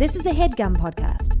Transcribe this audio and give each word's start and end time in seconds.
This 0.00 0.16
is 0.16 0.24
a 0.24 0.30
headgum 0.30 0.78
podcast. 0.78 1.38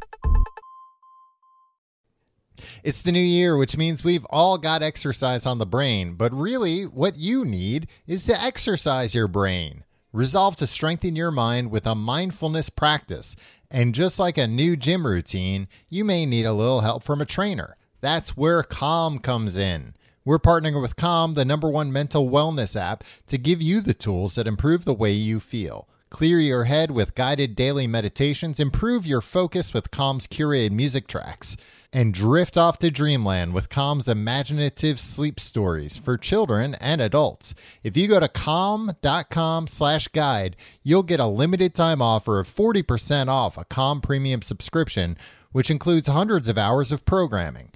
It's 2.84 3.00
the 3.00 3.10
new 3.10 3.18
year, 3.18 3.56
which 3.56 3.78
means 3.78 4.04
we've 4.04 4.26
all 4.28 4.58
got 4.58 4.82
exercise 4.82 5.46
on 5.46 5.56
the 5.56 5.64
brain, 5.64 6.12
but 6.12 6.30
really, 6.34 6.82
what 6.82 7.16
you 7.16 7.46
need 7.46 7.86
is 8.06 8.24
to 8.24 8.38
exercise 8.38 9.14
your 9.14 9.28
brain. 9.28 9.84
Resolve 10.12 10.56
to 10.56 10.66
strengthen 10.66 11.16
your 11.16 11.30
mind 11.30 11.70
with 11.70 11.86
a 11.86 11.94
mindfulness 11.94 12.68
practice. 12.68 13.34
And 13.70 13.94
just 13.94 14.18
like 14.18 14.36
a 14.36 14.46
new 14.46 14.76
gym 14.76 15.06
routine, 15.06 15.66
you 15.88 16.04
may 16.04 16.26
need 16.26 16.44
a 16.44 16.52
little 16.52 16.80
help 16.80 17.02
from 17.02 17.22
a 17.22 17.24
trainer. 17.24 17.78
That's 18.02 18.36
where 18.36 18.62
Calm 18.62 19.20
comes 19.20 19.56
in. 19.56 19.94
We're 20.22 20.38
partnering 20.38 20.82
with 20.82 20.96
Calm, 20.96 21.32
the 21.32 21.46
number 21.46 21.70
one 21.70 21.94
mental 21.94 22.28
wellness 22.28 22.78
app, 22.78 23.04
to 23.28 23.38
give 23.38 23.62
you 23.62 23.80
the 23.80 23.94
tools 23.94 24.34
that 24.34 24.46
improve 24.46 24.84
the 24.84 24.92
way 24.92 25.12
you 25.12 25.40
feel. 25.40 25.88
Clear 26.10 26.40
your 26.40 26.64
head 26.64 26.90
with 26.90 27.14
guided 27.14 27.54
daily 27.54 27.86
meditations, 27.86 28.58
improve 28.58 29.06
your 29.06 29.20
focus 29.20 29.72
with 29.72 29.92
Calm's 29.92 30.26
curated 30.26 30.72
music 30.72 31.06
tracks, 31.06 31.56
and 31.92 32.12
drift 32.12 32.58
off 32.58 32.80
to 32.80 32.90
dreamland 32.90 33.54
with 33.54 33.68
Calm's 33.68 34.08
imaginative 34.08 34.98
sleep 34.98 35.38
stories 35.38 35.96
for 35.96 36.18
children 36.18 36.74
and 36.74 37.00
adults. 37.00 37.54
If 37.84 37.96
you 37.96 38.08
go 38.08 38.18
to 38.18 38.26
calm.com 38.26 39.68
slash 39.68 40.08
guide, 40.08 40.56
you'll 40.82 41.04
get 41.04 41.20
a 41.20 41.26
limited 41.26 41.76
time 41.76 42.02
offer 42.02 42.40
of 42.40 42.48
40% 42.48 43.28
off 43.28 43.56
a 43.56 43.64
Calm 43.64 44.00
premium 44.00 44.42
subscription, 44.42 45.16
which 45.52 45.70
includes 45.70 46.08
hundreds 46.08 46.48
of 46.48 46.58
hours 46.58 46.90
of 46.90 47.06
programming. 47.06 47.70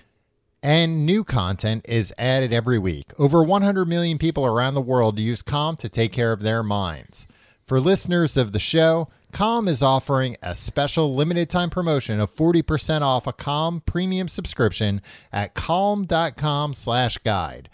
And 0.61 1.07
new 1.07 1.23
content 1.23 1.87
is 1.89 2.13
added 2.19 2.53
every 2.53 2.81
week. 2.81 3.13
Over 3.17 3.45
100 3.45 3.87
million 3.87 4.19
people 4.19 4.45
around 4.45 4.75
the 4.75 4.81
world 4.81 5.21
use 5.21 5.41
Calm 5.41 5.77
to 5.77 5.89
take 5.89 6.13
care 6.13 6.33
of 6.33 6.41
their 6.41 6.65
minds. 6.65 7.29
For 7.67 7.81
listeners 7.81 8.37
of 8.37 8.53
the 8.53 8.59
show, 8.59 9.09
Calm 9.33 9.69
is 9.69 9.83
offering 9.83 10.37
a 10.43 10.55
special 10.55 11.15
limited 11.15 11.49
time 11.49 11.71
promotion 11.71 12.21
of 12.21 12.35
40% 12.35 13.01
off 13.01 13.27
a 13.27 13.33
Calm 13.33 13.81
premium 13.81 14.29
subscription 14.29 15.01
at 15.33 15.55
calm.com 15.55 16.75
slash 16.75 17.17
guide. 17.19 17.71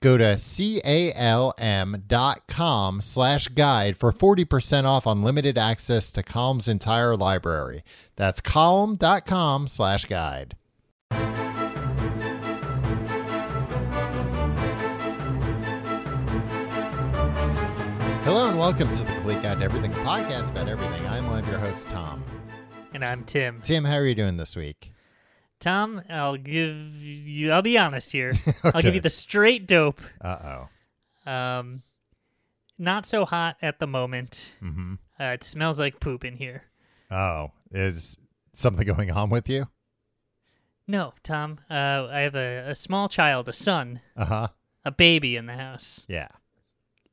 Go 0.00 0.16
to 0.16 0.38
calm.com 1.56 3.00
slash 3.00 3.48
guide 3.48 3.96
for 3.96 4.12
40% 4.12 4.84
off 4.84 5.06
unlimited 5.06 5.58
access 5.58 6.10
to 6.12 6.22
Calm's 6.22 6.66
entire 6.68 7.14
library. 7.14 7.82
That's 8.16 8.40
calm.com 8.40 9.68
slash 9.68 10.06
guide. 10.06 10.56
Hello 18.36 18.50
and 18.50 18.58
welcome 18.58 18.94
to 18.94 19.02
the 19.02 19.14
Complete 19.14 19.40
Guide 19.40 19.60
to 19.60 19.64
Everything, 19.64 19.92
podcast 19.92 20.50
about 20.50 20.68
everything. 20.68 21.06
I'm 21.06 21.26
one 21.30 21.42
of 21.42 21.48
your 21.48 21.58
hosts, 21.58 21.86
Tom. 21.86 22.22
And 22.92 23.02
I'm 23.02 23.24
Tim. 23.24 23.62
Tim, 23.62 23.82
how 23.82 23.94
are 23.94 24.04
you 24.04 24.14
doing 24.14 24.36
this 24.36 24.54
week? 24.54 24.92
Tom, 25.58 26.02
I'll 26.10 26.36
give 26.36 26.76
you, 27.02 27.50
I'll 27.50 27.62
be 27.62 27.78
honest 27.78 28.12
here. 28.12 28.34
I'll 28.62 28.82
give 28.82 28.94
you 28.94 29.00
the 29.00 29.08
straight 29.08 29.66
dope. 29.66 30.02
Uh 30.20 30.66
oh. 31.26 31.32
Um, 31.32 31.80
not 32.76 33.06
so 33.06 33.24
hot 33.24 33.56
at 33.62 33.78
the 33.78 33.86
moment. 33.86 34.52
Mm-hmm. 34.62 34.96
Uh, 35.18 35.24
it 35.24 35.42
smells 35.42 35.80
like 35.80 35.98
poop 35.98 36.22
in 36.22 36.36
here. 36.36 36.64
Oh, 37.10 37.52
is 37.72 38.18
something 38.52 38.86
going 38.94 39.10
on 39.10 39.30
with 39.30 39.48
you? 39.48 39.68
No, 40.86 41.14
Tom, 41.22 41.60
uh, 41.70 42.06
I 42.10 42.20
have 42.20 42.34
a, 42.34 42.68
a 42.68 42.74
small 42.74 43.08
child, 43.08 43.48
a 43.48 43.54
son, 43.54 44.00
Uh 44.14 44.26
huh. 44.26 44.48
a 44.84 44.92
baby 44.92 45.36
in 45.36 45.46
the 45.46 45.56
house. 45.56 46.04
Yeah. 46.06 46.28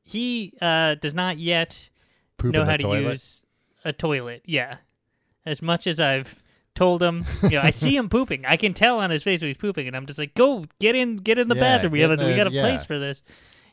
He 0.04 0.54
uh, 0.62 0.96
does 0.96 1.14
not 1.14 1.38
yet 1.38 1.90
Poop 2.38 2.54
know 2.54 2.66
how 2.66 2.78
to 2.78 2.84
toilet. 2.84 3.12
use 3.14 3.44
a 3.86 3.94
toilet. 3.94 4.44
Yeah. 4.46 4.78
As 5.46 5.62
much 5.62 5.88
as 5.88 6.00
I've 6.00 6.44
told 6.76 7.02
him, 7.04 7.26
you 7.44 7.50
know, 7.52 7.62
I 7.62 7.70
see 7.72 7.96
him 7.96 8.10
pooping. 8.10 8.46
I 8.46 8.58
can 8.58 8.74
tell 8.74 9.00
on 9.00 9.10
his 9.10 9.24
face 9.24 9.42
when 9.42 9.48
he's 9.50 9.58
pooping, 9.58 9.88
and 9.88 9.96
I'm 9.96 10.06
just 10.06 10.20
like, 10.20 10.34
"Go, 10.36 10.66
get 10.80 10.96
in, 10.96 11.18
get 11.18 11.38
in 11.38 11.48
the 11.48 11.56
Yeah, 11.56 11.62
bathroom. 11.62 11.92
We 11.94 12.00
get 12.00 12.08
got 12.08 12.20
a, 12.20 12.22
in 12.22 12.28
we 12.28 12.32
the- 12.34 12.38
got 12.38 12.48
a 12.48 12.52
yeah. 12.52 12.62
place 12.62 12.84
for 12.84 12.98
this." 13.00 13.22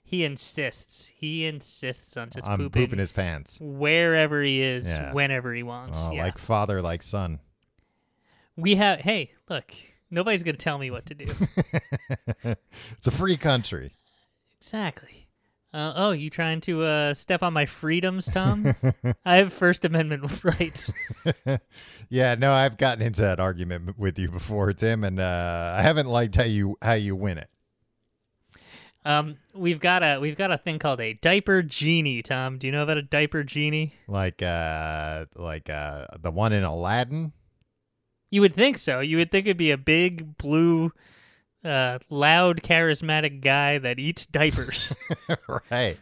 He 0.03 0.25
insists. 0.25 1.07
He 1.15 1.47
insists 1.47 2.17
on 2.17 2.31
just 2.31 2.49
I'm 2.49 2.59
pooping, 2.59 2.83
pooping 2.87 2.99
his 2.99 3.13
pants. 3.13 3.59
wherever 3.61 4.43
he 4.43 4.61
is, 4.61 4.89
Yeah. 4.89 5.13
whenever 5.13 5.55
he 5.55 5.63
wants. 5.63 6.01
Oh, 6.05 6.13
yeah. 6.13 6.25
like 6.25 6.37
father, 6.39 6.83
like 6.83 7.03
son. 7.05 7.39
we 8.57 8.75
have. 8.75 9.01
Hey, 9.01 9.31
look, 9.49 9.73
nobody's 10.11 10.43
gonna 10.43 10.57
tell 10.57 10.79
me 10.79 10.91
what 10.91 11.07
to 11.07 11.15
do. 11.15 11.27
it's 12.45 13.07
a 13.07 13.11
free 13.13 13.37
country. 13.37 13.93
exactly. 14.59 15.29
Uh, 15.73 15.93
oh, 15.95 16.11
you 16.11 16.31
trying 16.31 16.61
to 16.61 16.83
uh, 16.83 17.15
step 17.15 17.45
on 17.45 17.53
my 17.53 17.65
freedoms, 17.65 18.27
Tom? 18.27 18.75
I 19.25 19.37
have 19.37 19.53
First 19.53 19.85
Amendment 19.85 20.45
rights. 20.45 20.93
yeah, 22.09 22.35
no, 22.35 22.53
I've 22.53 22.77
gotten 22.77 23.05
into 23.05 23.21
that 23.23 23.39
argument 23.39 23.97
with 23.97 24.19
you 24.19 24.29
before, 24.31 24.73
Tim, 24.73 25.05
and 25.05 25.21
uh, 25.21 25.75
I 25.77 25.83
haven't 25.83 26.09
liked 26.09 26.35
how 26.35 26.45
you 26.45 26.77
how 26.83 26.95
you 26.95 27.15
win 27.15 27.39
it. 27.39 27.49
Um, 29.05 29.37
we've 29.55 29.81
got 29.81 30.03
a 30.03 30.19
we've 30.19 30.37
got 30.37 30.51
a 30.51 30.59
thing 30.59 30.79
called 30.79 31.01
a 31.01 31.15
diaper 31.15 31.63
genie. 31.63 32.23
Tom, 32.23 32.59
do 32.59 32.67
you 32.67 32.73
know 32.73 32.83
about 32.83 32.99
a 32.99 33.03
diaper 33.03 33.45
genie? 33.45 33.95
Like 34.09 34.43
uh 34.43 35.25
like 35.37 35.71
uh 35.71 36.07
the 36.21 36.31
one 36.31 36.53
in 36.53 36.65
Aladdin. 36.65 37.33
You 38.31 38.43
would 38.43 38.55
think 38.55 38.77
so. 38.77 39.01
You 39.01 39.17
would 39.17 39.31
think 39.31 39.47
it'd 39.47 39.57
be 39.57 39.71
a 39.71 39.79
big 39.79 40.37
blue, 40.37 40.93
uh, 41.65 41.99
loud, 42.09 42.63
charismatic 42.63 43.41
guy 43.41 43.79
that 43.79 43.99
eats 43.99 44.27
diapers. 44.27 44.95
right. 45.71 45.99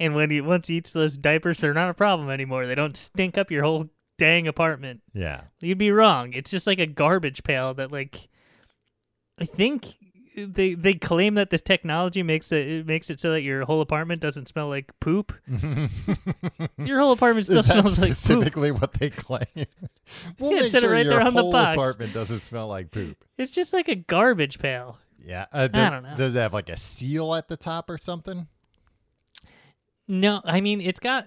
and 0.00 0.14
when 0.14 0.30
he 0.30 0.40
once 0.40 0.68
he 0.68 0.76
eats 0.76 0.92
those 0.92 1.16
diapers, 1.16 1.58
they're 1.58 1.74
not 1.74 1.90
a 1.90 1.94
problem 1.94 2.30
anymore. 2.30 2.66
They 2.66 2.74
don't 2.74 2.96
stink 2.96 3.38
up 3.38 3.50
your 3.50 3.64
whole 3.64 3.88
dang 4.18 4.48
apartment. 4.48 5.00
Yeah. 5.14 5.42
You'd 5.60 5.78
be 5.78 5.92
wrong. 5.92 6.32
It's 6.32 6.50
just 6.50 6.66
like 6.66 6.78
a 6.80 6.86
garbage 6.86 7.42
pail 7.44 7.74
that, 7.74 7.92
like, 7.92 8.28
I 9.38 9.44
think 9.44 9.86
they 10.46 10.74
they 10.74 10.94
claim 10.94 11.34
that 11.34 11.50
this 11.50 11.62
technology 11.62 12.22
makes 12.22 12.52
it, 12.52 12.66
it 12.68 12.86
makes 12.86 13.10
it 13.10 13.20
so 13.20 13.32
that 13.32 13.42
your 13.42 13.64
whole 13.64 13.80
apartment 13.80 14.20
doesn't 14.20 14.46
smell 14.48 14.68
like 14.68 14.92
poop. 15.00 15.32
your 16.78 17.00
whole 17.00 17.12
apartment 17.12 17.46
still 17.46 17.62
smells 17.62 17.98
like 17.98 18.10
poop. 18.10 18.16
specifically 18.18 18.70
what 18.70 18.94
they 18.94 19.10
claim? 19.10 19.44
we'll 20.38 20.52
Yeah, 20.52 20.62
make 20.62 20.70
sure 20.76 20.90
right 20.90 21.04
your 21.04 21.14
there 21.18 21.22
on 21.26 21.34
the 21.34 21.42
whole 21.42 21.52
box. 21.52 21.74
apartment 21.76 22.12
doesn't 22.14 22.40
smell 22.40 22.68
like 22.68 22.90
poop. 22.90 23.16
It's 23.36 23.50
just 23.50 23.72
like 23.72 23.88
a 23.88 23.94
garbage 23.94 24.58
pail. 24.58 24.98
Yeah. 25.24 25.46
Uh, 25.52 25.68
does, 25.68 25.90
don't 25.90 26.02
know. 26.04 26.16
Does 26.16 26.34
it 26.34 26.38
have 26.38 26.52
like 26.54 26.68
a 26.70 26.76
seal 26.76 27.34
at 27.34 27.48
the 27.48 27.56
top 27.56 27.90
or 27.90 27.98
something? 27.98 28.46
No, 30.06 30.40
I 30.44 30.60
mean 30.60 30.80
it's 30.80 31.00
got 31.00 31.26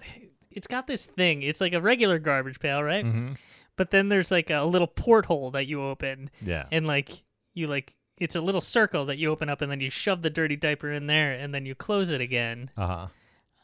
it's 0.50 0.66
got 0.66 0.86
this 0.86 1.06
thing. 1.06 1.42
It's 1.42 1.60
like 1.60 1.72
a 1.72 1.80
regular 1.80 2.18
garbage 2.18 2.58
pail, 2.60 2.82
right? 2.82 3.04
Mm-hmm. 3.04 3.32
But 3.76 3.90
then 3.90 4.08
there's 4.08 4.30
like 4.30 4.50
a 4.50 4.62
little 4.64 4.86
porthole 4.86 5.50
that 5.52 5.66
you 5.66 5.82
open, 5.82 6.30
Yeah. 6.42 6.66
and 6.70 6.86
like 6.86 7.10
you 7.54 7.66
like 7.68 7.94
it's 8.18 8.36
a 8.36 8.40
little 8.40 8.60
circle 8.60 9.04
that 9.06 9.18
you 9.18 9.30
open 9.30 9.48
up, 9.48 9.60
and 9.62 9.70
then 9.70 9.80
you 9.80 9.90
shove 9.90 10.22
the 10.22 10.30
dirty 10.30 10.56
diaper 10.56 10.90
in 10.90 11.06
there, 11.06 11.32
and 11.32 11.52
then 11.54 11.66
you 11.66 11.74
close 11.74 12.10
it 12.10 12.20
again. 12.20 12.70
Uh 12.76 12.86
huh. 12.86 13.06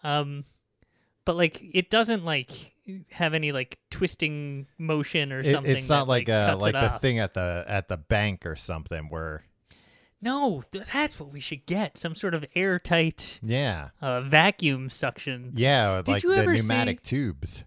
Um, 0.09 0.44
but 1.25 1.36
like 1.36 1.60
it 1.62 1.91
doesn't 1.91 2.25
like 2.25 2.50
have 3.10 3.34
any 3.34 3.53
like 3.53 3.78
twisting 3.91 4.66
motion 4.78 5.31
or 5.32 5.41
It, 5.41 5.50
something. 5.53 5.76
it's 5.76 5.88
not 5.88 6.06
that, 6.06 6.09
like, 6.09 6.28
like 6.28 6.34
uh 6.34 6.50
cuts 6.53 6.62
like 6.62 6.70
it 6.70 6.72
the 6.81 6.92
off. 6.94 7.00
thing 7.03 7.19
at 7.19 7.34
the 7.34 7.64
at 7.69 7.88
the 7.88 7.98
bank 7.98 8.47
or 8.47 8.56
something 8.56 9.10
where 9.10 9.42
No, 10.22 10.62
th- 10.72 10.84
that's 10.91 11.20
what 11.20 11.30
we 11.32 11.38
should 11.41 11.66
get. 11.66 11.98
Some 11.98 12.15
sort 12.15 12.32
of 12.34 12.47
airtight 12.54 13.41
yeah 13.42 13.91
uh, 14.00 14.22
vacuum 14.22 14.88
suction. 14.88 15.53
yeah 15.54 15.97
Did 16.03 16.09
like 16.12 16.22
you 16.22 16.30
the 16.30 16.36
ever 16.38 16.54
pneumatic 16.54 17.00
see- 17.04 17.10
tubes. 17.16 17.65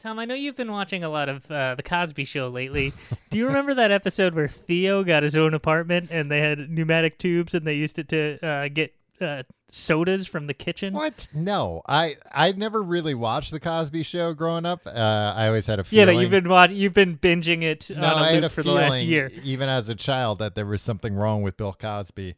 Tom, 0.00 0.20
I 0.20 0.26
know 0.26 0.34
you've 0.34 0.54
been 0.54 0.70
watching 0.70 1.02
a 1.02 1.08
lot 1.08 1.28
of 1.28 1.50
uh, 1.50 1.74
the 1.74 1.82
Cosby 1.82 2.24
Show 2.24 2.48
lately. 2.48 2.92
Do 3.30 3.38
you 3.38 3.46
remember 3.46 3.74
that 3.74 3.90
episode 3.90 4.32
where 4.32 4.46
Theo 4.46 5.02
got 5.02 5.24
his 5.24 5.36
own 5.36 5.54
apartment 5.54 6.10
and 6.12 6.30
they 6.30 6.38
had 6.40 6.70
pneumatic 6.70 7.18
tubes 7.18 7.52
and 7.52 7.66
they 7.66 7.74
used 7.74 7.98
it 7.98 8.08
to 8.10 8.38
uh, 8.46 8.68
get 8.68 8.94
uh, 9.20 9.42
sodas 9.72 10.28
from 10.28 10.46
the 10.46 10.54
kitchen? 10.54 10.94
What? 10.94 11.26
No, 11.34 11.82
I 11.88 12.14
I 12.32 12.52
never 12.52 12.80
really 12.80 13.16
watched 13.16 13.50
the 13.50 13.58
Cosby 13.58 14.04
Show 14.04 14.34
growing 14.34 14.64
up. 14.66 14.82
Uh, 14.86 15.34
I 15.36 15.48
always 15.48 15.66
had 15.66 15.80
a 15.80 15.82
Yeah, 15.90 16.04
feeling. 16.04 16.14
no, 16.14 16.20
you've 16.22 16.30
been 16.30 16.48
watch- 16.48 16.70
you've 16.70 16.94
been 16.94 17.18
binging 17.18 17.62
it 17.64 17.90
no, 17.90 17.96
on 17.96 18.04
I 18.22 18.32
had 18.34 18.44
a 18.44 18.48
for 18.48 18.62
the 18.62 18.68
feeling, 18.70 18.90
last 18.90 19.02
year. 19.04 19.32
even 19.42 19.68
as 19.68 19.88
a 19.88 19.96
child, 19.96 20.38
that 20.38 20.54
there 20.54 20.66
was 20.66 20.80
something 20.80 21.16
wrong 21.16 21.42
with 21.42 21.56
Bill 21.56 21.72
Cosby. 21.72 22.36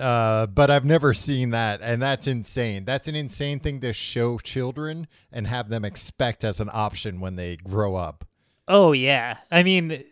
Uh, 0.00 0.46
but 0.46 0.70
I've 0.70 0.84
never 0.84 1.12
seen 1.12 1.50
that, 1.50 1.80
and 1.82 2.00
that's 2.00 2.26
insane. 2.26 2.84
That's 2.84 3.06
an 3.06 3.14
insane 3.14 3.60
thing 3.60 3.80
to 3.80 3.92
show 3.92 4.38
children 4.38 5.06
and 5.30 5.46
have 5.46 5.68
them 5.68 5.84
expect 5.84 6.42
as 6.42 6.58
an 6.58 6.70
option 6.72 7.20
when 7.20 7.36
they 7.36 7.56
grow 7.56 7.96
up. 7.96 8.24
Oh 8.66 8.92
yeah, 8.92 9.38
I 9.50 9.62
mean, 9.62 10.02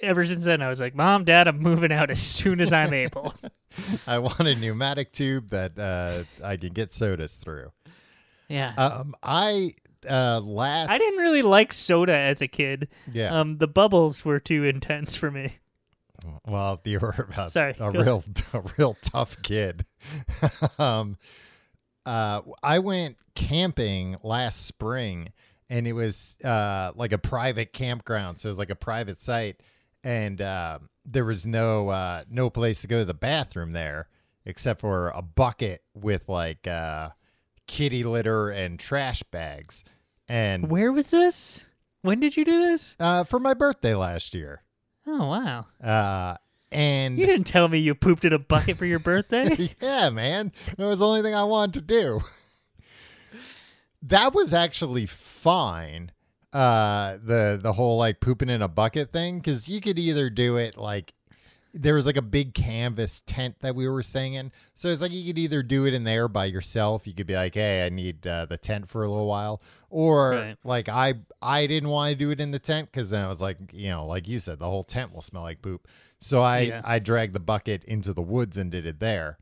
ever 0.00 0.24
since 0.24 0.44
then 0.44 0.62
I 0.62 0.68
was 0.68 0.80
like, 0.80 0.94
Mom, 0.94 1.24
Dad, 1.24 1.48
I'm 1.48 1.58
moving 1.58 1.92
out 1.92 2.10
as 2.10 2.20
soon 2.20 2.60
as 2.60 2.72
I'm 2.72 2.94
able. 2.94 3.34
I 4.06 4.18
want 4.18 4.40
a 4.40 4.54
pneumatic 4.54 5.12
tube 5.12 5.50
that 5.50 5.78
uh, 5.78 6.24
I 6.44 6.56
can 6.56 6.72
get 6.72 6.92
sodas 6.92 7.34
through. 7.34 7.72
Yeah. 8.48 8.74
Um, 8.76 9.14
I 9.22 9.74
uh 10.08 10.38
last 10.40 10.90
I 10.90 10.98
didn't 10.98 11.18
really 11.18 11.40
like 11.40 11.72
soda 11.72 12.14
as 12.14 12.42
a 12.42 12.46
kid. 12.46 12.88
Yeah. 13.10 13.38
Um, 13.38 13.56
the 13.56 13.66
bubbles 13.66 14.24
were 14.24 14.38
too 14.38 14.64
intense 14.64 15.16
for 15.16 15.30
me. 15.30 15.54
Well, 16.46 16.80
you 16.84 16.98
were 17.00 17.14
about 17.28 17.52
Sorry, 17.52 17.74
a 17.78 17.90
real, 17.90 18.24
a 18.52 18.62
real 18.78 18.96
tough 19.02 19.40
kid. 19.42 19.84
um, 20.78 21.16
uh, 22.06 22.42
I 22.62 22.78
went 22.78 23.16
camping 23.34 24.16
last 24.22 24.66
spring, 24.66 25.32
and 25.68 25.86
it 25.86 25.92
was 25.92 26.36
uh, 26.44 26.92
like 26.94 27.12
a 27.12 27.18
private 27.18 27.72
campground, 27.72 28.38
so 28.38 28.48
it 28.48 28.50
was 28.50 28.58
like 28.58 28.70
a 28.70 28.76
private 28.76 29.18
site, 29.18 29.60
and 30.02 30.40
uh, 30.40 30.78
there 31.04 31.24
was 31.24 31.46
no 31.46 31.88
uh, 31.88 32.24
no 32.30 32.50
place 32.50 32.82
to 32.82 32.86
go 32.86 33.00
to 33.00 33.04
the 33.04 33.14
bathroom 33.14 33.72
there 33.72 34.08
except 34.46 34.80
for 34.80 35.08
a 35.14 35.22
bucket 35.22 35.82
with 35.94 36.28
like 36.28 36.66
uh, 36.68 37.08
kitty 37.66 38.04
litter 38.04 38.50
and 38.50 38.78
trash 38.78 39.22
bags. 39.24 39.84
And 40.28 40.70
Where 40.70 40.92
was 40.92 41.10
this? 41.10 41.66
When 42.02 42.20
did 42.20 42.36
you 42.36 42.44
do 42.44 42.66
this? 42.66 42.96
uh, 43.00 43.24
for 43.24 43.38
my 43.38 43.54
birthday 43.54 43.94
last 43.94 44.34
year, 44.34 44.62
Oh 45.06 45.28
wow! 45.28 45.66
uh, 45.82 46.36
and 46.72 47.18
You 47.18 47.26
didn't 47.26 47.46
tell 47.46 47.68
me 47.68 47.78
you 47.78 47.94
pooped 47.94 48.24
in 48.24 48.32
a 48.32 48.38
bucket 48.38 48.76
for 48.76 48.86
your 48.86 48.98
birthday. 48.98 49.70
yeah, 49.80 50.10
man. 50.10 50.52
That 50.76 50.86
was 50.86 50.98
the 50.98 51.06
only 51.06 51.22
thing 51.22 51.34
I 51.34 51.44
wanted 51.44 51.74
to 51.74 51.80
do. 51.82 52.20
That 54.02 54.34
was 54.34 54.52
actually 54.52 55.06
fine. 55.06 56.10
Uh, 56.52 57.16
the 57.24 57.58
the 57.60 57.72
whole 57.72 57.98
like 57.98 58.20
pooping 58.20 58.48
in 58.50 58.62
a 58.62 58.68
bucket 58.68 59.12
thing, 59.12 59.38
because 59.38 59.68
you 59.68 59.80
could 59.80 59.98
either 59.98 60.30
do 60.30 60.56
it 60.56 60.76
like 60.76 61.12
there 61.76 61.94
was 61.94 62.06
like 62.06 62.16
a 62.16 62.22
big 62.22 62.54
canvas 62.54 63.22
tent 63.26 63.56
that 63.60 63.74
we 63.74 63.88
were 63.88 64.02
staying 64.02 64.34
in, 64.34 64.52
so 64.74 64.88
it's 64.88 65.00
like 65.00 65.10
you 65.12 65.26
could 65.26 65.38
either 65.38 65.62
do 65.62 65.86
it 65.86 65.92
in 65.94 66.04
there 66.04 66.28
by 66.28 66.44
yourself. 66.46 67.06
You 67.06 67.12
could 67.14 67.26
be 67.26 67.34
like, 67.34 67.54
hey, 67.54 67.84
I 67.84 67.88
need 67.88 68.26
uh, 68.26 68.46
the 68.46 68.56
tent 68.56 68.88
for 68.88 69.02
a 69.02 69.08
little 69.10 69.26
while, 69.26 69.60
or 69.90 70.30
Right. 70.30 70.56
like 70.64 70.88
I 70.88 71.14
I 71.42 71.66
didn't 71.66 71.88
want 71.90 72.10
to 72.12 72.16
do 72.16 72.30
it 72.30 72.40
in 72.40 72.52
the 72.52 72.58
tent 72.58 72.90
because 72.92 73.10
then 73.10 73.22
I 73.24 73.28
was 73.28 73.40
like, 73.40 73.58
you 73.72 73.90
know, 73.90 74.06
like 74.06 74.26
you 74.28 74.38
said, 74.38 74.58
the 74.60 74.70
whole 74.70 74.84
tent 74.84 75.12
will 75.12 75.20
smell 75.22 75.42
like 75.42 75.60
poop. 75.62 75.88
So 76.20 76.42
I 76.42 76.60
Yeah. 76.60 76.80
I 76.84 76.98
dragged 77.00 77.34
the 77.34 77.40
bucket 77.40 77.84
into 77.84 78.12
the 78.12 78.22
woods 78.22 78.56
and 78.56 78.70
did 78.70 78.86
it 78.86 79.00
there. 79.00 79.38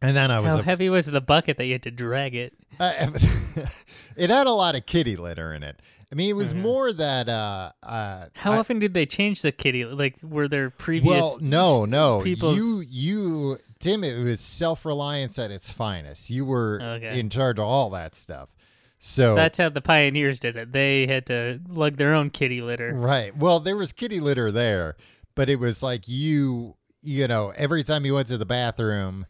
And 0.00 0.16
then 0.16 0.30
I 0.32 0.40
was 0.40 0.50
How 0.52 0.58
af- 0.58 0.64
heavy 0.64 0.88
was 0.90 1.06
the 1.06 1.20
bucket 1.20 1.58
that 1.58 1.66
you 1.66 1.72
had 1.74 1.82
to 1.84 1.90
drag 1.92 2.34
it? 2.34 2.54
uh, 2.80 3.10
it 4.16 4.30
had 4.30 4.46
a 4.48 4.52
lot 4.52 4.74
of 4.74 4.84
kitty 4.86 5.14
litter 5.14 5.52
in 5.54 5.62
it. 5.62 5.80
I 6.12 6.14
mean, 6.14 6.28
it 6.28 6.34
was 6.36 6.52
Mhm. 6.52 6.60
more 6.60 6.92
that 6.92 7.28
uh 7.30 7.72
uh 7.82 8.26
How 8.36 8.52
I- 8.52 8.58
often 8.58 8.78
did 8.78 8.92
they 8.92 9.06
change 9.06 9.40
the 9.40 9.50
kitty? 9.50 9.84
Like, 9.86 10.16
were 10.22 10.46
there 10.46 10.68
previous? 10.68 11.10
well, 11.10 11.38
no, 11.40 11.84
no. 11.86 12.20
people's- 12.22 12.58
You, 12.58 12.84
you, 12.86 13.58
Tim. 13.80 14.04
It 14.04 14.22
was 14.22 14.40
self 14.40 14.84
reliance 14.84 15.38
at 15.38 15.50
its 15.50 15.70
finest. 15.70 16.28
You 16.28 16.44
were 16.44 16.80
Okay. 16.82 17.18
in 17.18 17.30
charge 17.30 17.58
of 17.58 17.64
all 17.64 17.88
that 17.90 18.14
stuff. 18.14 18.50
So 18.98 19.34
That's 19.34 19.58
how 19.58 19.68
the 19.70 19.80
pioneers 19.80 20.38
did 20.38 20.54
it. 20.56 20.70
They 20.72 21.06
had 21.08 21.26
to 21.26 21.60
lug 21.68 21.96
their 21.96 22.14
own 22.14 22.30
kitty 22.30 22.60
litter. 22.60 22.92
right. 22.94 23.36
Well, 23.36 23.58
there 23.58 23.76
was 23.76 23.92
kitty 23.92 24.20
litter 24.20 24.52
there, 24.52 24.96
but 25.34 25.48
it 25.48 25.58
was 25.58 25.82
like 25.82 26.06
you, 26.06 26.76
you 27.02 27.26
know, 27.26 27.52
every 27.56 27.82
time 27.82 28.04
you 28.04 28.14
went 28.14 28.28
to 28.28 28.38
the 28.38 28.46
bathroom. 28.46 29.26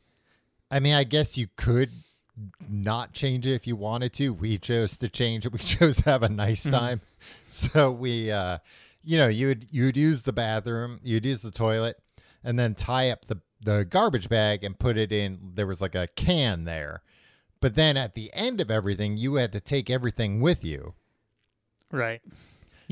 I 0.71 0.81
mean, 0.81 0.95
I 0.95 1.05
guess 1.05 1.39
you 1.39 1.47
could 1.57 1.91
not 2.69 3.13
change 3.13 3.47
it 3.47 3.53
if 3.55 3.67
you 3.67 3.77
wanted 3.77 4.13
to. 4.15 4.33
We 4.33 4.59
chose 4.59 4.97
to 4.99 5.09
change 5.09 5.45
it. 5.47 5.53
We 5.53 5.59
chose 5.79 5.97
to 5.99 6.05
have 6.05 6.23
a 6.23 6.29
nice 6.29 6.65
Mhm. 6.67 6.71
time. 6.71 7.01
So 7.51 7.91
we 7.93 8.31
uh 8.31 8.59
you 9.05 9.19
know, 9.19 9.29
you 9.29 9.49
would 9.49 9.67
you 9.71 9.85
would 9.87 9.97
use 9.97 10.23
the 10.23 10.33
bathroom, 10.33 11.01
you'd 11.03 11.27
use 11.27 11.43
the 11.43 11.51
toilet, 11.51 11.97
and 12.45 12.59
then 12.59 12.75
tie 12.75 13.11
up 13.11 13.25
the 13.27 13.41
the 13.61 13.85
garbage 13.89 14.29
bag 14.29 14.65
and 14.65 14.79
put 14.79 14.97
it 14.97 15.13
in 15.13 15.53
there 15.55 15.67
was 15.67 15.81
like 15.81 15.95
a 15.95 16.09
can 16.17 16.65
there. 16.65 17.03
But 17.61 17.75
then 17.77 17.97
at 17.97 18.15
the 18.15 18.33
end 18.33 18.61
of 18.61 18.71
everything, 18.71 19.17
you 19.17 19.35
had 19.35 19.53
to 19.53 19.61
take 19.61 19.89
everything 19.89 20.41
with 20.41 20.65
you. 20.65 20.95
Right. 21.93 22.21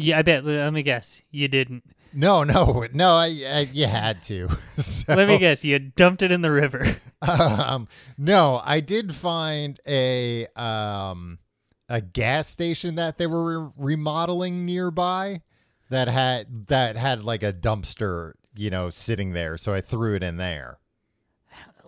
Yeah, 0.00 0.18
I 0.18 0.22
bet. 0.22 0.44
Let 0.44 0.72
me 0.72 0.82
guess. 0.82 1.22
You 1.30 1.48
didn't. 1.48 1.84
No, 2.12 2.42
no, 2.42 2.86
no, 2.92 3.10
I, 3.10 3.26
I 3.46 3.68
you 3.72 3.86
had 3.86 4.22
to. 4.24 4.48
so, 4.78 5.14
Let 5.14 5.28
me 5.28 5.38
guess. 5.38 5.64
You 5.64 5.78
dumped 5.78 6.22
it 6.22 6.32
in 6.32 6.40
the 6.40 6.50
river. 6.50 6.84
um, 7.22 7.86
no, 8.18 8.60
I 8.64 8.80
did 8.80 9.14
find 9.14 9.78
a 9.86 10.46
um 10.56 11.38
a 11.88 12.00
gas 12.00 12.48
station 12.48 12.96
that 12.96 13.18
they 13.18 13.26
were 13.26 13.64
re- 13.64 13.72
remodeling 13.76 14.64
nearby 14.64 15.42
that 15.90 16.08
had 16.08 16.66
that 16.68 16.96
had 16.96 17.22
like 17.22 17.42
a 17.42 17.52
dumpster, 17.52 18.32
you 18.56 18.70
know, 18.70 18.90
sitting 18.90 19.32
there. 19.32 19.56
So 19.56 19.74
I 19.74 19.80
threw 19.80 20.14
it 20.14 20.22
in 20.22 20.36
there. 20.36 20.78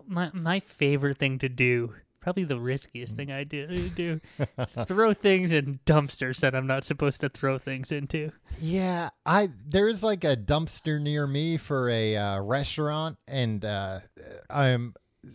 my 0.07 0.31
my 0.33 0.61
favorite 0.61 1.19
thing 1.19 1.39
to 1.39 1.49
do, 1.49 1.95
probably 2.23 2.45
the 2.45 2.59
riskiest 2.59 3.17
thing 3.17 3.31
I 3.31 3.45
do, 3.45 3.89
do 3.91 4.21
throw 4.87 5.13
things 5.13 5.53
in 5.53 5.81
dumpsters 5.85 6.41
that 6.41 6.55
I'm 6.55 6.67
not 6.67 6.85
supposed 6.85 7.21
to 7.21 7.29
throw 7.29 7.59
things 7.59 7.93
into. 7.93 8.33
Yeah, 8.61 9.11
I 9.27 9.51
there's 9.67 10.03
like 10.03 10.25
a 10.25 10.37
dumpster 10.37 11.01
near 11.01 11.27
me 11.27 11.59
for 11.59 11.91
a 11.91 12.17
uh, 12.17 12.41
restaurant, 12.41 13.19
and 13.27 13.65
uh, 13.65 13.99
I'm 14.49 14.95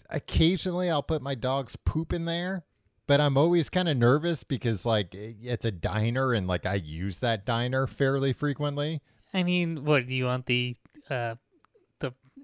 occasionally 0.09 0.89
I'll 0.89 1.03
put 1.03 1.21
my 1.21 1.35
dog's 1.35 1.75
poop 1.75 2.13
in 2.13 2.25
there, 2.25 2.63
but 3.05 3.21
I'm 3.21 3.37
always 3.37 3.69
kind 3.69 3.89
of 3.89 3.97
nervous 3.97 4.43
because 4.43 4.85
like 4.85 5.13
it's 5.13 5.65
a 5.65 5.71
diner 5.71 6.33
and 6.33 6.47
like 6.47 6.65
I 6.65 6.75
use 6.75 7.19
that 7.19 7.45
diner 7.45 7.85
fairly 7.85 8.33
frequently. 8.33 9.01
I 9.33 9.43
mean, 9.43 9.83
what 9.83 10.07
do 10.07 10.13
you 10.13 10.25
want 10.25 10.45
the 10.45 10.75
uh 11.09 11.35
the 11.35 11.37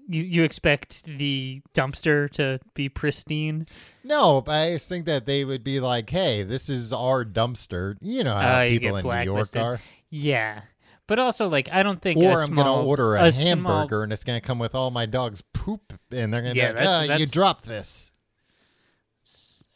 you, 0.08 0.22
you 0.22 0.42
expect 0.44 1.04
the 1.04 1.62
dumpster 1.74 2.30
to 2.32 2.60
be 2.74 2.88
pristine? 2.88 3.66
No, 4.02 4.40
but 4.40 4.52
I 4.52 4.72
just 4.72 4.88
think 4.88 5.06
that 5.06 5.26
they 5.26 5.44
would 5.44 5.64
be 5.64 5.80
like, 5.80 6.10
"Hey, 6.10 6.42
this 6.42 6.68
is 6.68 6.92
our 6.92 7.24
dumpster." 7.24 7.96
You 8.00 8.24
know 8.24 8.34
how 8.34 8.60
Uh, 8.60 8.68
people 8.68 8.96
in 8.96 9.04
New 9.06 9.22
York 9.24 9.56
are. 9.56 9.80
Yeah. 10.10 10.62
But 11.06 11.18
also 11.18 11.48
like 11.48 11.68
I 11.70 11.82
don't 11.82 12.00
think 12.00 12.18
Or 12.18 12.30
a 12.30 12.40
I'm 12.42 12.46
small, 12.46 12.64
gonna 12.64 12.86
order 12.86 13.14
a, 13.16 13.30
small- 13.32 13.46
hamburger 13.76 14.02
and 14.04 14.12
it's 14.12 14.24
gonna 14.24 14.40
come 14.40 14.58
with 14.58 14.74
all 14.74 14.90
my 14.90 15.04
dog's 15.06 15.42
poop, 15.52 15.92
and 16.10 16.32
they're 16.32 16.40
gonna 16.40 16.54
Yeah, 16.54 16.68
be 16.72 16.74
like, 16.74 16.84
that's- 16.84 16.94
"Ah, 16.94 17.02
you 17.02 17.08
that's- 17.08 17.30
dropped 17.30 17.66
this." 17.66 18.10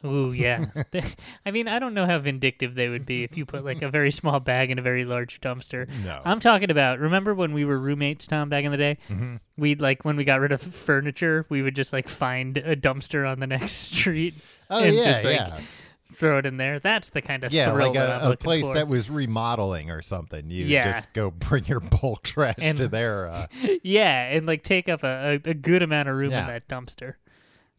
Ooh, 0.05 0.31
yeah. 0.37 0.67
I 1.45 1.51
mean, 1.51 1.67
I 1.67 1.79
don't 1.81 1.93
know 1.95 2.07
how 2.07 2.19
vindictive 2.21 2.75
they 2.77 2.89
would 2.89 3.05
be 3.05 3.25
if 3.25 3.37
you 3.37 3.45
put 3.45 3.65
like 3.65 3.83
a 3.83 3.89
very 3.91 4.11
small 4.13 4.39
bag 4.39 4.71
in 4.71 4.79
a 4.79 4.83
very 4.83 5.05
large 5.05 5.41
dumpster. 5.41 5.89
No. 6.05 6.21
I'm 6.25 6.39
talking 6.41 6.71
about. 6.71 6.99
Remember 7.01 7.35
when 7.35 7.53
we 7.53 7.65
were 7.65 7.79
roommates, 7.79 8.27
Tom, 8.29 8.49
back 8.49 8.65
in 8.65 8.71
the 8.71 8.77
day? 8.79 8.99
Mhm. 9.09 9.41
We'd 9.57 9.81
like 9.81 10.05
when 10.05 10.17
we 10.17 10.23
got 10.25 10.39
rid 10.41 10.53
of 10.53 10.63
furniture, 10.63 11.45
we 11.49 11.63
would 11.63 11.75
just 11.75 11.93
like 11.93 12.09
find 12.09 12.57
a 12.59 12.77
dumpster 12.77 13.29
on 13.29 13.41
the 13.41 13.47
next 13.49 13.73
street, 13.93 14.35
Oh 14.71 14.85
and 14.85 14.95
yeah, 14.95 15.13
just, 15.13 15.25
like, 15.25 15.35
yeah. 15.37 15.61
throw 16.15 16.39
it 16.39 16.47
in 16.47 16.59
there. 16.59 16.79
That's 16.79 17.09
the 17.11 17.21
kind 17.21 17.43
of 17.43 17.53
Yeah, 17.53 17.73
like 17.73 17.97
a, 17.97 18.21
a 18.31 18.37
place 18.37 18.63
for. 18.65 18.75
that 18.75 18.87
was 18.87 19.11
remodeling 19.11 19.91
or 19.91 20.01
something. 20.03 20.49
You 20.49 20.65
Yeah. 20.67 20.93
just 20.93 21.13
go 21.13 21.31
bring 21.33 21.65
your 21.65 21.81
bulk 21.81 22.23
trash 22.23 22.55
And- 22.59 22.79
to 22.79 22.87
their. 22.87 23.27
Uh, 23.27 23.47
yeah, 23.83 24.29
and 24.31 24.47
like 24.47 24.63
take 24.63 24.89
up 24.89 25.03
a, 25.03 25.41
a, 25.45 25.51
a 25.51 25.55
good 25.55 25.83
amount 25.83 26.09
of 26.09 26.15
room 26.17 26.31
Yeah. 26.31 26.43
in 26.43 26.47
that 26.47 26.69
dumpster. 26.69 27.15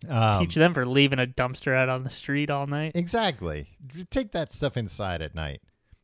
Um, 0.07 0.39
Teach 0.45 0.55
them 0.55 0.73
for 0.73 0.85
leaving 0.85 1.19
a 1.19 1.27
dumpster 1.27 1.75
out 1.75 1.89
on 1.89 2.03
the 2.03 2.09
street 2.09 2.49
all 2.49 2.67
night. 2.67 2.93
exactly. 2.95 3.67
Take 4.09 4.31
that 4.31 4.53
stuff 4.53 4.77
inside 4.77 5.21
at 5.21 5.35
night. 5.35 5.61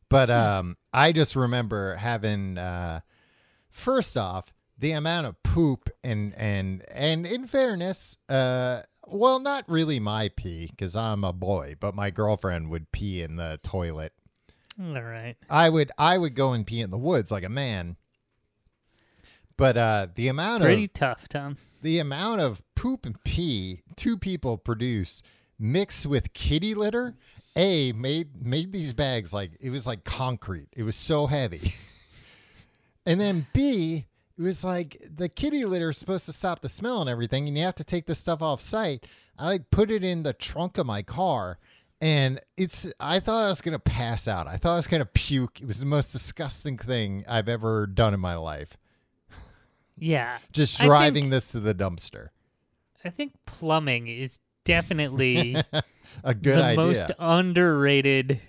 But 0.08 0.28
Hmm. 0.28 0.34
um, 0.34 0.76
I 0.92 1.12
just 1.12 1.34
remember 1.36 1.96
having. 1.96 2.58
Uh, 2.58 3.00
first 3.70 4.16
off, 4.16 4.52
the 4.78 4.92
amount 4.92 5.26
of 5.26 5.42
poop 5.42 5.88
and 6.04 6.34
and 6.36 6.84
and 6.92 7.26
in 7.26 7.46
fairness, 7.46 8.16
uh, 8.28 8.82
well, 9.06 9.38
not 9.38 9.64
really 9.68 9.98
my 10.00 10.28
pee 10.36 10.66
because 10.70 10.94
I'm 10.94 11.24
a 11.24 11.32
boy, 11.32 11.74
but 11.80 11.94
my 11.94 12.10
girlfriend 12.10 12.70
would 12.70 12.92
pee 12.92 13.22
in 13.22 13.36
the 13.36 13.58
toilet. 13.62 14.12
All 14.80 15.02
right. 15.02 15.36
I 15.48 15.70
would 15.70 15.90
I 15.98 16.18
would 16.18 16.34
go 16.34 16.52
and 16.52 16.66
pee 16.66 16.80
in 16.82 16.90
the 16.90 16.98
woods 16.98 17.30
like 17.30 17.44
a 17.44 17.48
man. 17.48 17.96
But 19.58 19.76
uh, 19.76 20.06
the 20.14 20.28
amount 20.28 20.62
of 20.62 20.66
Pretty 20.66 20.88
tough, 20.88 21.28
Tom. 21.28 21.56
the 21.82 21.98
amount 21.98 22.40
of 22.42 22.62
poop 22.74 23.06
and 23.06 23.22
pee 23.24 23.82
two 23.96 24.16
people 24.18 24.58
produce 24.58 25.22
mixed 25.58 26.04
with 26.04 26.32
kitty 26.34 26.74
litter 26.74 27.14
a 27.56 27.92
made 27.92 28.44
made 28.44 28.70
these 28.72 28.92
bags 28.92 29.32
like 29.32 29.52
it 29.60 29.70
was 29.70 29.86
like 29.86 30.04
concrete. 30.04 30.68
It 30.76 30.82
was 30.82 30.96
so 30.96 31.26
heavy. 31.26 31.72
And 33.08 33.20
then 33.20 33.46
b 33.52 34.04
it 34.36 34.42
was 34.42 34.64
like 34.64 35.00
the 35.14 35.28
kitty 35.28 35.64
litter 35.64 35.90
is 35.90 35.96
supposed 35.96 36.26
to 36.26 36.32
stop 36.32 36.60
the 36.60 36.68
smell 36.68 37.00
and 37.00 37.08
everything 37.08 37.46
and 37.46 37.56
you 37.56 37.64
have 37.64 37.76
to 37.76 37.84
take 37.84 38.06
this 38.06 38.18
stuff 38.18 38.42
off 38.42 38.60
site. 38.60 39.06
I 39.38 39.46
like 39.46 39.70
put 39.70 39.90
it 39.92 40.02
in 40.02 40.24
the 40.24 40.32
trunk 40.32 40.76
of 40.76 40.86
my 40.86 41.02
car 41.02 41.58
and 42.00 42.40
it's 42.56 42.92
i 42.98 43.20
thought 43.20 43.44
i 43.44 43.48
was 43.48 43.60
gonna 43.60 43.78
pass 43.78 44.26
out. 44.26 44.48
I 44.48 44.56
thought 44.56 44.72
i 44.72 44.76
was 44.76 44.88
gonna 44.88 45.06
puke. 45.06 45.60
It 45.60 45.66
was 45.66 45.78
the 45.78 45.86
most 45.86 46.10
disgusting 46.10 46.76
thing 46.76 47.24
i've 47.28 47.48
ever 47.48 47.86
done 47.86 48.12
in 48.12 48.18
my 48.20 48.34
life 48.34 48.76
Yeah. 49.98 50.38
just 50.52 50.76
I 50.76 50.84
think- 50.84 50.88
driving 50.90 51.30
this 51.30 51.50
to 51.52 51.60
the 51.60 51.74
dumpster 51.74 52.28
I 53.04 53.10
think 53.10 53.34
plumbing 53.46 54.08
is 54.08 54.40
definitely 54.64 55.54
a 56.24 56.34
good 56.34 56.58
the 56.58 56.62
idea. 56.64 56.76
most 56.76 57.10
underrated 57.18 58.40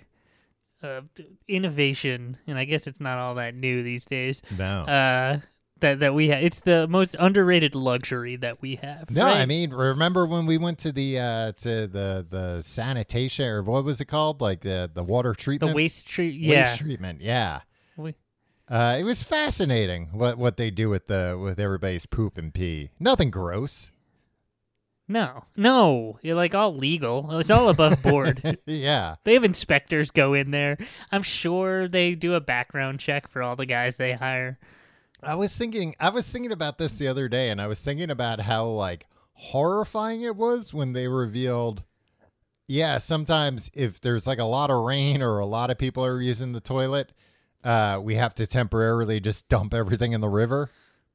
uh, 0.82 1.00
innovation, 1.46 2.36
and 2.46 2.58
I 2.58 2.64
guess 2.64 2.86
it's 2.86 3.00
not 3.00 3.18
all 3.18 3.34
that 3.36 3.54
new 3.54 3.82
these 3.82 4.04
days. 4.04 4.42
no, 4.56 4.82
Uh, 4.82 5.40
that 5.80 6.00
that 6.00 6.12
we 6.14 6.28
have, 6.28 6.42
it's 6.42 6.58
the 6.60 6.88
most 6.88 7.14
underrated 7.20 7.74
luxury 7.76 8.34
that 8.36 8.60
we 8.60 8.76
have. 8.76 9.10
no. 9.10 9.26
I 9.26 9.46
mean, 9.46 9.70
remember 9.70 10.26
when 10.26 10.44
we 10.46 10.58
went 10.58 10.78
to 10.80 10.90
the 10.92 11.18
uh, 11.20 11.52
to 11.52 11.86
the 11.86 12.26
the 12.28 12.62
sanitation 12.62 13.46
or 13.46 13.62
what 13.62 13.84
was 13.84 14.00
it 14.00 14.06
called? 14.06 14.40
Like 14.40 14.60
the 14.62 14.90
the 14.92 15.04
water 15.04 15.34
treatment, 15.34 15.60
the 15.60 15.66
treatment, 15.66 15.76
waste 15.76 16.08
treat. 16.08 16.48
waste 16.48 16.78
treatment. 16.78 17.20
Yeah, 17.20 17.60
We- 17.96 18.14
uh, 18.70 18.96
it 18.98 19.04
was 19.04 19.22
fascinating 19.22 20.08
what 20.12 20.38
what 20.38 20.56
they 20.56 20.70
do 20.70 20.88
with 20.88 21.06
the 21.06 21.38
with 21.40 21.58
everybody's 21.58 22.06
poop 22.06 22.38
and 22.38 22.52
pee. 22.52 22.90
Nothing 22.98 23.30
gross. 23.30 23.90
No, 25.10 25.44
no, 25.56 26.18
you're 26.20 26.36
like 26.36 26.54
all 26.54 26.74
legal. 26.74 27.38
It's 27.38 27.50
all 27.50 27.70
above 27.70 28.02
board. 28.04 28.58
yeah. 28.66 29.16
they 29.24 29.32
have 29.32 29.44
inspectors 29.44 30.10
go 30.10 30.34
in 30.34 30.50
there. 30.50 30.76
I'm 31.10 31.22
sure 31.22 31.88
they 31.88 32.14
do 32.14 32.34
a 32.34 32.40
background 32.40 33.00
check 33.00 33.26
for 33.26 33.42
all 33.42 33.56
the 33.56 33.64
guys 33.64 33.96
they 33.96 34.12
hire. 34.12 34.58
I 35.22 35.34
was 35.34 35.56
thinking 35.56 35.96
I 35.98 36.10
was 36.10 36.30
thinking 36.30 36.52
about 36.52 36.78
this 36.78 36.92
the 36.92 37.08
other 37.08 37.28
day 37.28 37.50
and 37.50 37.60
I 37.60 37.66
was 37.66 37.82
thinking 37.82 38.10
about 38.10 38.40
how 38.40 38.66
like 38.66 39.06
horrifying 39.32 40.22
it 40.22 40.36
was 40.36 40.74
when 40.74 40.92
they 40.92 41.08
revealed 41.08 41.84
yeah, 42.70 42.98
sometimes 42.98 43.70
if 43.72 43.98
there's 44.02 44.26
like 44.26 44.38
a 44.38 44.44
lot 44.44 44.70
of 44.70 44.84
rain 44.84 45.22
or 45.22 45.38
a 45.38 45.46
lot 45.46 45.70
of 45.70 45.78
people 45.78 46.04
are 46.04 46.20
using 46.20 46.52
the 46.52 46.60
toilet, 46.60 47.12
uh, 47.64 48.00
we 48.02 48.14
have 48.14 48.34
to 48.36 48.46
temporarily 48.46 49.20
just 49.20 49.48
dump 49.48 49.74
everything 49.74 50.12
in 50.12 50.20
the 50.20 50.28
river 50.28 50.70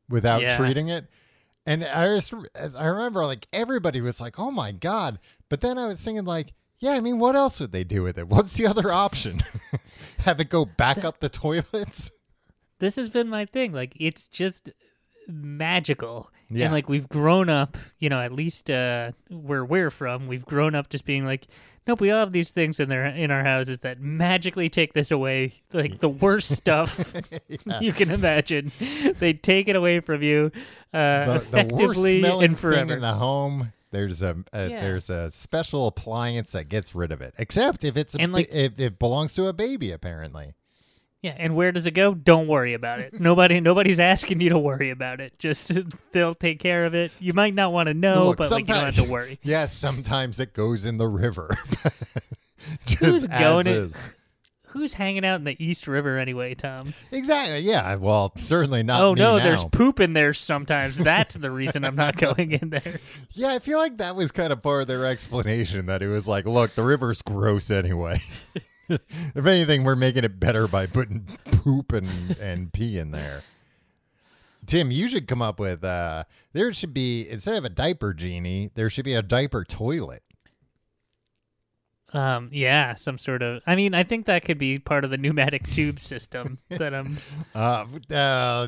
without 0.10 0.42
Yeah. 0.42 0.58
treating 0.58 0.88
it. 0.90 1.06
And 1.66 1.84
I 1.84 2.08
just 2.08 2.34
I 2.78 2.86
remember 2.88 3.26
like 3.26 3.48
everybody 3.54 4.02
was 4.02 4.20
like, 4.20 4.38
"Oh 4.38 4.52
my 4.52 4.72
god!" 4.74 5.20
But 5.50 5.62
then 5.62 5.78
I 5.78 5.88
was 5.88 6.02
thinking 6.02 6.26
like, 6.26 6.54
"Yeah, 6.80 6.92
I 6.92 7.00
mean, 7.00 7.20
what 7.20 7.36
else 7.38 7.60
would 7.62 7.72
they 7.72 7.86
do 7.86 8.04
with 8.04 8.18
it? 8.18 8.28
What's 8.28 8.58
the 8.58 8.68
other 8.68 8.92
option? 8.92 9.42
Have 10.20 10.40
it 10.42 10.50
go 10.50 10.66
back 10.66 11.06
up 11.06 11.20
the 11.22 11.30
toilets?" 11.30 12.12
This 12.80 12.98
has 12.98 13.08
been 13.10 13.30
my 13.30 13.46
thing. 13.46 13.72
Like 13.72 13.94
it's 13.98 14.28
just 14.28 14.70
magical. 15.28 16.30
Yeah. 16.50 16.66
And 16.66 16.74
like 16.74 16.88
we've 16.90 17.10
grown 17.10 17.50
up, 17.50 17.78
you 18.00 18.10
know, 18.10 18.20
at 18.22 18.32
least 18.32 18.70
uh 18.70 19.12
where 19.30 19.66
we're 19.66 19.90
from, 19.92 20.28
we've 20.28 20.46
grown 20.46 20.76
up 20.76 20.90
just 20.90 21.06
being 21.06 21.26
like, 21.26 21.48
nope, 21.88 22.00
we 22.02 22.12
all 22.12 22.20
have 22.20 22.32
these 22.32 22.52
things 22.52 22.80
in 22.80 22.90
there 22.90 23.06
in 23.06 23.32
our 23.32 23.44
houses 23.44 23.80
that 23.80 24.00
magically 24.00 24.70
take 24.70 24.94
this 24.94 25.12
away. 25.12 25.54
Like 25.72 26.00
the 26.00 26.10
worst 26.10 26.52
stuff 26.52 27.16
you 27.82 27.94
can 27.94 28.12
imagine. 28.12 28.72
They 29.20 29.34
take 29.34 29.68
it 29.68 29.76
away 29.76 30.00
from 30.00 30.22
you 30.22 30.52
uh 30.94 31.00
the, 31.26 31.26
the 31.26 31.30
worst 31.34 31.48
effectively 31.48 32.20
smelling 32.20 32.46
and 32.50 32.54
thing 32.60 32.72
forever. 32.72 32.94
in 32.94 33.02
the 33.02 33.14
home. 33.14 33.74
There's 33.92 34.22
a, 34.24 34.38
a 34.52 34.68
Yeah. 34.70 34.82
there's 34.82 35.10
a 35.10 35.30
special 35.32 35.86
appliance 35.88 36.52
that 36.54 36.68
gets 36.70 36.94
rid 36.96 37.12
of 37.12 37.22
it. 37.22 37.34
Except 37.38 37.84
if 37.84 37.96
it's 37.98 38.16
a, 38.16 38.22
And, 38.22 38.34
like- 38.34 38.50
if 38.52 38.80
it 38.80 38.98
belongs 39.00 39.34
to 39.36 39.46
a 39.48 39.54
baby, 39.54 39.92
apparently. 39.92 40.54
Yeah, 41.24 41.36
and 41.38 41.56
where 41.56 41.72
does 41.72 41.88
it 41.88 41.92
go? 41.92 42.14
Don't 42.14 42.48
worry 42.48 42.74
about 42.74 43.00
it. 43.00 43.14
Nobody 43.20 43.62
nobody's 43.62 44.00
asking 44.00 44.42
you 44.42 44.50
to 44.50 44.60
worry 44.60 44.90
about 44.90 45.22
it. 45.22 45.40
Just 45.40 45.72
they'll 46.12 46.36
take 46.36 46.60
care 46.60 46.86
of 46.86 46.94
it. 46.94 47.12
You 47.20 47.34
might 47.34 47.56
not 47.56 47.72
want 47.72 47.88
to 47.88 47.94
know, 47.94 48.26
Look, 48.28 48.38
but 48.38 48.52
like 48.52 48.68
you 48.68 48.74
don't 48.74 48.94
have 48.94 48.96
to 48.96 49.10
worry. 49.10 49.40
Yes, 49.44 49.74
sometimes 49.74 50.40
it 50.40 50.54
goes 50.54 50.86
in 50.86 50.98
the 50.98 51.08
river. 51.08 51.50
Just 52.86 53.00
Who's 53.00 53.28
going 53.28 53.68
in- 53.68 53.94
Who's 54.68 54.94
hanging 54.94 55.24
out 55.24 55.36
in 55.36 55.44
the 55.44 55.56
East 55.64 55.88
River 55.88 56.18
anyway, 56.18 56.56
Tom? 56.56 56.96
Exactly. 57.12 57.60
Yeah. 57.60 57.96
Well, 57.96 58.34
certainly 58.38 58.82
not. 58.82 59.02
oh 59.04 59.14
no, 59.14 59.38
now. 59.38 59.44
there's 59.44 59.64
poop 59.66 60.00
in 60.00 60.14
there 60.14 60.34
sometimes. 60.34 60.98
That's 60.98 61.36
the 61.36 61.52
reason 61.52 61.86
I'm 61.86 61.96
not 61.96 62.18
going 62.18 62.52
in 62.54 62.72
there. 62.72 63.00
Yeah, 63.32 63.54
I 63.54 63.60
feel 63.60 63.78
like 63.78 64.00
that 64.00 64.16
was 64.16 64.32
kind 64.32 64.52
of 64.52 64.64
part 64.64 64.82
of 64.82 64.88
their 64.88 65.06
explanation 65.06 65.86
that 65.86 66.02
it 66.02 66.08
was 66.08 66.28
like, 66.28 66.46
look, 66.46 66.72
the 66.72 66.82
river's 66.84 67.22
gross 67.22 67.70
anyway. 67.70 68.20
if 68.90 69.46
anything, 69.46 69.84
we're 69.84 69.96
making 69.96 70.24
it 70.24 70.40
better 70.40 70.68
by 70.68 70.86
putting 70.88 71.26
poop 71.46 71.92
and, 71.92 72.38
and 72.40 72.72
pee 72.74 72.98
in 72.98 73.12
there. 73.12 73.44
Tim, 74.66 74.92
you 74.92 75.08
should 75.08 75.28
come 75.28 75.42
up 75.42 75.60
with 75.60 75.84
uh 75.84 76.24
there 76.54 76.72
should 76.74 76.94
be 76.94 77.28
instead 77.30 77.58
of 77.58 77.66
a 77.66 77.70
diaper 77.70 78.14
genie, 78.14 78.72
there 78.76 78.90
should 78.90 79.06
be 79.06 79.14
a 79.14 79.22
diaper 79.22 79.64
toilet. 79.64 80.24
Um, 82.14 82.50
yeah, 82.52 82.94
some 82.94 83.18
sort 83.18 83.42
of. 83.42 83.62
I 83.66 83.76
mean, 83.76 83.96
I 83.96 84.04
think 84.04 84.28
that 84.28 84.46
could 84.46 84.60
be 84.60 84.78
part 84.78 85.04
of 85.04 85.10
the 85.10 85.18
pneumatic 85.18 85.68
tube 85.72 86.00
system 86.00 86.60
that 86.70 86.94
I'm. 86.94 87.18
Uh, 87.56 87.86
uh 88.12 88.68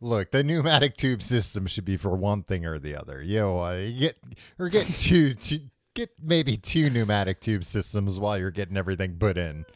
look, 0.00 0.30
the 0.30 0.42
pneumatic 0.42 0.96
tube 0.96 1.22
system 1.22 1.66
should 1.66 1.84
be 1.84 1.96
for 1.96 2.10
one 2.10 2.42
thing 2.42 2.64
or 2.64 2.78
the 2.78 2.94
other. 2.94 3.22
You 3.22 3.40
know, 3.40 3.60
uh, 3.60 3.76
you 3.76 4.00
get 4.00 4.18
or 4.58 4.68
get 4.68 4.86
two, 4.86 5.34
two 5.34 5.60
get 5.98 6.10
maybe 6.22 6.56
two 6.56 6.88
pneumatic 6.90 7.40
tube 7.40 7.64
systems 7.64 8.18
while 8.20 8.38
you're 8.38 8.50
getting 8.50 8.76
everything 8.76 9.16
put 9.18 9.36
in. 9.36 9.66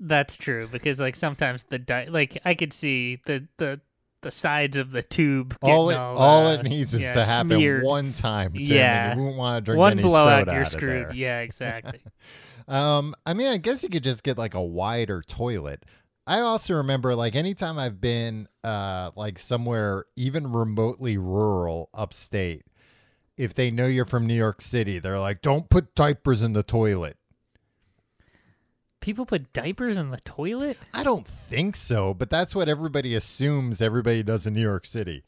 That's 0.00 0.36
true 0.36 0.68
because 0.70 0.98
like 1.00 1.14
sometimes 1.16 1.62
the 1.68 1.78
di- 1.78 2.08
like 2.08 2.40
I 2.44 2.54
could 2.54 2.72
see 2.72 3.20
the 3.26 3.46
the 3.58 3.80
the 4.22 4.30
sides 4.30 4.76
of 4.76 4.90
the 4.92 5.02
tube. 5.02 5.56
all 5.62 5.90
it 5.90 5.96
all, 5.96 6.16
all 6.16 6.46
uh, 6.46 6.54
it 6.54 6.64
needs 6.64 6.94
is 6.94 7.02
yeah, 7.02 7.14
to 7.14 7.24
happen 7.24 7.48
smeared. 7.50 7.84
one 7.84 8.12
time. 8.12 8.52
Tim, 8.52 8.62
Yeah. 8.62 9.16
you 9.16 9.22
won't 9.22 9.36
want 9.36 9.64
to 9.64 9.70
drink 9.70 9.78
One 9.78 9.92
any 9.92 10.02
blowout, 10.02 10.42
soda 10.42 10.52
you're 10.56 10.64
screwed. 10.64 11.14
Yeah, 11.14 11.40
exactly. 11.48 12.00
Um, 12.68 13.14
I 13.26 13.34
mean, 13.34 13.48
I 13.48 13.56
guess 13.58 13.82
you 13.82 13.88
could 13.88 14.04
just 14.04 14.22
get 14.22 14.38
like 14.38 14.54
a 14.54 14.62
wider 14.62 15.22
toilet. 15.22 15.84
I 16.26 16.40
also 16.40 16.74
remember 16.74 17.14
like 17.16 17.34
anytime 17.34 17.78
I've 17.78 18.00
been 18.00 18.48
uh 18.64 19.10
like 19.16 19.38
somewhere 19.38 20.04
even 20.16 20.52
remotely 20.52 21.18
rural 21.18 21.90
upstate, 21.94 22.62
if 23.42 23.54
they 23.54 23.70
know 23.70 23.86
you're 23.86 24.04
from 24.04 24.26
New 24.26 24.34
York 24.34 24.62
City, 24.62 24.98
they're 24.98 25.18
like, 25.18 25.42
"Don't 25.42 25.68
put 25.68 25.94
diapers 25.94 26.42
in 26.42 26.52
the 26.52 26.62
toilet." 26.62 27.16
People 29.00 29.26
put 29.26 29.52
diapers 29.52 29.98
in 29.98 30.10
the 30.10 30.20
toilet. 30.20 30.78
I 30.94 31.02
don't 31.02 31.26
think 31.26 31.74
so, 31.74 32.14
but 32.14 32.30
that's 32.30 32.54
what 32.54 32.68
everybody 32.68 33.16
assumes 33.16 33.82
everybody 33.82 34.22
does 34.22 34.46
in 34.46 34.54
New 34.54 34.62
York 34.62 34.86
City. 34.86 35.24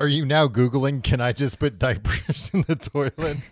Are 0.00 0.08
you 0.08 0.24
now 0.24 0.48
googling 0.48 1.04
can 1.04 1.20
I 1.20 1.32
just 1.32 1.58
put 1.58 1.78
diapers 1.78 2.50
in 2.54 2.64
the 2.66 2.76
toilet? 2.76 3.38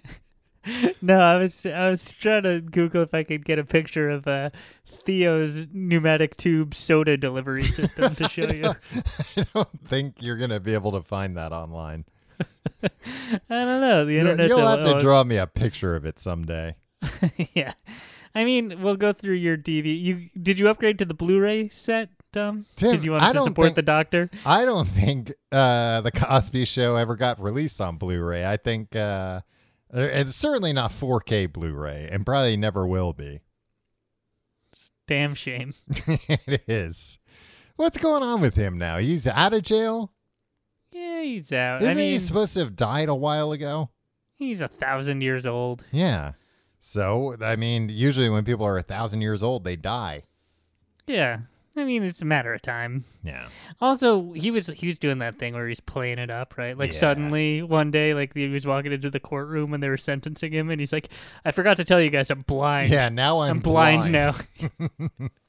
No, 1.01 1.19
I 1.19 1.39
was 1.39 1.67
I 1.67 1.91
was 1.91 2.13
trying 2.13 2.45
to 2.45 2.61
Google 2.61 3.03
if 3.03 3.13
I 3.13 3.25
could 3.25 3.45
get 3.45 3.59
a 3.59 3.65
picture 3.65 4.09
of 4.09 4.29
uh, 4.29 4.51
Theo's 5.05 5.67
pneumatic 5.73 6.37
tube 6.37 6.75
soda 6.75 7.17
delivery 7.17 7.63
system 7.79 8.15
to 8.15 8.29
show 8.29 8.49
you. 8.49 8.73
I 9.37 9.45
don't 9.55 9.89
think 9.89 10.17
you're 10.21 10.37
going 10.37 10.51
to 10.51 10.61
be 10.61 10.75
able 10.75 10.93
to 10.93 11.03
find 11.03 11.37
that 11.37 11.51
online. 11.53 12.05
I 12.83 12.89
don't 13.49 13.81
know. 13.81 14.05
The 14.05 14.19
internet. 14.19 14.49
you'll 14.49 14.67
have 14.67 14.85
to 14.85 15.01
draw 15.01 15.25
me 15.25 15.37
a 15.37 15.47
picture 15.47 15.95
of 15.95 16.05
it 16.05 16.19
someday. 16.19 16.77
yeah, 17.55 17.75
I 18.35 18.45
mean, 18.45 18.81
we'll 18.81 18.97
go 18.97 19.13
through 19.13 19.35
your 19.35 19.57
DV. 19.57 20.01
You 20.01 20.29
did 20.41 20.59
you 20.59 20.69
upgrade 20.69 20.99
to 20.99 21.05
the 21.05 21.15
Blu-ray 21.15 21.69
set, 21.69 22.11
Tom? 22.33 22.67
Because 22.77 23.05
you 23.05 23.13
wanted 23.13 23.35
to 23.35 23.43
support 23.43 23.67
think- 23.67 23.77
the 23.77 23.83
doctor. 23.83 24.31
I 24.45 24.65
don't 24.65 24.89
think 24.89 25.33
uh, 25.51 26.01
the 26.01 26.13
Cosby 26.13 26.65
Show 26.65 26.97
ever 26.97 27.17
got 27.17 27.41
released 27.41 27.81
on 27.81 27.97
Blu-ray. 27.97 28.45
I 28.47 28.57
think 28.57 28.97
uh, 28.97 29.41
it's 29.93 30.35
certainly 30.35 30.73
not 30.73 30.91
4K 30.91 31.53
Blu-ray, 31.53 32.09
and 32.11 32.25
probably 32.25 32.57
never 32.57 32.87
will 32.87 33.13
be. 33.13 33.41
It's 34.73 34.91
Damn 35.07 35.35
shame. 35.35 35.75
it 36.07 36.63
is. 36.67 37.19
What's 37.77 37.99
going 37.99 38.23
on 38.23 38.41
with 38.41 38.55
him 38.55 38.79
now? 38.79 38.99
He's 38.99 39.27
out 39.27 39.53
of 39.53 39.63
jail. 39.63 40.13
Yeah, 40.93 41.23
he's 41.23 41.53
out. 41.53 41.83
Isn't 41.83 41.91
I 41.91 41.95
mean, 41.95 42.13
he 42.13 42.19
supposed 42.19 42.55
to 42.55 42.61
have 42.61 42.77
died 42.77 43.09
a 43.09 43.15
while 43.15 43.53
ago? 43.53 43.91
he's 44.39 44.61
a 44.61 44.69
thousand 44.69 45.21
years 45.21 45.47
old. 45.47 45.85
Yeah. 45.93 46.33
So 46.79 47.37
I 47.41 47.57
mean, 47.57 47.89
usually 47.89 48.29
when 48.29 48.45
people 48.45 48.67
are 48.67 48.77
a 48.77 48.83
thousand 48.83 49.21
years 49.23 49.43
old, 49.43 49.65
they 49.65 49.77
die. 49.77 50.25
Yeah, 51.07 51.39
I 51.77 51.85
mean, 51.85 52.03
it's 52.03 52.21
a 52.23 52.25
matter 52.25 52.53
of 52.53 52.61
time. 52.61 53.05
Yeah. 53.25 53.47
Also, 53.81 54.33
he 54.33 54.51
was 54.51 54.67
he 54.67 54.89
was 54.89 54.99
doing 54.99 55.19
that 55.19 55.39
thing 55.39 55.55
where 55.55 55.67
he's 55.69 55.81
playing 55.81 56.19
it 56.19 56.29
up, 56.31 56.59
right? 56.59 56.77
Like 56.77 56.93
Yeah. 56.93 56.99
suddenly 56.99 57.63
one 57.63 57.91
day, 57.91 58.15
like 58.15 58.35
he 58.35 58.49
was 58.49 58.67
walking 58.67 58.93
into 58.93 59.11
the 59.11 59.21
courtroom 59.21 59.71
when 59.71 59.81
they 59.81 59.89
were 59.89 59.97
sentencing 59.97 60.53
him, 60.53 60.71
and 60.71 60.81
he's 60.81 60.93
like, 60.93 61.09
"I 61.45 61.53
forgot 61.53 61.77
to 61.79 61.85
tell 61.85 62.01
you 62.01 62.11
guys, 62.11 62.31
I'm 62.31 62.43
blind. 62.43 62.91
Yeah. 62.91 63.09
Now 63.09 63.41
I'm, 63.41 63.53
I'm, 63.53 63.61
blind, 63.61 64.11
now." 64.13 64.35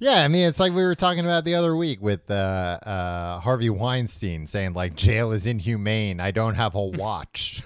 Yeah, 0.00 0.22
I 0.22 0.28
mean, 0.28 0.46
it's 0.48 0.60
like 0.60 0.72
we 0.72 0.84
were 0.84 0.94
talking 0.94 1.24
about 1.24 1.44
the 1.44 1.54
other 1.56 1.74
week 1.76 2.00
with 2.00 2.30
uh, 2.30 2.34
uh, 2.34 3.40
Harvey 3.40 3.68
Weinstein 3.70 4.46
saying 4.46 4.74
like 4.74 4.94
jail 4.94 5.32
is 5.32 5.46
inhumane. 5.46 6.20
I 6.20 6.30
don't 6.30 6.54
have 6.54 6.74
a 6.76 6.82
watch. 6.84 7.62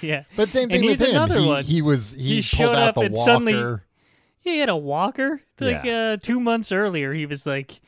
yeah, 0.00 0.24
But 0.36 0.48
same 0.50 0.70
And 0.70 0.80
thing 0.80 0.86
with 0.90 1.00
him. 1.00 1.10
another 1.10 1.38
he, 1.38 1.46
one. 1.46 1.64
he 1.64 1.82
was 1.82 2.12
he, 2.12 2.36
He 2.36 2.42
showed 2.42 2.66
pulled 2.66 2.76
out 2.76 2.88
up 2.88 2.94
the 2.94 3.00
and 3.02 3.14
walker. 3.14 3.24
suddenly- 3.30 3.78
he 4.40 4.58
had 4.58 4.68
a 4.68 4.76
walker. 4.76 5.40
Like 5.60 5.84
Yeah. 5.84 6.12
uh, 6.12 6.16
two 6.18 6.38
months 6.40 6.70
earlier, 6.72 7.12
he 7.14 7.24
was 7.26 7.46
like, 7.46 7.80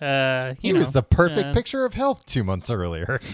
uh, 0.00 0.54
he 0.60 0.68
you 0.68 0.74
was 0.74 0.92
the 0.92 1.02
perfect 1.02 1.46
uh, 1.48 1.52
picture 1.54 1.84
of 1.86 1.94
health 1.94 2.26
two 2.26 2.44
months 2.44 2.70
earlier. 2.70 3.20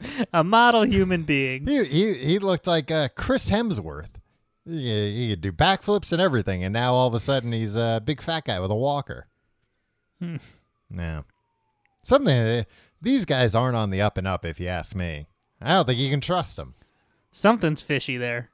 a 0.32 0.42
model 0.42 0.82
human 0.86 1.22
being. 1.24 1.66
he, 1.66 1.84
he 1.84 2.14
he 2.14 2.38
looked 2.38 2.66
like 2.66 2.90
uh, 2.90 3.08
Chris 3.16 3.50
Hemsworth. 3.50 4.08
He, 4.70 5.16
he 5.16 5.30
could 5.30 5.40
do 5.40 5.52
backflips 5.52 6.12
and 6.12 6.20
everything, 6.20 6.62
and 6.62 6.72
now 6.72 6.94
all 6.94 7.08
of 7.08 7.14
a 7.14 7.20
sudden 7.20 7.52
he's 7.52 7.76
a 7.76 8.00
big 8.04 8.20
fat 8.22 8.44
guy 8.44 8.60
with 8.60 8.70
a 8.70 8.76
walker. 8.76 9.26
Hmm. 10.20 10.36
Yeah, 10.94 11.22
something. 12.04 12.34
uh, 12.36 12.64
These 13.02 13.24
guys 13.24 13.54
aren't 13.54 13.76
on 13.76 13.90
the 13.90 14.00
up 14.02 14.16
and 14.18 14.26
up, 14.26 14.44
if 14.44 14.60
you 14.60 14.68
ask 14.68 14.94
me. 14.94 15.26
I 15.60 15.74
don't 15.74 15.86
think 15.86 15.98
you 15.98 16.10
can 16.10 16.20
trust 16.20 16.56
them. 16.56 16.74
Something's 17.32 17.82
fishy 17.82 18.16
there. 18.16 18.50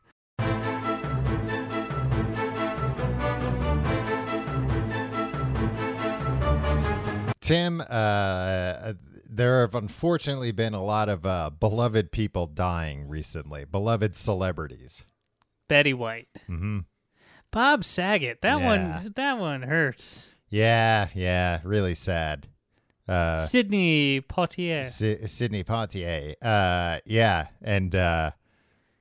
Tim, 7.41 7.81
uh, 7.89 8.95
there 9.31 9.61
have 9.61 9.77
unfortunately 9.77 10.51
been 10.51 10.75
a 10.75 10.83
lot 10.83 11.09
of 11.09 11.25
uh, 11.25 11.51
beloved 11.51 12.11
people 12.11 12.47
dying 12.47 13.07
recently, 13.09 13.65
beloved 13.65 14.17
celebrities. 14.17 15.05
Betty 15.69 15.95
White, 15.95 16.29
hmm 16.47 16.81
Bob 17.51 17.85
Saget. 17.85 18.43
That 18.43 18.59
Yeah. 18.61 18.65
one. 19.01 19.13
That 19.17 19.39
one 19.39 19.63
hurts. 19.63 20.33
Yeah, 20.51 21.09
yeah, 21.15 21.61
really 21.65 21.95
sad. 21.95 22.49
Uh, 23.09 23.41
Sidney 23.45 24.21
Poitier. 24.21 24.83
Sy- 24.85 25.27
Sidney 25.27 25.63
Poitier. 25.65 26.35
Uh, 26.43 26.99
yeah, 27.07 27.47
and 27.63 27.95
uh, 27.95 28.33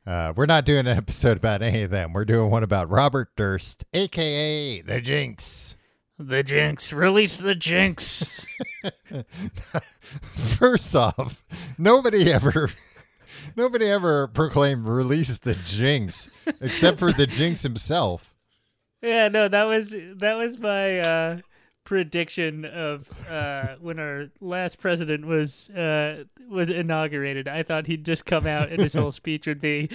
uh, 0.08 0.34
we're 0.36 0.46
not 0.46 0.66
doing 0.66 0.88
an 0.88 0.98
episode 0.98 1.38
about 1.38 1.62
any 1.62 1.82
of 1.82 1.92
them. 1.92 2.14
We're 2.14 2.26
doing 2.26 2.50
one 2.52 2.64
about 2.64 2.90
Robert 2.90 3.30
Durst, 3.36 3.84
aka 3.94 4.82
the 4.82 5.02
Jinx. 5.02 5.76
The 6.18 6.44
Jinx. 6.44 6.94
Release 6.94 7.38
the 7.38 7.56
Jinx. 7.56 8.46
First 10.36 10.96
off, 10.96 11.44
nobody 11.78 12.32
ever, 12.32 12.70
nobody 13.56 13.90
ever 13.90 14.28
proclaimed 14.28 14.88
release 14.88 15.38
the 15.38 15.56
Jinx 15.56 16.30
except 16.62 17.00
for 17.00 17.12
the 17.12 17.28
Jinx 17.28 17.64
himself. 17.64 18.34
yeah, 19.02 19.28
no, 19.28 19.48
that 19.48 19.64
was 19.64 19.92
that 19.92 20.36
was 20.36 20.58
my 20.58 21.00
uh, 21.00 21.38
prediction 21.86 22.66
of 22.66 23.10
uh, 23.30 23.76
when 23.80 24.00
our 24.00 24.30
last 24.42 24.80
president 24.80 25.26
was 25.26 25.70
uh, 25.70 26.26
was 26.50 26.70
inaugurated. 26.70 27.48
I 27.48 27.64
thought 27.64 27.88
he'd 27.88 28.06
just 28.06 28.26
come 28.26 28.46
out 28.46 28.70
and 28.70 28.82
his 28.82 28.94
whole 28.94 29.12
speech 29.24 29.48
would 29.48 29.62
be 29.62 29.90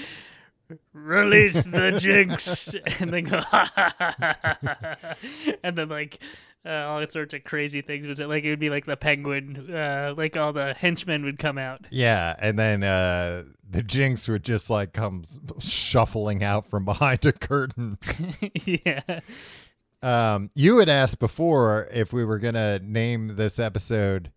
release 0.93 1.65
the 1.65 1.99
jinx 2.01 2.77
and 3.01 3.13
then 3.13 3.25
go 3.25 3.41
and 5.65 5.77
then 5.77 5.89
like 5.89 6.21
uh, 6.67 6.71
all 6.87 7.05
sorts 7.09 7.33
of 7.35 7.43
crazy 7.45 7.81
things 7.83 8.07
was 8.07 8.21
it 8.21 8.29
like 8.29 8.45
it 8.45 8.51
would 8.51 8.61
be 8.61 8.71
like 8.71 8.85
the 8.87 8.97
penguin 8.97 9.73
uh, 9.75 10.15
like 10.17 10.37
all 10.37 10.53
the 10.53 10.75
henchmen 10.75 11.25
would 11.25 11.39
come 11.39 11.57
out 11.59 11.87
Yeah, 11.91 12.37
and 12.39 12.59
then 12.59 12.83
uh, 12.83 13.45
the 13.69 13.83
Jinx 13.83 14.29
would 14.29 14.45
just 14.45 14.69
like 14.71 14.93
come 14.93 15.25
shuffling 15.61 16.43
out 16.45 16.69
from 16.69 16.85
behind 16.85 17.25
a 17.25 17.33
curtain. 17.33 17.99
yeah 18.65 19.21
Um, 20.03 20.51
you 20.55 20.79
had 20.79 20.89
asked 20.89 21.19
before 21.19 21.89
if 21.93 22.13
we 22.13 22.25
were 22.25 22.39
gonna 22.39 22.79
name 22.81 23.37
this 23.37 23.59
episode 23.59 24.31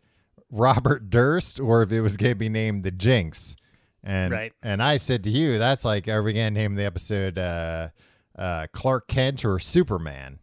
Robert 0.52 1.10
Durst 1.10 1.60
or 1.60 1.82
if 1.84 1.92
it 1.92 2.02
was 2.02 2.16
gonna 2.18 2.36
be 2.36 2.50
named 2.50 2.84
the 2.84 2.92
Jinx. 2.92 3.56
And 4.04 4.32
Right. 4.34 4.54
and 4.62 4.84
I 4.84 4.98
said 4.98 5.24
to 5.24 5.30
you, 5.30 5.58
that's 5.58 5.86
like, 5.86 6.08
are 6.10 6.22
we 6.22 6.34
gonna 6.34 6.52
name 6.52 6.76
the 6.76 6.84
episode 6.86 7.38
uh, 7.38 7.90
uh, 8.38 8.68
Clark 8.74 9.08
Kent 9.08 9.46
or 9.46 9.58
Superman? 9.60 10.40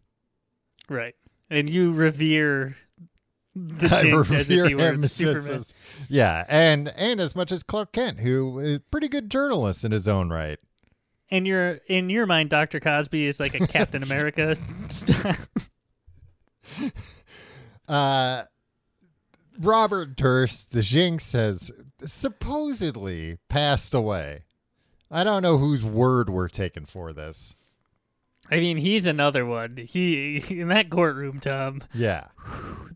right 0.89 1.15
and 1.51 1.69
you 1.69 1.93
revere 1.93 2.77
the 3.55 3.87
I 3.95 4.03
jinx 4.03 4.33
as 4.33 4.49
if 4.49 4.69
he 4.69 4.75
were 4.75 4.93
him 4.93 5.07
Superman. 5.07 5.59
as- 5.61 5.75
yeah, 6.09 6.45
and 6.49 6.89
and 6.97 7.21
as 7.21 7.35
much 7.35 7.51
as 7.53 7.63
Clark 7.63 7.93
Kent, 7.93 8.21
who 8.21 8.59
is 8.61 8.79
pretty 8.91 9.09
good 9.09 9.31
journalist 9.31 9.85
in 9.85 9.93
his 9.93 10.07
own 10.09 10.31
right. 10.31 10.59
in 11.29 11.45
your 11.47 11.79
in 11.89 12.09
your 12.11 12.27
mind 12.27 12.51
dr 12.51 12.79
cosby 12.81 13.27
is 13.27 13.39
like 13.41 13.55
a 13.55 13.67
captain 13.67 14.03
america 14.11 14.57
style 14.89 15.37
Uh, 17.89 18.45
Robert 19.59 20.15
Durst, 20.17 20.71
the 20.71 20.81
Jinx, 20.83 21.33
has 21.33 21.73
supposedly 22.05 23.39
passed 23.49 23.93
away. 23.93 24.45
I 25.11 25.25
don't 25.25 25.43
know 25.43 25.59
whose 25.59 25.85
word 25.85 26.31
we're 26.31 26.47
taking 26.49 26.87
for 26.87 27.13
this. 27.13 27.57
I 28.51 28.57
mean, 28.59 28.79
he's 28.79 29.07
another 29.07 29.47
one. 29.47 29.77
He 29.77 30.43
in 30.61 30.69
that 30.69 30.91
courtroom, 30.91 31.39
Tom. 31.41 31.83
Yeah, 31.95 32.27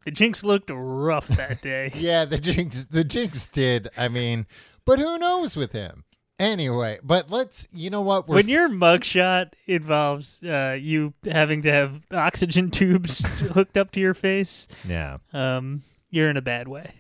The 0.04 0.10
Jinx 0.10 0.42
looked 0.42 0.70
rough 0.72 1.28
that 1.28 1.62
day. 1.62 1.92
yeah, 1.94 2.24
the 2.24 2.38
Jinx, 2.38 2.84
the 2.90 3.04
Jinx 3.04 3.46
did. 3.48 3.88
I 3.96 4.08
mean, 4.08 4.46
but 4.84 4.98
who 4.98 5.16
knows 5.18 5.56
with 5.56 5.72
him? 5.72 6.04
Anyway, 6.40 6.98
but 7.04 7.30
let's. 7.30 7.68
You 7.72 7.90
know 7.90 8.00
what? 8.02 8.26
We're 8.26 8.34
when 8.36 8.48
your 8.48 8.68
mugshot 8.68 9.52
involves 9.68 10.42
uh, 10.42 10.76
you 10.80 11.14
having 11.24 11.62
to 11.62 11.70
have 11.72 12.00
oxygen 12.10 12.70
tubes 12.72 13.40
hooked 13.40 13.76
up 13.76 13.92
to 13.92 14.00
your 14.00 14.14
face, 14.14 14.66
yeah, 14.84 15.18
um, 15.32 15.84
you're 16.10 16.28
in 16.28 16.36
a 16.36 16.42
bad 16.42 16.66
way. 16.66 16.94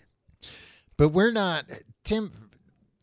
but 0.96 1.08
we're 1.08 1.32
not. 1.32 1.64
Tim, 2.04 2.50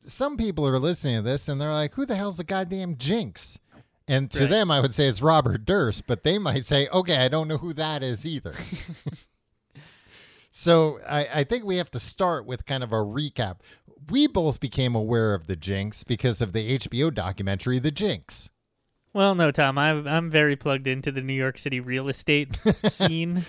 some 0.05 0.37
people 0.37 0.65
are 0.65 0.79
listening 0.79 1.17
to 1.17 1.21
this 1.21 1.49
and 1.49 1.59
they're 1.59 1.73
like, 1.73 1.95
"Who 1.95 2.05
the 2.05 2.15
hell's 2.15 2.37
the 2.37 2.45
goddamn 2.45 2.95
Jinx?" 2.95 3.59
And 4.11 4.29
to 4.31 4.41
Right. 4.41 4.49
them, 4.49 4.69
I 4.71 4.81
would 4.81 4.93
say 4.93 5.07
it's 5.07 5.21
Robert 5.21 5.63
Durst, 5.65 6.05
but 6.05 6.23
they 6.23 6.37
might 6.37 6.65
say, 6.65 6.87
"Okay, 6.89 7.15
I 7.17 7.29
don't 7.29 7.47
know 7.47 7.57
who 7.59 7.71
that 7.73 8.03
is 8.03 8.27
either." 8.27 8.53
so 10.51 10.99
I, 11.07 11.27
I 11.33 11.43
think 11.43 11.63
we 11.63 11.77
have 11.77 11.91
to 11.91 11.99
start 11.99 12.45
with 12.45 12.65
kind 12.65 12.83
of 12.83 12.91
a 12.91 12.97
recap. 12.97 13.57
We 14.09 14.27
both 14.27 14.59
became 14.59 14.95
aware 14.95 15.33
of 15.33 15.47
the 15.47 15.55
Jinx 15.55 16.03
because 16.03 16.41
of 16.41 16.53
the 16.53 16.77
HBO 16.77 17.13
documentary, 17.13 17.79
The 17.79 17.91
Jinx. 17.91 18.49
Well, 19.13 19.35
no, 19.35 19.51
Tom. 19.51 19.77
I'm 19.77 20.07
I'm 20.07 20.29
very 20.29 20.55
plugged 20.55 20.87
into 20.87 21.11
the 21.11 21.21
New 21.21 21.33
York 21.33 21.57
City 21.57 21.79
real 21.79 22.09
estate 22.09 22.57
scene. 22.87 23.45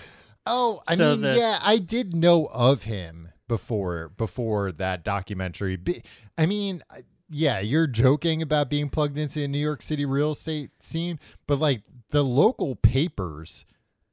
Oh, 0.47 0.81
I 0.89 0.95
So 0.97 1.13
mean, 1.13 1.21
the- 1.23 1.37
yeah, 1.37 1.59
I 1.63 1.79
did 1.79 2.15
know 2.15 2.47
of 2.47 2.85
him 2.85 3.31
before 3.49 4.11
before 4.17 4.73
that 4.73 5.05
documentary. 5.05 5.79
I 6.39 6.47
mean, 6.47 6.83
I- 6.91 7.03
yeah, 7.33 7.61
you're 7.61 7.87
joking 7.87 8.43
about 8.43 8.69
being 8.69 8.91
plugged 8.91 9.17
into 9.17 9.41
the 9.41 9.49
New 9.49 9.59
York 9.59 9.81
City 9.81 10.05
real 10.05 10.33
estate 10.33 10.71
scene, 10.81 11.19
but 11.47 11.59
like 11.59 11.83
the 12.11 12.23
local 12.23 12.77
papers 12.77 13.65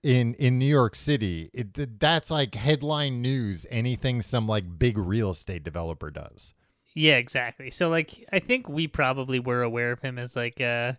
in 0.01 0.33
in 0.35 0.57
New 0.57 0.65
York 0.65 0.95
City, 0.95 1.49
it, 1.53 1.99
that's 1.99 2.31
like 2.31 2.55
headline 2.55 3.21
news. 3.21 3.65
Anything 3.69 4.21
some 4.21 4.47
like 4.47 4.79
big 4.79 4.97
real 4.97 5.31
estate 5.31 5.65
developer 5.65 6.09
does. 6.09 6.53
Yeah, 6.95 7.17
exactly. 7.17 7.71
So 7.71 7.89
like 7.89 8.25
I 8.31 8.39
think 8.39 8.69
we 8.69 8.87
probably 8.87 9.39
were 9.39 9.61
aware 9.61 9.91
of 9.91 10.01
him 10.01 10.17
as 10.17 10.37
like 10.37 10.61
a 10.61 10.97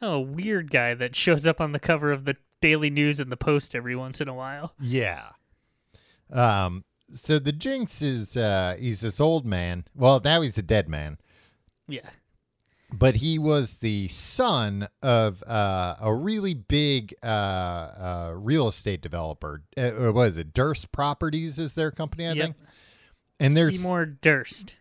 oh, 0.00 0.20
weird 0.20 0.70
guy 0.70 0.94
that 0.94 1.14
shows 1.14 1.46
up 1.46 1.60
on 1.60 1.72
the 1.72 1.78
cover 1.78 2.10
of 2.10 2.24
the 2.24 2.36
Daily 2.62 2.88
News 2.88 3.20
and 3.20 3.30
the 3.30 3.36
Post 3.36 3.74
every 3.74 3.94
once 3.94 4.22
in 4.22 4.28
a 4.28 4.34
while. 4.34 4.72
Yeah. 4.80 5.28
Um. 6.32 6.84
So 7.12 7.38
the 7.38 7.52
Jinx 7.52 8.00
is 8.00 8.34
uh 8.34 8.76
he's 8.78 9.02
this 9.02 9.20
old 9.20 9.44
man. 9.44 9.84
Well, 9.94 10.22
now 10.24 10.40
he's 10.40 10.56
a 10.56 10.62
dead 10.62 10.88
man. 10.88 11.18
Yeah. 11.88 12.08
but 12.92 13.16
he 13.16 13.38
was 13.38 13.76
the 13.78 14.08
son 14.08 14.88
of 15.02 15.42
uh, 15.44 15.96
a 16.00 16.14
really 16.14 16.54
big 16.54 17.14
uh, 17.22 17.26
uh, 17.26 18.32
real 18.36 18.68
estate 18.68 19.00
developer. 19.02 19.62
Uh, 19.76 19.90
what 19.90 20.14
was 20.14 20.36
it? 20.38 20.52
Durst 20.54 20.92
Properties 20.92 21.58
is 21.58 21.74
their 21.74 21.90
company, 21.90 22.26
I 22.26 22.32
Yep. 22.32 22.44
think. 22.44 22.56
And 23.40 23.56
there's 23.56 23.80
Seymour 23.80 24.06
Durst. 24.06 24.76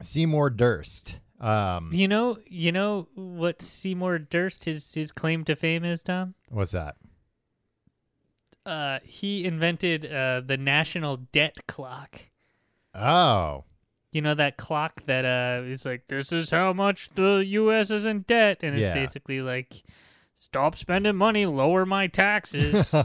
Seymour 0.00 0.50
Durst. 0.50 1.20
Um, 1.40 1.90
You 1.92 2.08
know, 2.08 2.38
you 2.46 2.72
know 2.72 3.08
what 3.14 3.60
Seymour 3.62 4.18
Durst 4.20 4.64
his 4.64 4.94
his 4.94 5.12
claim 5.12 5.44
to 5.44 5.54
fame 5.56 5.84
is, 5.84 6.02
Tom. 6.02 6.34
what's 6.48 6.72
that? 6.72 6.96
Uh, 8.64 9.00
he 9.02 9.44
invented 9.44 10.06
uh, 10.06 10.40
the 10.40 10.56
national 10.56 11.16
debt 11.16 11.56
clock. 11.66 12.20
Oh, 12.94 13.64
You 14.12 14.20
know 14.22 14.34
that 14.34 14.56
clock 14.58 15.02
that 15.06 15.24
uh 15.24 15.64
is 15.64 15.84
like 15.86 16.06
this 16.08 16.32
is 16.32 16.50
how 16.50 16.72
much 16.72 17.08
the 17.14 17.44
U.S. 17.46 17.90
is 17.90 18.04
in 18.06 18.20
debt, 18.22 18.58
and 18.62 18.76
it's 18.76 18.86
Yeah. 18.86 18.94
basically 18.94 19.40
like 19.40 19.82
stop 20.34 20.76
spending 20.76 21.16
money, 21.16 21.46
lower 21.46 21.86
my 21.86 22.06
taxes. 22.08 22.94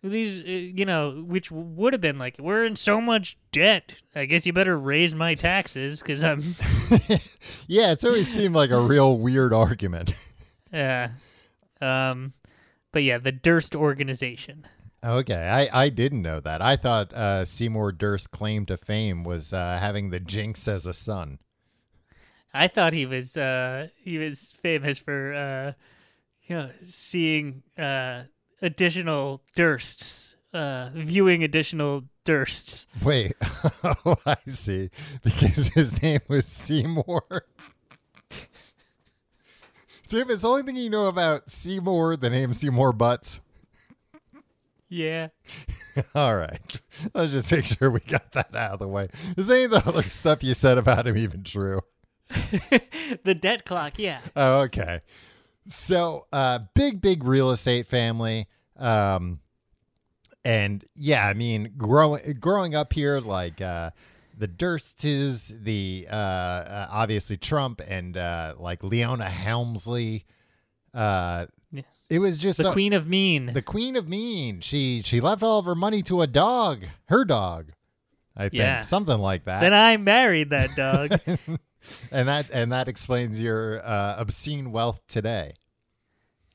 These, 0.00 0.44
uh, 0.44 0.48
you 0.48 0.84
know, 0.84 1.24
which 1.26 1.50
would 1.50 1.92
have 1.92 2.00
been 2.00 2.18
like 2.18 2.36
we're 2.38 2.64
in 2.64 2.76
so 2.76 3.00
much 3.00 3.36
debt. 3.50 3.94
I 4.14 4.26
guess 4.26 4.46
you 4.46 4.52
better 4.52 4.78
raise 4.78 5.12
my 5.12 5.34
taxes 5.34 6.00
because 6.00 6.22
I'm. 6.22 6.40
yeah. 7.66 7.90
It's 7.92 8.04
always 8.04 8.32
seemed 8.32 8.54
like 8.54 8.70
a 8.70 8.80
real 8.80 9.18
weird 9.18 9.52
argument. 9.52 10.14
Yeah. 10.70 11.12
Um, 11.80 12.34
but 12.92 13.02
yeah, 13.02 13.16
the 13.16 13.32
Durst 13.32 13.74
organization. 13.74 14.66
Okay, 15.04 15.68
I, 15.70 15.84
I 15.84 15.88
didn't 15.90 16.22
know 16.22 16.40
that. 16.40 16.60
I 16.60 16.76
thought 16.76 17.12
uh, 17.12 17.44
Seymour 17.44 17.92
Durst's 17.92 18.26
claim 18.26 18.66
to 18.66 18.76
fame 18.76 19.22
was 19.22 19.52
uh, 19.52 19.78
having 19.80 20.10
the 20.10 20.18
Jinx 20.18 20.66
as 20.66 20.86
a 20.86 20.94
son. 20.94 21.38
I 22.52 22.68
thought 22.68 22.92
he 22.92 23.06
was 23.06 23.36
uh 23.36 23.88
he 23.96 24.18
was 24.18 24.52
famous 24.52 24.98
for 24.98 25.34
uh 25.34 25.72
you 26.46 26.56
know 26.56 26.70
seeing 26.86 27.62
uh 27.78 28.24
additional 28.62 29.42
Dursts, 29.56 30.34
uh 30.52 30.90
viewing 30.94 31.44
additional 31.44 32.04
Dursts. 32.24 32.86
Wait, 33.02 33.34
oh, 33.84 34.16
I 34.26 34.36
see. 34.46 34.90
Because 35.22 35.68
his 35.68 36.02
name 36.02 36.20
was 36.28 36.46
Seymour. 36.46 37.22
Tim, 40.08 40.30
is 40.30 40.40
the 40.42 40.48
only 40.48 40.62
thing 40.62 40.76
you 40.76 40.90
know 40.90 41.06
about 41.06 41.50
Seymour 41.50 42.16
the 42.16 42.30
name 42.30 42.52
Seymour 42.52 42.92
Butts? 42.92 43.40
Yeah. 44.88 45.28
All 46.14 46.36
right. 46.36 46.80
Let's 47.14 47.32
just 47.32 47.52
make 47.52 47.66
sure 47.66 47.90
we 47.90 48.00
got 48.00 48.32
that 48.32 48.54
out 48.54 48.72
of 48.74 48.78
the 48.78 48.88
way. 48.88 49.08
Is 49.36 49.50
any 49.50 49.64
of 49.64 49.70
the 49.72 49.82
other 49.86 50.02
stuff 50.02 50.42
you 50.42 50.54
said 50.54 50.78
about 50.78 51.06
him 51.06 51.16
even 51.16 51.44
true? 51.44 51.82
the 53.24 53.34
debt 53.34 53.64
clock, 53.64 53.98
yeah. 53.98 54.20
Oh, 54.36 54.60
okay. 54.60 55.00
So, 55.68 56.26
uh, 56.32 56.60
big, 56.74 57.00
big 57.00 57.24
real 57.24 57.50
estate 57.50 57.86
family. 57.86 58.48
Um, 58.76 59.40
and 60.44 60.84
yeah, 60.94 61.26
I 61.26 61.34
mean, 61.34 61.74
growing 61.76 62.38
growing 62.40 62.74
up 62.74 62.92
here, 62.92 63.20
like 63.20 63.60
uh, 63.60 63.90
the 64.36 64.48
Durstes, 64.48 65.48
the 65.64 66.06
uh, 66.10 66.14
uh, 66.14 66.88
obviously 66.90 67.36
Trump, 67.36 67.80
and 67.86 68.16
uh, 68.16 68.54
like 68.58 68.82
Leona 68.82 69.28
Helmsley. 69.28 70.24
Uh, 70.94 71.46
Yeah. 71.70 71.82
It 72.08 72.18
was 72.20 72.38
just 72.38 72.56
The 72.56 72.64
so- 72.64 72.72
Queen 72.72 72.92
of 72.92 73.06
Mean. 73.08 73.52
the 73.52 73.62
queen 73.62 73.94
of 73.96 74.08
mean. 74.08 74.60
She 74.60 75.02
she 75.04 75.20
left 75.20 75.42
all 75.42 75.58
of 75.58 75.66
her 75.66 75.74
money 75.74 76.02
to 76.04 76.22
a 76.22 76.26
dog, 76.26 76.84
her 77.06 77.24
dog. 77.24 77.72
I 78.36 78.44
think 78.44 78.54
Yeah. 78.54 78.80
something 78.82 79.18
like 79.18 79.44
that. 79.44 79.60
then 79.60 79.74
I 79.74 79.96
married 79.98 80.50
that 80.50 80.74
dog. 80.76 81.18
and 82.12 82.28
that 82.28 82.50
and 82.50 82.72
that 82.72 82.88
explains 82.88 83.40
your 83.40 83.84
uh, 83.84 84.14
obscene 84.18 84.72
wealth 84.72 85.00
today. 85.08 85.54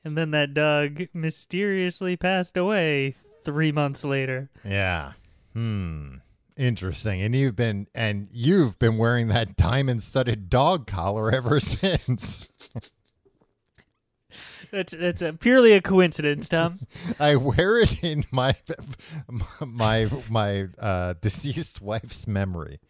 and 0.04 0.16
then 0.18 0.32
that 0.32 0.52
dog 0.54 1.06
mysteriously 1.14 2.16
passed 2.16 2.56
away 2.56 3.14
three 3.44 3.70
months 3.72 4.04
later. 4.04 4.50
Yeah. 4.64 5.12
Hmm. 5.52 6.16
Interesting. 6.56 7.20
And 7.22 7.34
you've 7.36 7.56
been 7.56 7.86
and 7.94 8.28
you've 8.32 8.78
been 8.78 8.96
wearing 8.98 9.28
that 9.28 9.56
diamond 9.56 10.02
studded 10.02 10.48
dog 10.50 10.86
collar 10.86 11.30
ever 11.30 11.60
since. 11.60 12.50
That's 14.74 14.92
that's 14.92 15.22
a, 15.22 15.32
purely 15.32 15.72
a 15.72 15.80
coincidence, 15.80 16.48
Tom. 16.48 16.80
I 17.20 17.36
wear 17.36 17.78
it 17.78 18.02
in 18.02 18.24
my 18.32 18.56
my 19.60 20.10
my 20.28 20.66
uh, 20.80 21.14
deceased 21.20 21.80
wife's 21.80 22.26
memory. 22.26 22.80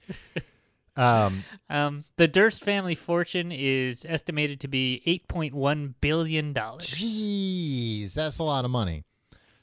Um, 0.97 1.45
Um, 1.69 2.05
the 2.17 2.27
Durst 2.27 2.65
family 2.65 2.95
fortune 2.95 3.53
is 3.53 4.07
estimated 4.09 4.61
to 4.61 4.69
be 4.69 5.03
eight 5.05 5.29
point 5.29 5.53
one 5.53 5.95
billion 6.01 6.55
dollars. 6.55 6.87
Jeez, 6.87 8.15
that's 8.15 8.39
a 8.39 8.45
lot 8.45 8.65
of 8.65 8.71
money. 8.71 9.05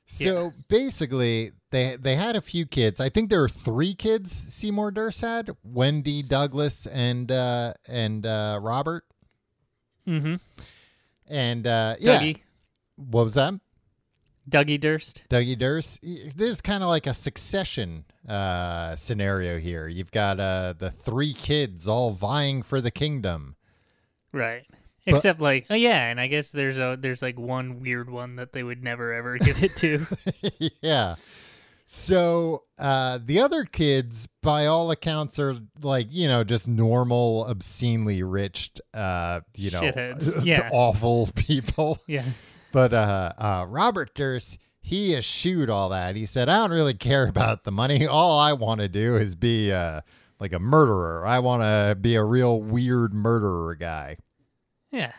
So 0.06 0.52
basically, 0.68 1.54
they 1.72 1.96
they 1.96 2.18
had 2.18 2.36
a 2.36 2.42
few 2.42 2.68
kids. 2.68 3.00
I 3.00 3.10
think 3.10 3.32
there 3.32 3.42
were 3.42 3.50
three 3.50 3.96
kids 3.96 4.32
Seymour 4.54 4.92
Durst 4.92 5.22
had: 5.22 5.50
Wendy, 5.64 6.22
Douglas, 6.22 6.86
and 6.86 7.32
uh, 7.32 7.74
and 7.88 8.28
uh, 8.28 8.60
Robert. 8.62 9.06
Mm-hmm. 10.08 10.36
And 11.32 11.66
uh, 11.66 11.96
yeah, 12.00 12.20
Dougie, 12.20 12.38
what 12.98 13.24
was 13.24 13.34
that? 13.36 13.54
Dougie 14.50 14.80
Durst. 14.80 15.24
Dougie 15.30 15.58
Durst. 15.58 16.02
This 16.02 16.50
is 16.50 16.62
kind 16.62 16.84
of 16.84 16.90
like 16.90 17.08
a 17.08 17.14
succession 17.14 18.06
uh, 18.28 18.96
scenario 18.98 19.58
here. 19.58 19.88
You've 19.88 20.12
got 20.12 20.40
uh, 20.40 20.74
the 20.78 20.92
three 20.92 21.34
kids 21.34 21.88
all 21.88 22.12
vying 22.12 22.62
for 22.62 22.82
the 22.82 22.92
kingdom. 22.92 23.56
Right. 24.34 24.66
Except 25.06 25.40
like, 25.40 25.66
oh 25.70 25.76
yeah, 25.76 26.10
and 26.10 26.20
I 26.20 26.28
guess 26.28 26.52
there's 26.52 26.78
a 26.78 26.96
there's 27.00 27.22
like 27.22 27.40
one 27.40 27.80
weird 27.80 28.10
one 28.10 28.36
that 28.36 28.54
they 28.54 28.62
would 28.62 28.84
never 28.84 29.14
ever 29.14 29.38
give 29.38 29.64
it 29.64 29.76
to. 29.78 30.06
yeah. 30.82 31.16
So 31.94 32.64
uh, 32.80 33.20
the 33.22 33.42
other 33.42 33.66
kids, 33.66 34.26
by 34.42 34.68
all 34.68 34.92
accounts, 34.92 35.38
are 35.40 35.58
like 35.82 36.08
you 36.10 36.30
know 36.30 36.46
just 36.46 36.70
normal, 36.70 37.46
obscenely 37.50 38.24
rich, 38.24 38.72
uh, 38.94 39.42
you 39.58 39.72
know, 39.72 39.82
Shitheads. 39.82 40.46
Yeah. 40.46 40.70
awful 40.72 41.28
people. 41.36 42.00
yeah. 42.08 42.24
But 42.72 42.94
uh, 42.94 43.34
uh, 43.38 43.66
Robert 43.68 44.16
Durst, 44.16 44.58
he 44.80 45.14
eschewed 45.18 45.70
all 45.70 45.90
that. 45.90 46.16
He 46.16 46.26
said, 46.26 46.48
"I 46.48 46.60
don't 46.60 46.72
really 46.72 46.94
care 46.94 47.28
about 47.28 47.66
the 47.66 47.72
money. 47.72 48.08
All 48.08 48.40
I 48.40 48.54
want 48.54 48.80
to 48.80 48.88
do 48.88 49.18
is 49.18 49.36
be 49.36 49.74
uh, 49.74 50.00
like 50.40 50.54
a 50.54 50.60
murderer. 50.60 51.28
I 51.28 51.40
want 51.40 51.62
to 51.62 51.98
be 52.00 52.16
a 52.16 52.24
real 52.24 52.62
weird 52.62 53.14
murderer 53.14 53.76
guy." 53.76 54.16
Yeah. 54.92 55.12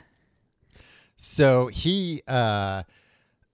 So 1.17 1.67
he 1.67 2.23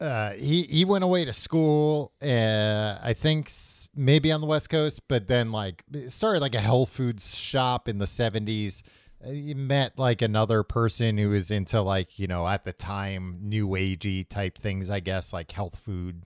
uh, 0.01 0.33
he 0.33 0.63
he 0.63 0.85
went 0.85 1.05
away 1.05 1.25
to 1.25 1.33
school. 1.33 2.13
Uh, 2.23 2.99
I 3.03 3.15
think 3.15 3.51
maybe 3.95 4.31
on 4.33 4.41
the 4.41 4.47
West 4.47 4.71
Coast, 4.71 5.01
but 5.09 5.29
then 5.29 5.51
like 5.53 5.85
started 6.09 6.41
like 6.41 6.55
a 6.55 6.61
health 6.61 6.91
foods 6.91 7.35
shop 7.37 7.89
in 7.89 7.99
the 7.99 8.07
seventies. 8.07 8.83
Uh, 9.25 9.31
He 9.31 9.55
met 9.55 9.99
like 9.99 10.23
another 10.23 10.63
person 10.63 11.19
who 11.19 11.31
was 11.31 11.51
into 11.51 11.81
like 11.83 12.19
you 12.19 12.27
know 12.29 12.47
at 12.47 12.65
the 12.65 12.73
time 12.73 13.39
new 13.43 13.69
agey 13.71 14.29
type 14.29 14.57
things. 14.59 14.89
I 14.91 15.01
guess 15.01 15.33
like 15.33 15.51
health 15.51 15.79
food. 15.79 16.25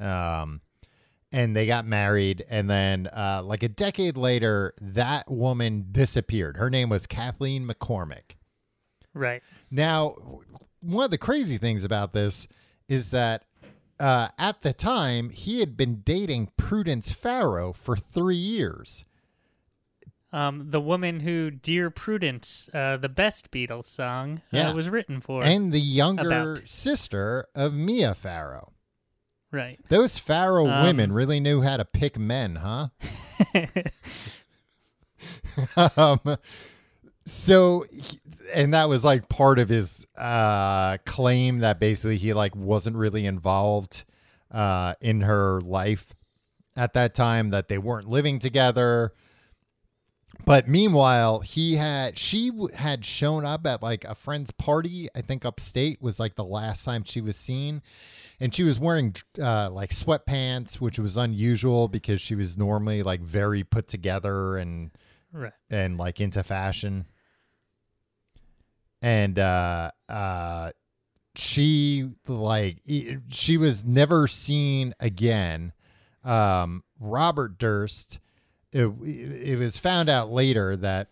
Um, 0.00 0.60
and 1.34 1.56
they 1.56 1.64
got 1.64 1.86
married 1.86 2.44
and 2.50 2.68
then 2.68 3.06
uh, 3.06 3.40
like 3.42 3.62
a 3.62 3.68
decade 3.68 4.16
later 4.18 4.74
that 4.82 5.30
woman 5.30 5.86
disappeared 5.90 6.56
her 6.58 6.68
name 6.68 6.88
was 6.90 7.06
Kathleen 7.06 7.66
McCormack 7.66 8.34
Right. 9.14 9.42
now, 9.70 10.16
one 10.80 11.04
of 11.04 11.10
the 11.10 11.16
crazy 11.18 11.56
things 11.56 11.84
about 11.84 12.12
this 12.12 12.46
is 12.88 13.10
that 13.10 13.44
uh, 14.00 14.28
at 14.38 14.62
the 14.62 14.72
time 14.72 15.30
he 15.30 15.60
had 15.60 15.76
been 15.76 16.02
dating 16.04 16.50
Prudence 16.56 17.12
Farrow 17.12 17.72
for 17.72 17.96
three 17.96 18.36
years. 18.36 19.04
Um, 20.34 20.70
the 20.70 20.80
woman 20.80 21.20
who 21.20 21.50
"Dear 21.50 21.90
Prudence," 21.90 22.70
uh, 22.72 22.96
the 22.96 23.10
best 23.10 23.50
Beatles 23.50 23.84
song, 23.84 24.40
Yeah. 24.50 24.70
uh, 24.70 24.74
was 24.74 24.88
written 24.88 25.20
for. 25.20 25.44
and 25.44 25.72
the 25.72 25.80
younger 25.80 26.26
About. 26.54 26.68
sister 26.68 27.46
of 27.54 27.74
Mia 27.74 28.14
Farrow. 28.14 28.72
right. 29.50 29.78
Those 29.90 30.16
Farrow 30.18 30.66
Um, 30.66 30.84
women 30.86 31.12
really 31.12 31.38
knew 31.38 31.60
how 31.60 31.76
to 31.76 31.84
pick 31.84 32.18
men, 32.18 32.56
huh? 32.56 32.88
um, 35.96 36.20
so, 37.26 37.84
he- 37.92 38.20
and 38.52 38.74
that 38.74 38.88
was 38.88 39.04
like 39.04 39.28
part 39.28 39.58
of 39.58 39.68
his 39.68 40.06
uh, 40.16 40.98
claim 41.04 41.58
that 41.58 41.80
basically 41.80 42.16
he 42.16 42.32
like 42.32 42.54
wasn't 42.54 42.96
really 42.96 43.26
involved 43.26 44.04
uh, 44.50 44.94
in 45.00 45.22
her 45.22 45.60
life 45.62 46.12
at 46.76 46.94
that 46.94 47.14
time, 47.14 47.50
that 47.50 47.68
they 47.68 47.78
weren't 47.78 48.08
living 48.08 48.38
together. 48.38 49.12
But 50.44 50.66
meanwhile, 50.66 51.40
he 51.40 51.76
had 51.76 52.18
she 52.18 52.50
w- 52.50 52.74
had 52.74 53.04
shown 53.04 53.44
up 53.44 53.66
at 53.66 53.82
like 53.82 54.04
a 54.04 54.14
friend's 54.14 54.50
party. 54.50 55.08
I 55.14 55.20
think 55.20 55.44
upstate 55.44 56.02
was 56.02 56.18
like 56.18 56.34
the 56.34 56.44
last 56.44 56.84
time 56.84 57.04
she 57.04 57.20
was 57.20 57.36
seen, 57.36 57.82
and 58.40 58.54
she 58.54 58.64
was 58.64 58.80
wearing 58.80 59.14
uh, 59.40 59.70
like 59.70 59.90
sweatpants, 59.90 60.74
which 60.74 60.98
was 60.98 61.16
unusual 61.16 61.86
because 61.86 62.20
she 62.20 62.34
was 62.34 62.56
normally 62.58 63.02
like 63.02 63.20
very 63.20 63.62
put 63.62 63.86
together 63.86 64.56
and 64.56 64.90
right. 65.32 65.52
and 65.70 65.96
like 65.96 66.20
into 66.20 66.42
fashion. 66.42 67.06
And 69.02 69.38
uh 69.38 69.90
uh 70.08 70.70
she 71.34 72.08
like 72.28 72.78
she 73.28 73.56
was 73.56 73.84
never 73.84 74.26
seen 74.26 74.94
again. 75.00 75.72
Um 76.24 76.84
Robert 77.00 77.58
Durst 77.58 78.20
it, 78.72 78.86
it 78.86 79.58
was 79.58 79.76
found 79.78 80.08
out 80.08 80.30
later 80.30 80.76
that 80.76 81.08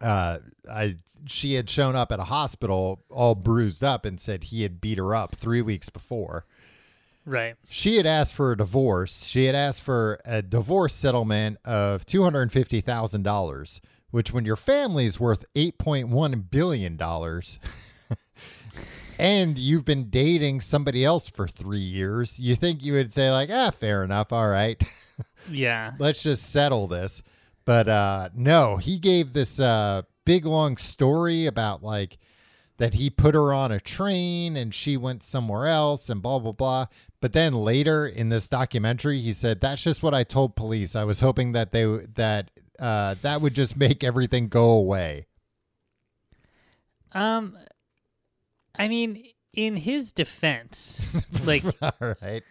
uh 0.00 0.38
I 0.70 0.96
she 1.26 1.54
had 1.54 1.68
shown 1.70 1.94
up 1.96 2.12
at 2.12 2.20
a 2.20 2.24
hospital 2.24 3.02
all 3.10 3.34
bruised 3.34 3.82
up 3.84 4.04
and 4.04 4.20
said 4.20 4.44
he 4.44 4.62
had 4.62 4.80
beat 4.80 4.98
her 4.98 5.14
up 5.14 5.34
3 5.34 5.62
weeks 5.62 5.90
before 5.90 6.44
Right. 7.26 7.56
she 7.68 7.96
had 7.98 8.06
asked 8.06 8.32
for 8.34 8.52
a 8.52 8.56
divorce. 8.56 9.24
She 9.24 9.44
had 9.44 9.54
asked 9.54 9.82
for 9.82 10.18
a 10.24 10.40
divorce 10.40 10.94
settlement 10.94 11.58
of 11.64 12.06
two 12.06 12.22
hundred 12.22 12.42
and 12.42 12.52
fifty 12.52 12.80
thousand 12.80 13.22
dollars, 13.22 13.82
which, 14.10 14.32
when 14.32 14.44
your 14.44 14.56
family's 14.56 15.18
worth 15.20 15.44
eight 15.54 15.78
point 15.78 16.08
one 16.08 16.40
billion 16.50 16.96
dollars, 16.96 17.58
and 19.18 19.58
you've 19.58 19.84
been 19.84 20.10
dating 20.10 20.60
somebody 20.60 21.04
else 21.04 21.28
for 21.28 21.48
three 21.48 21.78
years, 21.78 22.38
you 22.38 22.54
think 22.54 22.82
you 22.84 22.92
would 22.94 23.12
say 23.12 23.30
like, 23.30 23.50
ah, 23.52 23.70
fair 23.70 24.04
enough, 24.04 24.32
all 24.32 24.48
right, 24.48 24.80
Yeah. 25.50 25.92
let's 25.98 26.22
just 26.22 26.50
settle 26.50 26.86
this. 26.86 27.22
But 27.64 27.88
uh, 27.88 28.28
no, 28.34 28.76
he 28.76 28.98
gave 28.98 29.32
this 29.32 29.60
uh, 29.60 30.02
big 30.24 30.46
long 30.46 30.76
story 30.76 31.46
about 31.46 31.82
like 31.82 32.18
that 32.78 32.94
he 32.94 33.10
put 33.10 33.34
her 33.34 33.52
on 33.52 33.72
a 33.72 33.80
train 33.80 34.56
and 34.56 34.72
she 34.72 34.96
went 34.96 35.22
somewhere 35.24 35.66
else 35.66 36.08
and 36.08 36.22
blah 36.22 36.38
blah 36.38 36.52
blah. 36.52 36.86
But 37.20 37.32
then 37.32 37.52
later 37.52 38.06
in 38.06 38.28
this 38.28 38.48
documentary, 38.48 39.18
he 39.18 39.32
said 39.32 39.60
that's 39.60 39.82
just 39.82 40.02
what 40.02 40.14
I 40.14 40.22
told 40.22 40.54
police. 40.56 40.94
I 40.96 41.04
was 41.04 41.20
hoping 41.20 41.52
that 41.52 41.72
they 41.72 41.84
that 42.14 42.50
uh, 42.78 43.14
that 43.22 43.40
would 43.40 43.54
just 43.54 43.76
make 43.76 44.04
everything 44.04 44.48
go 44.48 44.70
away. 44.70 45.26
Um, 47.12 47.56
I 48.78 48.88
mean, 48.88 49.22
in 49.52 49.76
his 49.76 50.12
defense, 50.12 51.06
like 51.44 51.64
all 51.82 52.14
right, 52.22 52.42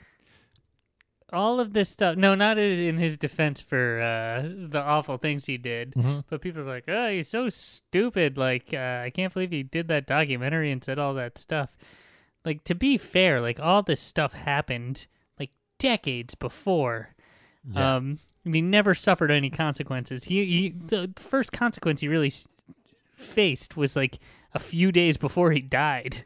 all 1.31 1.59
of 1.59 1.73
this 1.73 1.89
stuff. 1.89 2.17
No, 2.17 2.35
not 2.35 2.57
in 2.57 2.97
his 2.97 3.17
defense 3.17 3.61
for 3.61 3.99
uh, 4.01 4.41
the 4.43 4.81
awful 4.81 5.17
things 5.17 5.45
he 5.45 5.57
did. 5.57 5.93
Mhm. 5.93 6.23
But 6.29 6.41
people 6.41 6.61
are 6.61 6.65
like, 6.65 6.85
"Oh, 6.87 7.09
he's 7.11 7.27
so 7.27 7.49
stupid! 7.49 8.37
Like, 8.37 8.73
uh, 8.73 9.01
I 9.03 9.11
can't 9.13 9.33
believe 9.33 9.51
he 9.51 9.63
did 9.63 9.87
that 9.89 10.07
documentary 10.07 10.71
and 10.71 10.83
said 10.83 10.99
all 10.99 11.13
that 11.15 11.37
stuff." 11.37 11.77
Like, 12.43 12.63
to 12.65 12.75
be 12.75 12.97
fair, 12.97 13.41
like 13.41 13.59
all 13.59 13.83
this 13.83 14.01
stuff 14.01 14.33
happened 14.33 15.07
like 15.39 15.51
decades 15.79 16.33
before. 16.35 17.09
Yeah. 17.69 17.95
Um, 17.95 18.19
and 18.47 18.55
he 18.55 18.61
never 18.61 18.93
suffered 18.93 19.31
any 19.31 19.49
consequences. 19.49 20.25
He, 20.25 20.45
he 20.45 20.69
the 20.69 21.11
first 21.15 21.51
consequence 21.51 22.01
he 22.01 22.07
really 22.07 22.31
faced 23.13 23.77
was 23.77 23.95
like 23.95 24.19
a 24.53 24.59
few 24.59 24.91
days 24.91 25.17
before 25.17 25.51
he 25.51 25.61
died. 25.61 26.25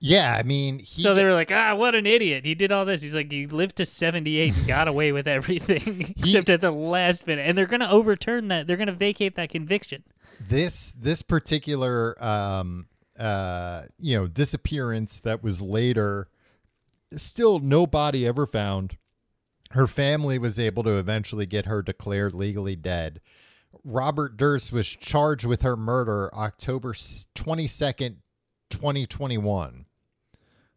yeah. 0.00 0.36
I 0.38 0.42
mean, 0.42 0.78
he 0.80 1.02
So 1.02 1.14
they 1.14 1.24
were 1.24 1.34
like, 1.34 1.52
ah, 1.52 1.74
what 1.74 1.94
an 1.94 2.06
idiot. 2.06 2.44
He 2.44 2.54
did 2.54 2.72
all 2.72 2.84
this. 2.84 3.02
He's 3.02 3.14
like, 3.14 3.30
he 3.30 3.46
lived 3.46 3.76
to 3.76 3.84
78 3.84 4.54
and 4.56 4.66
got 4.66 4.88
away 4.88 5.12
with 5.12 5.28
everything 5.28 6.00
except 6.18 6.50
at 6.50 6.60
the 6.60 6.72
last 6.72 7.26
minute. 7.26 7.46
And 7.46 7.56
they're 7.56 7.66
going 7.66 7.80
to 7.80 7.90
overturn 7.90 8.48
that. 8.48 8.66
They're 8.66 8.76
going 8.76 8.86
to 8.88 8.92
vacate 8.92 9.36
that 9.36 9.50
conviction. 9.50 10.02
this 10.40 10.92
this 10.98 11.22
particular 11.22 12.16
um 12.22 12.86
uh, 13.18 13.82
you 14.00 14.16
know, 14.16 14.26
disappearance 14.26 15.20
that 15.20 15.42
was 15.42 15.62
later 15.62 16.28
still 17.14 17.58
no 17.58 17.86
body 17.86 18.26
ever 18.26 18.46
found. 18.46 18.96
Her 19.72 19.86
family 19.86 20.38
was 20.38 20.58
able 20.58 20.82
to 20.84 20.98
eventually 20.98 21.46
get 21.46 21.66
her 21.66 21.82
declared 21.82 22.34
legally 22.34 22.76
dead. 22.76 23.20
Robert 23.84 24.36
Durst 24.36 24.72
was 24.72 24.86
charged 24.86 25.46
with 25.46 25.62
her 25.62 25.76
murder 25.76 26.30
October 26.34 26.92
22nd, 26.92 28.16
2021. 28.70 29.86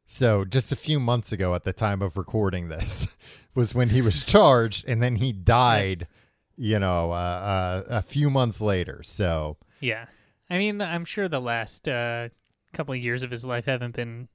So, 0.06 0.46
just 0.46 0.72
a 0.72 0.76
few 0.76 1.00
months 1.00 1.32
ago 1.32 1.56
at 1.56 1.64
the 1.64 1.74
time 1.74 2.02
of 2.02 2.16
recording 2.16 2.70
this 2.70 3.08
was 3.56 3.74
when 3.74 3.90
he 3.90 4.02
was 4.02 4.24
charged, 4.24 4.88
and 4.88 5.02
then 5.02 5.16
he 5.16 5.34
died, 5.34 6.08
you 6.56 6.78
know, 6.80 7.12
uh, 7.12 7.16
uh, 7.16 7.84
a 7.90 8.02
few 8.02 8.30
months 8.30 8.62
later. 8.62 9.02
So, 9.04 9.58
Yeah. 9.82 10.06
I 10.48 10.60
mean, 10.60 10.80
I'm 10.80 11.06
sure 11.06 11.28
the 11.28 11.42
last 11.42 11.88
uh, 11.88 12.30
couple 12.72 12.94
of 12.94 13.00
years 13.00 13.24
of 13.24 13.32
his 13.32 13.44
life 13.44 13.66
haven't 13.66 13.96
been 13.96 14.28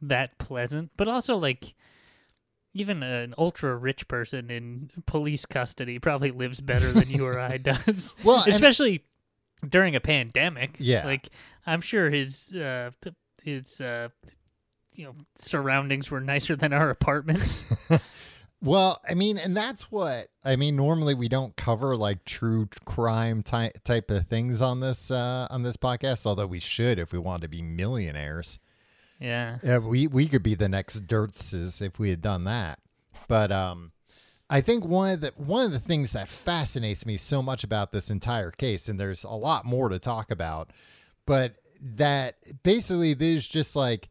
that 0.00 0.38
pleasant, 0.38 0.90
but 0.96 1.06
also 1.06 1.36
like 1.36 1.74
even 2.74 3.02
an 3.02 3.34
ultra 3.38 3.74
rich 3.76 4.08
person 4.08 4.50
in 4.50 4.90
police 5.06 5.46
custody 5.46 5.98
probably 5.98 6.30
lives 6.30 6.60
better 6.60 6.92
than 6.92 7.08
you 7.08 7.26
or 7.26 7.38
I 7.38 7.56
does. 7.58 8.14
Well, 8.24 8.44
especially 8.46 9.04
during 9.68 9.96
a 9.96 10.00
pandemic. 10.00 10.76
Yeah. 10.78 11.04
like 11.04 11.28
I'm 11.66 11.80
sure 11.80 12.10
his 12.10 12.52
uh, 12.52 12.90
his 13.42 13.80
uh, 13.80 14.08
you 14.94 15.04
know 15.04 15.14
surroundings 15.36 16.10
were 16.10 16.20
nicer 16.20 16.56
than 16.56 16.72
our 16.72 16.90
apartments. 16.90 17.64
Well, 18.60 19.00
I 19.08 19.14
mean, 19.14 19.38
and 19.38 19.56
that's 19.56 19.90
what 19.90 20.28
I 20.44 20.56
mean. 20.56 20.74
Normally, 20.74 21.14
we 21.14 21.28
don't 21.28 21.54
cover 21.54 21.96
like 21.96 22.24
true 22.24 22.68
crime 22.84 23.42
ty- 23.42 23.70
type 23.84 24.10
of 24.10 24.26
things 24.26 24.60
on 24.60 24.80
this 24.80 25.12
uh, 25.12 25.46
on 25.48 25.62
this 25.62 25.76
podcast. 25.76 26.26
Although 26.26 26.48
we 26.48 26.58
should, 26.58 26.98
if 26.98 27.12
we 27.12 27.20
want 27.20 27.42
to 27.42 27.48
be 27.48 27.62
millionaires, 27.62 28.58
yeah, 29.20 29.58
yeah, 29.62 29.78
we 29.78 30.06
we 30.06 30.28
could 30.28 30.42
be 30.42 30.54
the 30.54 30.68
next 30.68 31.06
Dirtses 31.06 31.82
if 31.82 31.98
we 31.98 32.10
had 32.10 32.22
done 32.22 32.44
that. 32.44 32.78
But 33.26 33.52
um, 33.52 33.92
I 34.48 34.60
think 34.60 34.84
one 34.84 35.14
of 35.14 35.20
the 35.20 35.32
one 35.36 35.64
of 35.64 35.72
the 35.72 35.80
things 35.80 36.12
that 36.12 36.28
fascinates 36.28 37.04
me 37.04 37.16
so 37.16 37.42
much 37.42 37.64
about 37.64 37.92
this 37.92 38.10
entire 38.10 38.50
case, 38.50 38.88
and 38.88 38.98
there's 38.98 39.24
a 39.24 39.30
lot 39.30 39.64
more 39.64 39.88
to 39.88 39.98
talk 39.98 40.30
about, 40.30 40.70
but 41.26 41.56
that 41.80 42.36
basically 42.62 43.14
there's 43.14 43.46
just 43.46 43.76
like 43.76 44.08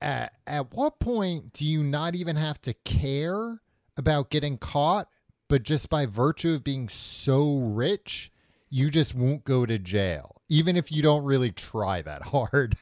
at, 0.00 0.32
at 0.46 0.72
what 0.74 0.98
point 0.98 1.52
do 1.52 1.66
you 1.66 1.82
not 1.82 2.14
even 2.14 2.36
have 2.36 2.60
to 2.62 2.74
care 2.84 3.60
about 3.96 4.30
getting 4.30 4.58
caught 4.58 5.08
but 5.48 5.62
just 5.62 5.90
by 5.90 6.06
virtue 6.06 6.54
of 6.54 6.64
being 6.64 6.88
so 6.88 7.58
rich 7.58 8.32
you 8.70 8.90
just 8.90 9.14
won't 9.14 9.44
go 9.44 9.66
to 9.66 9.78
jail 9.78 10.40
even 10.48 10.76
if 10.76 10.90
you 10.90 11.02
don't 11.02 11.24
really 11.24 11.52
try 11.52 12.02
that 12.02 12.22
hard 12.32 12.76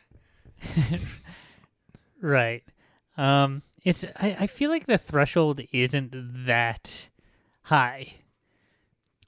right. 2.20 2.62
Um, 3.16 3.62
it's 3.85 4.05
I, 4.16 4.37
I 4.40 4.46
feel 4.46 4.70
like 4.70 4.87
the 4.87 4.99
threshold 4.99 5.61
isn't 5.73 6.46
that 6.46 7.09
high. 7.64 8.12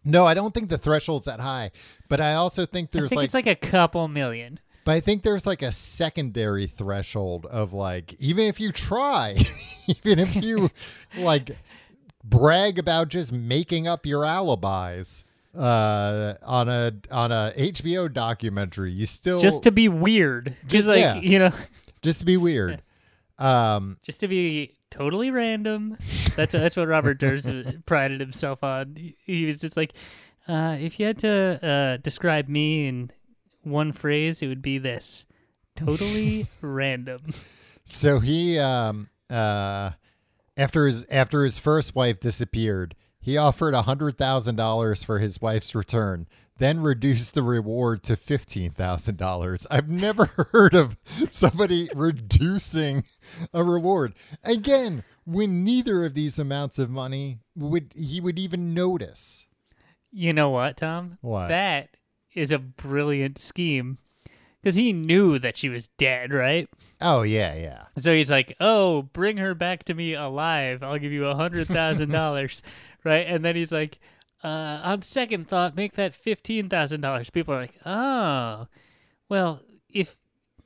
no 0.04 0.26
i 0.26 0.34
don't 0.34 0.52
think 0.52 0.68
the 0.68 0.78
threshold's 0.78 1.26
that 1.26 1.40
high 1.40 1.70
but 2.08 2.20
i 2.20 2.34
also 2.34 2.66
think 2.66 2.90
there's 2.90 3.06
I 3.06 3.08
think 3.08 3.16
like, 3.18 3.24
it's 3.26 3.34
like 3.34 3.46
a 3.46 3.54
couple 3.54 4.08
million. 4.08 4.58
but 4.84 4.92
i 4.92 5.00
think 5.00 5.22
there's 5.22 5.46
like 5.46 5.62
a 5.62 5.70
secondary 5.70 6.66
threshold 6.66 7.46
of 7.46 7.72
like 7.72 8.14
even 8.18 8.46
if 8.46 8.58
you 8.58 8.72
try 8.72 9.36
even 9.86 10.18
if 10.18 10.34
you 10.36 10.70
like 11.16 11.56
brag 12.24 12.78
about 12.78 13.08
just 13.08 13.32
making 13.32 13.86
up 13.86 14.06
your 14.06 14.24
alibis 14.24 15.24
uh 15.56 16.34
on 16.42 16.68
a 16.68 16.92
on 17.10 17.30
a 17.30 17.52
HBO 17.56 18.10
documentary 18.10 18.90
you 18.92 19.04
still 19.04 19.38
just 19.40 19.62
to 19.64 19.70
be 19.70 19.88
weird. 19.88 20.56
Just- 20.66 20.88
like 20.88 21.00
yeah. 21.00 21.16
you 21.16 21.38
know. 21.38 21.50
Just 22.00 22.20
to 22.20 22.26
be 22.26 22.36
weird. 22.36 22.82
Um 23.38 23.96
just 24.02 24.20
to 24.20 24.28
be 24.28 24.76
totally 24.90 25.30
random. 25.30 25.96
That's 26.36 26.52
that's 26.52 26.76
what 26.76 26.86
robert 26.86 27.18
durst 27.18 27.48
prided 27.86 28.20
himself 28.20 28.62
on. 28.62 28.94
He, 28.94 29.16
he 29.24 29.46
was 29.46 29.60
just 29.60 29.76
like 29.76 29.94
uh 30.46 30.76
if 30.78 31.00
you 31.00 31.06
had 31.06 31.18
to 31.20 31.58
uh 31.66 31.96
describe 31.96 32.46
me 32.46 32.86
in 32.86 33.10
one 33.62 33.90
phrase 33.92 34.42
it 34.42 34.48
would 34.48 34.62
be 34.62 34.78
this. 34.78 35.26
Totally 35.74 36.46
random. 36.60 37.22
So 37.84 38.20
he 38.20 38.58
um 38.58 39.08
uh 39.28 39.92
after 40.56 40.86
his 40.86 41.04
after 41.06 41.42
his 41.42 41.58
first 41.58 41.94
wife 41.96 42.20
disappeared 42.20 42.94
he 43.22 43.36
offered 43.38 43.72
a 43.74 43.82
hundred 43.82 44.18
thousand 44.18 44.56
dollars 44.56 45.02
for 45.04 45.18
his 45.20 45.40
wife's 45.40 45.74
return 45.74 46.26
then 46.58 46.80
reduced 46.80 47.34
the 47.34 47.42
reward 47.42 48.02
to 48.04 48.14
fifteen 48.14 48.70
thousand 48.70 49.16
dollars. 49.16 49.66
I've 49.70 49.88
never 49.88 50.26
heard 50.52 50.74
of 50.74 50.96
somebody 51.30 51.88
reducing 51.94 53.04
a 53.52 53.64
reward. 53.64 54.14
Again, 54.44 55.02
when 55.24 55.64
neither 55.64 56.04
of 56.04 56.14
these 56.14 56.38
amounts 56.38 56.78
of 56.78 56.88
money 56.90 57.40
would 57.56 57.92
he 57.96 58.20
would 58.20 58.38
even 58.38 58.74
notice. 58.74 59.46
you 60.12 60.32
know 60.32 60.50
what 60.50 60.76
tom 60.76 61.18
What? 61.20 61.48
that 61.48 61.96
is 62.34 62.52
a 62.52 62.58
brilliant 62.58 63.38
scheme 63.38 63.98
because 64.62 64.74
he 64.76 64.92
knew 64.92 65.38
that 65.40 65.56
she 65.56 65.68
was 65.68 65.88
dead 65.88 66.32
right 66.32 66.68
Oh 67.00 67.22
yeah, 67.22 67.56
yeah. 67.56 67.82
So 67.98 68.14
he's 68.14 68.30
like, 68.30 68.54
"Oh, 68.60 69.02
bring 69.02 69.38
her 69.38 69.54
back 69.56 69.82
to 69.84 69.94
me 69.94 70.14
alive. 70.14 70.84
I'll 70.84 70.98
give 71.00 71.10
you 71.10 71.26
a 71.26 71.34
hundred 71.34 71.66
thousand 71.66 72.10
dollars, 72.10 72.62
right?" 73.04 73.26
And 73.26 73.44
then 73.44 73.56
he's 73.56 73.72
like, 73.72 73.98
uh, 74.44 74.80
"On 74.82 75.02
second 75.02 75.48
thought, 75.48 75.76
make 75.76 75.94
that 75.94 76.14
fifteen 76.14 76.68
thousand 76.68 77.00
dollars." 77.00 77.30
People 77.30 77.54
are 77.54 77.60
like, 77.60 77.78
"Oh, 77.86 78.66
well, 79.28 79.60
if 79.88 80.16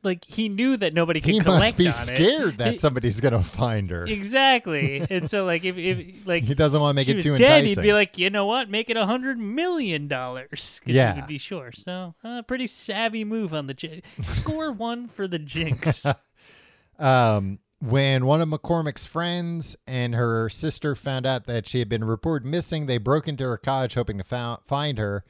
like 0.02 0.24
he 0.24 0.48
knew 0.48 0.76
that 0.76 0.94
nobody 0.94 1.20
could 1.20 1.34
He 1.34 1.40
collect 1.40 1.62
must 1.62 1.76
be 1.78 1.90
scared 1.90 2.54
it. 2.54 2.58
that 2.58 2.72
He- 2.74 2.78
somebody's 2.78 3.18
gonna 3.20 3.42
find 3.42 3.90
her. 3.90 4.04
exactly." 4.06 5.04
and 5.10 5.28
so, 5.28 5.44
like, 5.44 5.64
if 5.64 5.76
if 5.76 6.24
like 6.26 6.44
He 6.44 6.54
doesn't 6.54 6.80
want 6.80 6.94
to 6.94 6.96
make 6.96 7.08
it 7.08 7.20
too 7.22 7.36
dead, 7.36 7.62
enticing. 7.64 7.82
he'd 7.82 7.88
be 7.88 7.92
like, 7.92 8.16
"You 8.16 8.30
know 8.30 8.46
what? 8.46 8.70
Make 8.70 8.88
it 8.88 8.96
a 8.96 9.04
hundred 9.06 9.38
million 9.38 10.06
dollars." 10.06 10.80
Yeah. 10.84 11.14
he 11.14 11.20
would 11.20 11.28
be 11.28 11.38
sure. 11.38 11.72
So, 11.72 12.14
uh, 12.22 12.42
pretty 12.42 12.66
savvy 12.68 13.24
move 13.24 13.52
on 13.52 13.66
the 13.66 13.74
j- 13.74 14.02
score 14.28 14.70
one 14.70 15.08
for 15.08 15.26
the 15.26 15.38
Jinx. 15.40 16.06
um, 16.98 17.58
when 17.80 18.24
one 18.24 18.40
of 18.40 18.48
McCormack's 18.48 19.06
friends 19.06 19.76
and 19.86 20.14
her 20.14 20.48
sister 20.48 20.94
found 20.94 21.26
out 21.26 21.46
that 21.46 21.66
she 21.66 21.78
had 21.78 21.88
been 21.88 22.04
reported 22.04 22.46
missing, 22.46 22.86
they 22.86 22.98
broke 22.98 23.28
into 23.28 23.44
her 23.44 23.58
cottage 23.58 23.94
hoping 23.94 24.18
to 24.18 24.24
fou- 24.24 24.58
find 24.64 24.98
her. 24.98 25.24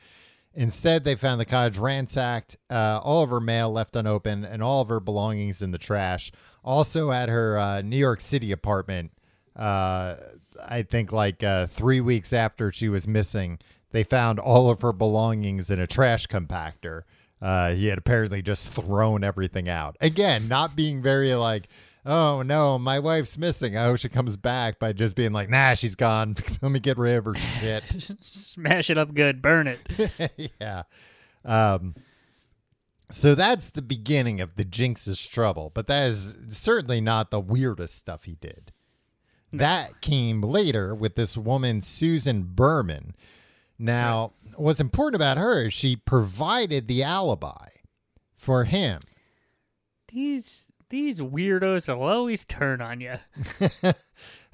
Instead, 0.54 1.04
they 1.04 1.14
found 1.14 1.38
the 1.38 1.44
cottage 1.44 1.76
ransacked, 1.76 2.56
uh, 2.70 2.98
all 3.02 3.22
of 3.22 3.30
her 3.30 3.40
mail 3.40 3.70
left 3.70 3.94
unopened, 3.94 4.44
and 4.44 4.62
all 4.62 4.80
of 4.80 4.88
her 4.88 5.00
belongings 5.00 5.60
in 5.60 5.70
the 5.70 5.78
trash. 5.78 6.32
Also, 6.64 7.10
at 7.10 7.28
her 7.28 7.58
uh, 7.58 7.82
New 7.82 7.98
York 7.98 8.22
City 8.22 8.52
apartment, 8.52 9.12
uh, 9.54 10.14
I 10.66 10.82
think 10.82 11.12
like 11.12 11.42
uh, 11.42 11.66
three 11.66 12.00
weeks 12.00 12.32
after 12.32 12.72
she 12.72 12.88
was 12.88 13.06
missing, 13.06 13.58
they 13.90 14.02
found 14.02 14.38
all 14.38 14.70
of 14.70 14.80
her 14.80 14.92
belongings 14.92 15.68
in 15.68 15.78
a 15.78 15.86
trash 15.86 16.26
compactor. 16.26 17.02
Uh, 17.42 17.74
he 17.74 17.86
had 17.88 17.98
apparently 17.98 18.40
just 18.40 18.72
thrown 18.72 19.22
everything 19.22 19.68
out. 19.68 19.96
Again, 20.00 20.48
not 20.48 20.74
being 20.74 21.02
very 21.02 21.34
like, 21.34 21.68
oh 22.06 22.42
no, 22.42 22.78
my 22.78 22.98
wife's 22.98 23.36
missing. 23.36 23.76
I 23.76 23.84
hope 23.84 23.98
she 23.98 24.08
comes 24.08 24.36
back 24.36 24.78
by 24.78 24.92
just 24.92 25.16
being 25.16 25.32
like, 25.32 25.50
nah, 25.50 25.74
she's 25.74 25.94
gone. 25.94 26.36
Let 26.62 26.70
me 26.70 26.80
get 26.80 26.96
rid 26.96 27.16
of 27.16 27.24
her 27.24 27.34
shit. 27.34 27.84
Smash 28.22 28.88
it 28.88 28.96
up 28.96 29.12
good, 29.12 29.42
burn 29.42 29.66
it. 29.66 30.50
yeah. 30.60 30.84
Um, 31.44 31.94
so 33.10 33.34
that's 33.34 33.70
the 33.70 33.82
beginning 33.82 34.40
of 34.40 34.56
the 34.56 34.64
Jinx's 34.64 35.26
trouble, 35.26 35.70
but 35.74 35.86
that 35.88 36.08
is 36.08 36.38
certainly 36.48 37.00
not 37.00 37.30
the 37.30 37.40
weirdest 37.40 37.96
stuff 37.96 38.24
he 38.24 38.36
did. 38.36 38.72
That 39.52 40.00
came 40.00 40.42
later 40.42 40.94
with 40.94 41.14
this 41.14 41.36
woman, 41.36 41.80
Susan 41.80 42.42
Berman. 42.44 43.14
Now, 43.78 44.32
what's 44.56 44.80
important 44.80 45.16
about 45.16 45.38
her 45.38 45.66
is 45.66 45.72
she 45.72 45.96
provided 45.96 46.88
the 46.88 47.02
alibi 47.02 47.68
for 48.36 48.64
him. 48.64 49.00
These 50.08 50.68
these 50.90 51.20
weirdos 51.20 51.88
will 51.88 52.02
always 52.06 52.44
turn 52.44 52.80
on 52.80 53.00
you. 53.00 53.16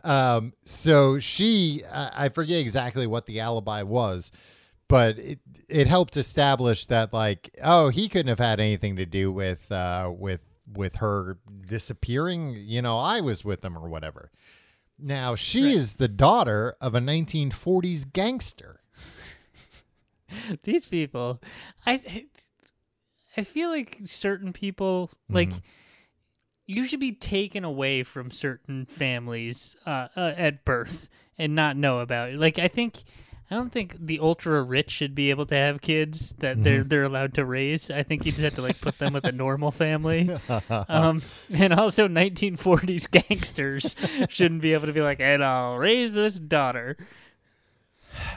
Um, 0.04 0.52
so 0.64 1.20
she, 1.20 1.82
uh, 1.88 2.10
I 2.16 2.28
forget 2.28 2.58
exactly 2.58 3.06
what 3.06 3.26
the 3.26 3.38
alibi 3.38 3.82
was, 3.84 4.32
but 4.88 5.16
it 5.16 5.38
it 5.68 5.86
helped 5.86 6.16
establish 6.16 6.86
that 6.86 7.12
like, 7.12 7.54
oh, 7.62 7.88
he 7.88 8.08
couldn't 8.08 8.26
have 8.26 8.40
had 8.40 8.58
anything 8.58 8.96
to 8.96 9.06
do 9.06 9.30
with 9.30 9.70
uh 9.70 10.10
with 10.12 10.44
with 10.66 10.96
her 10.96 11.38
disappearing. 11.68 12.56
You 12.58 12.82
know, 12.82 12.98
I 12.98 13.20
was 13.20 13.44
with 13.44 13.60
them 13.60 13.78
or 13.78 13.88
whatever. 13.88 14.32
Now 14.98 15.36
she 15.36 15.66
Right. 15.66 15.76
is 15.76 15.94
the 15.94 16.08
daughter 16.08 16.74
of 16.80 16.96
a 16.96 17.00
1940s 17.00 18.12
gangster. 18.12 18.80
These 20.64 20.86
people, 20.86 21.40
I 21.86 22.26
I 23.36 23.44
feel 23.44 23.70
like 23.70 23.98
certain 24.04 24.52
people 24.52 25.10
like 25.28 25.52
you 26.66 26.84
should 26.84 27.00
be 27.00 27.12
taken 27.12 27.64
away 27.64 28.02
from 28.02 28.30
certain 28.30 28.86
families 28.86 29.76
uh, 29.86 30.08
uh, 30.16 30.32
at 30.36 30.64
birth 30.64 31.08
and 31.38 31.54
not 31.54 31.76
know 31.76 32.00
about 32.00 32.30
it. 32.30 32.38
Like 32.38 32.58
I 32.58 32.68
think 32.68 33.02
I 33.50 33.56
don't 33.56 33.70
think 33.70 33.96
the 33.98 34.18
ultra 34.20 34.62
rich 34.62 34.90
should 34.90 35.14
be 35.14 35.28
able 35.28 35.44
to 35.46 35.54
have 35.54 35.82
kids 35.82 36.32
that 36.38 36.62
they're 36.64 36.82
they're 36.82 37.02
allowed 37.04 37.34
to 37.34 37.44
raise. 37.44 37.90
I 37.90 38.02
think 38.02 38.24
you 38.24 38.32
just 38.32 38.44
have 38.44 38.54
to 38.54 38.62
like 38.62 38.80
put 38.80 38.98
them 38.98 39.12
with 39.12 39.24
a 39.24 39.32
normal 39.32 39.70
family. 39.70 40.30
Um, 40.88 41.22
and 41.50 41.72
also 41.74 42.08
1940s 42.08 43.10
gangsters 43.10 43.94
shouldn't 44.28 44.62
be 44.62 44.72
able 44.72 44.86
to 44.86 44.92
be 44.92 45.00
like, 45.00 45.20
and 45.20 45.44
I'll 45.44 45.76
raise 45.76 46.12
this 46.12 46.38
daughter. 46.38 46.96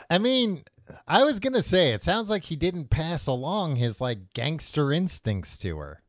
I 0.10 0.18
mean, 0.18 0.64
I 1.08 1.24
was 1.24 1.40
gonna 1.40 1.64
say 1.64 1.92
it 1.92 2.04
sounds 2.04 2.30
like 2.30 2.46
he 2.46 2.56
didn't 2.56 2.90
pass 2.90 3.28
along 3.28 3.78
his 3.78 4.02
like 4.02 4.34
gangster 4.34 4.92
instincts 4.92 5.58
to 5.60 5.78
her. 5.78 6.02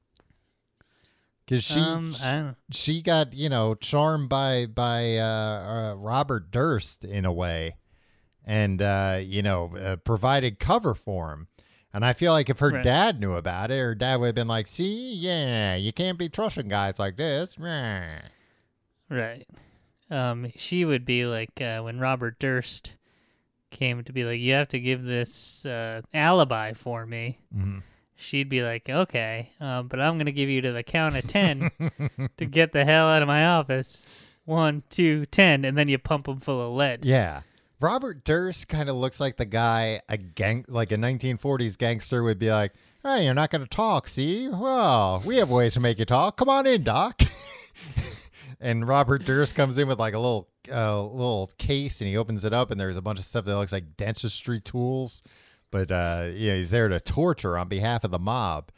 Cause 1.48 1.62
she 1.64 1.80
um, 1.80 2.56
she 2.72 3.02
got 3.02 3.32
you 3.32 3.48
know 3.48 3.74
charmed 3.76 4.28
by 4.28 4.66
by 4.66 5.16
uh, 5.16 5.22
uh, 5.22 5.94
Robert 5.96 6.50
Durst 6.50 7.04
in 7.04 7.24
a 7.24 7.32
way, 7.32 7.76
and 8.44 8.82
uh, 8.82 9.20
you 9.22 9.42
know 9.42 9.74
uh, 9.76 9.96
provided 9.96 10.58
cover 10.58 10.94
for 10.94 11.32
him. 11.32 11.48
And 11.94 12.04
I 12.04 12.12
feel 12.12 12.32
like 12.32 12.50
if 12.50 12.58
her 12.58 12.70
Right. 12.70 12.84
dad 12.84 13.20
knew 13.20 13.34
about 13.34 13.70
it, 13.70 13.78
her 13.78 13.94
dad 13.94 14.16
would 14.20 14.26
have 14.26 14.34
been 14.34 14.48
like, 14.48 14.66
"See, 14.66 15.14
yeah, 15.14 15.76
you 15.76 15.92
can't 15.92 16.18
be 16.18 16.28
trusting 16.28 16.68
guys 16.68 16.98
like 16.98 17.16
this." 17.16 17.56
Meh." 17.58 18.18
right. 19.08 19.46
Um, 20.10 20.52
she 20.56 20.84
would 20.84 21.04
be 21.04 21.26
like 21.26 21.60
uh, 21.60 21.80
when 21.80 21.98
Robert 21.98 22.38
Durst 22.38 22.96
came 23.70 24.02
to 24.04 24.12
be 24.12 24.24
like, 24.24 24.38
you 24.40 24.52
have 24.52 24.68
to 24.68 24.78
give 24.80 25.02
this 25.04 25.64
uh, 25.66 26.00
alibi 26.14 26.72
for 26.72 27.06
me. 27.06 27.38
Mhm. 27.56 27.82
She'd 28.16 28.48
be 28.48 28.62
like, 28.62 28.88
okay, 28.88 29.50
um, 29.60 29.88
but 29.88 30.00
I'm 30.00 30.18
gonna 30.18 30.32
give 30.32 30.48
you 30.48 30.62
to 30.62 30.72
the 30.72 30.82
count 30.82 31.16
of 31.16 31.26
ten 31.26 31.70
to 32.38 32.46
get 32.50 32.72
the 32.72 32.84
hell 32.84 33.08
out 33.08 33.22
of 33.22 33.28
my 33.28 33.46
office. 33.46 34.04
One, 34.44 34.82
two, 34.90 35.26
ten, 35.26 35.64
and 35.64 35.76
then 35.76 35.88
you 35.88 35.98
pump 35.98 36.26
them 36.26 36.38
full 36.38 36.60
of 36.60 36.72
lead. 36.72 37.04
Yeah. 37.04 37.42
Robert 37.78 38.24
Durst 38.24 38.68
kind 38.68 38.88
of 38.88 38.96
looks 38.96 39.20
like 39.20 39.36
the 39.36 39.44
guy 39.44 40.00
a 40.08 40.16
gang 40.16 40.64
like 40.66 40.92
a 40.92 40.96
1940s 40.96 41.76
gangster 41.76 42.22
would 42.22 42.38
be 42.38 42.50
like, 42.50 42.72
"Hey, 43.02 43.24
you're 43.26 43.34
not 43.34 43.50
going 43.50 43.62
to 43.62 43.68
talk, 43.68 44.08
see? 44.08 44.48
Well, 44.48 45.22
we 45.26 45.36
have 45.36 45.50
ways 45.50 45.74
to 45.74 45.80
make 45.80 45.98
you 45.98 46.06
talk. 46.06 46.38
Come 46.38 46.48
on 46.48 46.66
in, 46.66 46.84
doc." 46.84 47.20
and 48.60 48.88
Robert 48.88 49.24
Durst 49.24 49.54
comes 49.54 49.76
in 49.76 49.88
with 49.88 49.98
like 49.98 50.14
a 50.14 50.18
little 50.18 50.48
uh, 50.72 51.02
little 51.02 51.50
case 51.58 52.00
and 52.00 52.08
he 52.08 52.16
opens 52.16 52.44
it 52.44 52.52
up 52.52 52.70
and 52.70 52.80
there's 52.80 52.96
a 52.96 53.02
bunch 53.02 53.18
of 53.18 53.24
stuff 53.24 53.44
that 53.44 53.56
looks 53.56 53.72
like 53.72 53.96
dentistry 53.96 54.60
tools, 54.60 55.22
but 55.70 55.90
uh 55.90 56.28
yeah, 56.32 56.56
he's 56.56 56.70
there 56.70 56.88
to 56.88 57.00
torture 57.00 57.56
on 57.58 57.68
behalf 57.68 58.04
of 58.04 58.10
the 58.10 58.18
mob. 58.18 58.70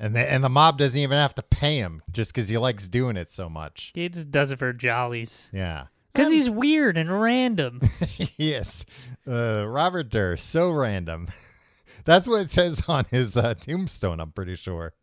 And 0.00 0.14
the, 0.14 0.20
and 0.32 0.44
the 0.44 0.48
mob 0.48 0.78
doesn't 0.78 1.00
even 1.00 1.18
have 1.18 1.34
to 1.34 1.42
pay 1.42 1.78
him 1.78 2.02
just 2.10 2.32
cuz 2.32 2.48
he 2.48 2.56
likes 2.56 2.88
doing 2.88 3.16
it 3.16 3.30
so 3.30 3.48
much. 3.48 3.90
He 3.94 4.08
just 4.08 4.30
does 4.30 4.52
it 4.52 4.58
for 4.58 4.72
jollies. 4.72 5.50
Yeah. 5.52 5.86
Because 6.12 6.32
he's 6.32 6.50
weird 6.50 6.96
and 6.96 7.20
random. 7.20 7.80
yes, 8.36 8.84
uh, 9.26 9.64
Robert 9.68 10.08
Durst, 10.10 10.50
so 10.50 10.70
random. 10.72 11.28
That's 12.04 12.26
what 12.26 12.42
it 12.42 12.50
says 12.50 12.82
on 12.88 13.06
his 13.10 13.36
uh, 13.36 13.54
tombstone. 13.54 14.18
I'm 14.18 14.32
pretty 14.32 14.56
sure. 14.56 14.94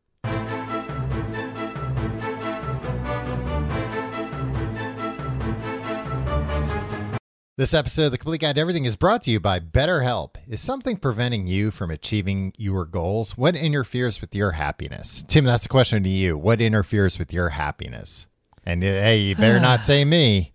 This 7.58 7.74
episode 7.74 8.08
of 8.08 8.12
The 8.12 8.18
Complete 8.18 8.42
Guide 8.42 8.56
to 8.56 8.62
Everything 8.62 8.84
is 8.84 8.98
brought 8.98 9.24
to 9.24 9.32
you 9.32 9.40
by 9.40 9.62
BetterHelp. 9.62 10.36
Is 10.46 10.60
something 10.60 10.98
preventing 10.98 11.48
you 11.48 11.72
from 11.72 11.90
achieving 11.90 12.52
your 12.58 12.84
goals? 12.86 13.38
What 13.38 13.56
interferes 13.56 14.20
with 14.20 14.36
your 14.36 14.52
happiness? 14.52 15.24
Tim, 15.30 15.46
that's 15.46 15.66
a 15.66 15.70
question 15.70 16.04
to 16.04 16.10
you. 16.10 16.38
What 16.38 16.60
interferes 16.60 17.18
with 17.18 17.32
your 17.32 17.48
happiness? 17.48 18.28
And 18.66 18.84
uh, 18.84 18.88
hey, 18.88 19.20
you 19.20 19.38
better 19.38 19.62
not 19.62 19.80
say 19.80 20.04
me. 20.04 20.52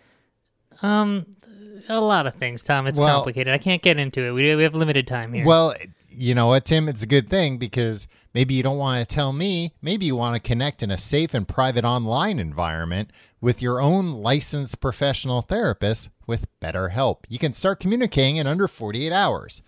um, 0.82 1.26
a 1.88 2.00
lot 2.00 2.28
of 2.28 2.36
things, 2.36 2.62
Tom. 2.62 2.86
It's 2.86 3.00
Well- 3.00 3.16
complicated. 3.16 3.52
I 3.52 3.58
can't 3.58 3.82
get 3.82 3.98
into 3.98 4.22
it. 4.22 4.30
We, 4.30 4.54
we 4.54 4.62
have 4.62 4.76
limited 4.76 5.08
time 5.08 5.32
here. 5.32 5.44
Well, 5.44 5.74
you 6.08 6.36
know 6.36 6.46
what, 6.46 6.64
Tim? 6.66 6.88
It's 6.88 7.02
a 7.02 7.06
good 7.08 7.28
thing 7.30 7.58
because 7.58 8.06
maybe 8.34 8.54
you 8.54 8.62
don't 8.62 8.78
want 8.78 9.06
to 9.06 9.14
tell 9.14 9.32
me. 9.32 9.74
Maybe 9.82 10.06
you 10.06 10.16
want 10.16 10.34
to 10.34 10.48
connect 10.48 10.82
in 10.82 10.90
a 10.90 10.98
safe 10.98 11.34
and 11.34 11.46
private 11.46 11.84
online 11.84 12.38
environment 12.38 13.10
with 13.40 13.62
your 13.62 13.80
own 13.80 14.12
licensed 14.12 14.80
professional 14.80 15.42
therapist 15.42 16.10
with 16.26 16.46
BetterHelp. 16.60 17.24
You 17.28 17.38
can 17.38 17.52
start 17.52 17.80
communicating 17.80 18.36
in 18.36 18.46
under 18.46 18.68
48 18.68 19.12
hours. 19.12 19.62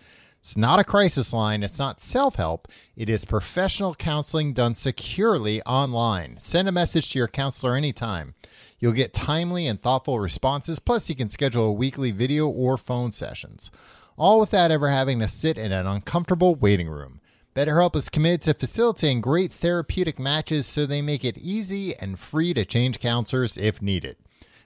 It's 0.45 0.55
not 0.55 0.79
a 0.79 0.83
crisis 0.83 1.33
line. 1.33 1.63
It's 1.63 1.79
not 1.79 1.99
self 1.99 2.35
help. 2.35 2.67
It 2.95 3.09
is 3.09 3.25
professional 3.25 3.95
counseling 3.95 4.53
done 4.53 4.75
securely 4.75 5.59
online. 5.63 6.37
Send 6.39 6.67
a 6.69 6.71
message 6.71 7.11
to 7.11 7.17
your 7.17 7.27
counselor 7.27 7.75
anytime. 7.75 8.35
You'll 8.77 8.93
get 8.93 9.11
timely 9.11 9.65
and 9.65 9.81
thoughtful 9.81 10.19
responses. 10.19 10.77
Plus, 10.77 11.09
you 11.09 11.15
can 11.15 11.29
schedule 11.29 11.75
weekly 11.75 12.11
video 12.11 12.47
or 12.47 12.77
phone 12.77 13.11
sessions, 13.11 13.71
all 14.17 14.39
without 14.39 14.69
ever 14.69 14.89
having 14.89 15.17
to 15.19 15.27
sit 15.27 15.57
in 15.57 15.71
an 15.71 15.87
uncomfortable 15.87 16.53
waiting 16.53 16.89
room. 16.89 17.21
BetterHelp 17.55 17.95
is 17.95 18.09
committed 18.09 18.41
to 18.41 18.53
facilitating 18.53 19.21
great 19.21 19.49
therapeutic 19.49 20.19
matches 20.19 20.67
so 20.67 20.85
they 20.85 21.01
make 21.01 21.23
it 21.23 21.37
easy 21.37 21.95
and 21.95 22.19
free 22.19 22.53
to 22.53 22.65
change 22.65 22.99
counselors 22.99 23.57
if 23.57 23.81
needed. 23.81 24.17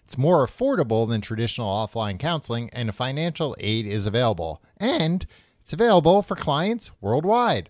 It's 0.04 0.17
more 0.17 0.43
affordable 0.45 1.08
than 1.08 1.21
traditional 1.21 1.69
offline 1.69 2.17
counseling, 2.17 2.71
and 2.73 2.95
financial 2.95 3.56
aid 3.60 3.86
is 3.86 4.08
available. 4.08 4.63
And 4.78 5.28
it's 5.62 5.71
available 5.71 6.23
for 6.23 6.36
clients 6.36 6.89
worldwide. 6.99 7.69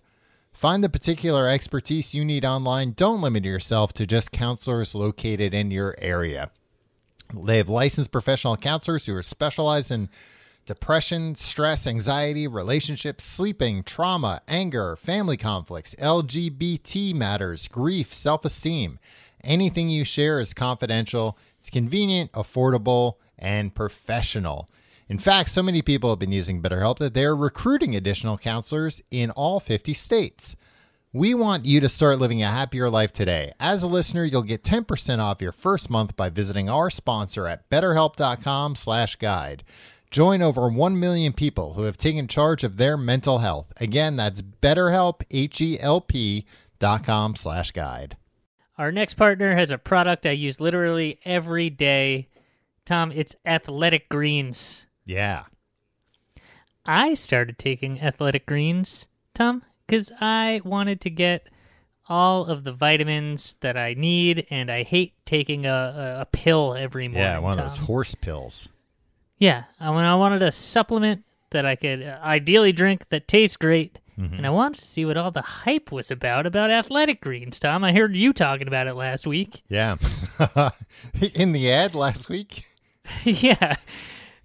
Find 0.54 0.82
the 0.82 0.88
particular 0.88 1.46
expertise 1.46 2.14
you 2.14 2.24
need 2.24 2.46
online. 2.46 2.92
Don't 2.92 3.20
limit 3.20 3.44
yourself 3.44 3.92
to 3.94 4.06
just 4.06 4.32
counselors 4.32 4.94
located 4.94 5.52
in 5.52 5.70
your 5.70 5.94
area. 5.98 6.50
They 7.34 7.58
have 7.58 7.68
licensed 7.68 8.10
professional 8.10 8.56
counselors 8.56 9.04
who 9.04 9.14
are 9.14 9.22
specialized 9.22 9.90
in 9.90 10.08
depression, 10.70 11.34
stress, 11.34 11.84
anxiety, 11.84 12.46
relationships, 12.46 13.24
sleeping, 13.24 13.82
trauma, 13.82 14.40
anger, 14.46 14.94
family 14.94 15.36
conflicts, 15.36 15.96
LGBT 15.96 17.12
matters, 17.12 17.66
grief, 17.66 18.14
self 18.14 18.44
esteem. 18.44 19.00
Anything 19.42 19.90
you 19.90 20.04
share 20.04 20.38
is 20.38 20.54
confidential, 20.54 21.36
it's 21.58 21.70
convenient, 21.70 22.30
affordable, 22.30 23.14
and 23.36 23.74
professional. 23.74 24.68
In 25.08 25.18
fact, 25.18 25.48
so 25.48 25.60
many 25.60 25.82
people 25.82 26.08
have 26.10 26.20
been 26.20 26.30
using 26.30 26.62
BetterHelp 26.62 26.98
that 26.98 27.14
they're 27.14 27.34
recruiting 27.34 27.96
additional 27.96 28.38
counselors 28.38 29.02
in 29.10 29.32
all 29.32 29.58
50 29.58 29.92
states. 29.92 30.54
We 31.12 31.34
want 31.34 31.66
you 31.66 31.80
to 31.80 31.88
start 31.88 32.20
living 32.20 32.44
a 32.44 32.48
happier 32.48 32.88
life 32.88 33.12
today. 33.12 33.52
As 33.58 33.82
a 33.82 33.88
listener, 33.88 34.24
you'll 34.24 34.44
get 34.44 34.62
10% 34.62 35.18
off 35.18 35.42
your 35.42 35.50
first 35.50 35.90
month 35.90 36.14
by 36.14 36.28
visiting 36.28 36.70
our 36.70 36.90
sponsor 36.90 37.48
at 37.48 37.68
betterhelp.com/guide. 37.70 39.64
Join 40.10 40.42
over 40.42 40.68
1 40.68 40.98
million 40.98 41.32
people 41.32 41.74
who 41.74 41.82
have 41.82 41.96
taken 41.96 42.26
charge 42.26 42.64
of 42.64 42.76
their 42.76 42.96
mental 42.96 43.38
health. 43.38 43.72
Again, 43.80 44.16
that's 44.16 44.42
betterhelp 44.42 45.22
H 45.30 45.60
E 45.60 45.78
L 45.78 46.00
P 46.00 46.46
dot 46.80 47.04
com 47.04 47.36
slash 47.36 47.70
guide. 47.70 48.16
Our 48.76 48.90
next 48.90 49.14
partner 49.14 49.54
has 49.54 49.70
a 49.70 49.78
product 49.78 50.26
I 50.26 50.30
use 50.30 50.58
literally 50.58 51.20
every 51.24 51.70
day. 51.70 52.28
Tom, 52.84 53.12
it's 53.12 53.36
Athletic 53.46 54.08
Greens. 54.08 54.86
Yeah. 55.04 55.44
I 56.84 57.14
started 57.14 57.58
taking 57.58 58.00
Athletic 58.00 58.46
Greens, 58.46 59.06
Tom, 59.34 59.62
because 59.86 60.10
I 60.20 60.60
wanted 60.64 61.00
to 61.02 61.10
get 61.10 61.50
all 62.08 62.46
of 62.46 62.64
the 62.64 62.72
vitamins 62.72 63.54
that 63.60 63.76
I 63.76 63.94
need, 63.94 64.46
and 64.50 64.70
I 64.70 64.82
hate 64.82 65.14
taking 65.24 65.66
a, 65.66 65.70
a, 66.16 66.20
a 66.22 66.26
pill 66.32 66.74
every 66.74 67.06
morning. 67.06 67.22
Yeah, 67.22 67.38
one 67.38 67.58
of 67.58 67.64
those 67.64 67.76
horse 67.76 68.16
pills. 68.16 68.70
Yeah, 69.40 69.64
I, 69.80 69.90
when 69.90 70.04
I 70.04 70.14
wanted 70.14 70.42
a 70.42 70.52
supplement 70.52 71.24
that 71.50 71.66
I 71.66 71.74
could 71.74 72.02
uh, 72.04 72.18
ideally 72.22 72.70
drink 72.72 73.08
that 73.08 73.26
tastes 73.26 73.56
great, 73.56 73.98
Mm-hmm. 74.18 74.34
and 74.34 74.46
I 74.46 74.50
wanted 74.50 74.80
to 74.80 74.84
see 74.84 75.06
what 75.06 75.16
all 75.16 75.30
the 75.30 75.40
hype 75.40 75.90
was 75.90 76.10
about 76.10 76.44
about 76.44 76.70
Athletic 76.70 77.22
Greens. 77.22 77.58
Tom, 77.58 77.82
I 77.82 77.94
heard 77.94 78.14
you 78.14 78.34
talking 78.34 78.68
about 78.68 78.86
it 78.86 78.94
last 78.94 79.26
week. 79.26 79.62
Yeah. 79.70 79.96
In 81.34 81.52
the 81.52 81.72
ad 81.72 81.94
last 81.94 82.28
week. 82.28 82.64
yeah. 83.24 83.76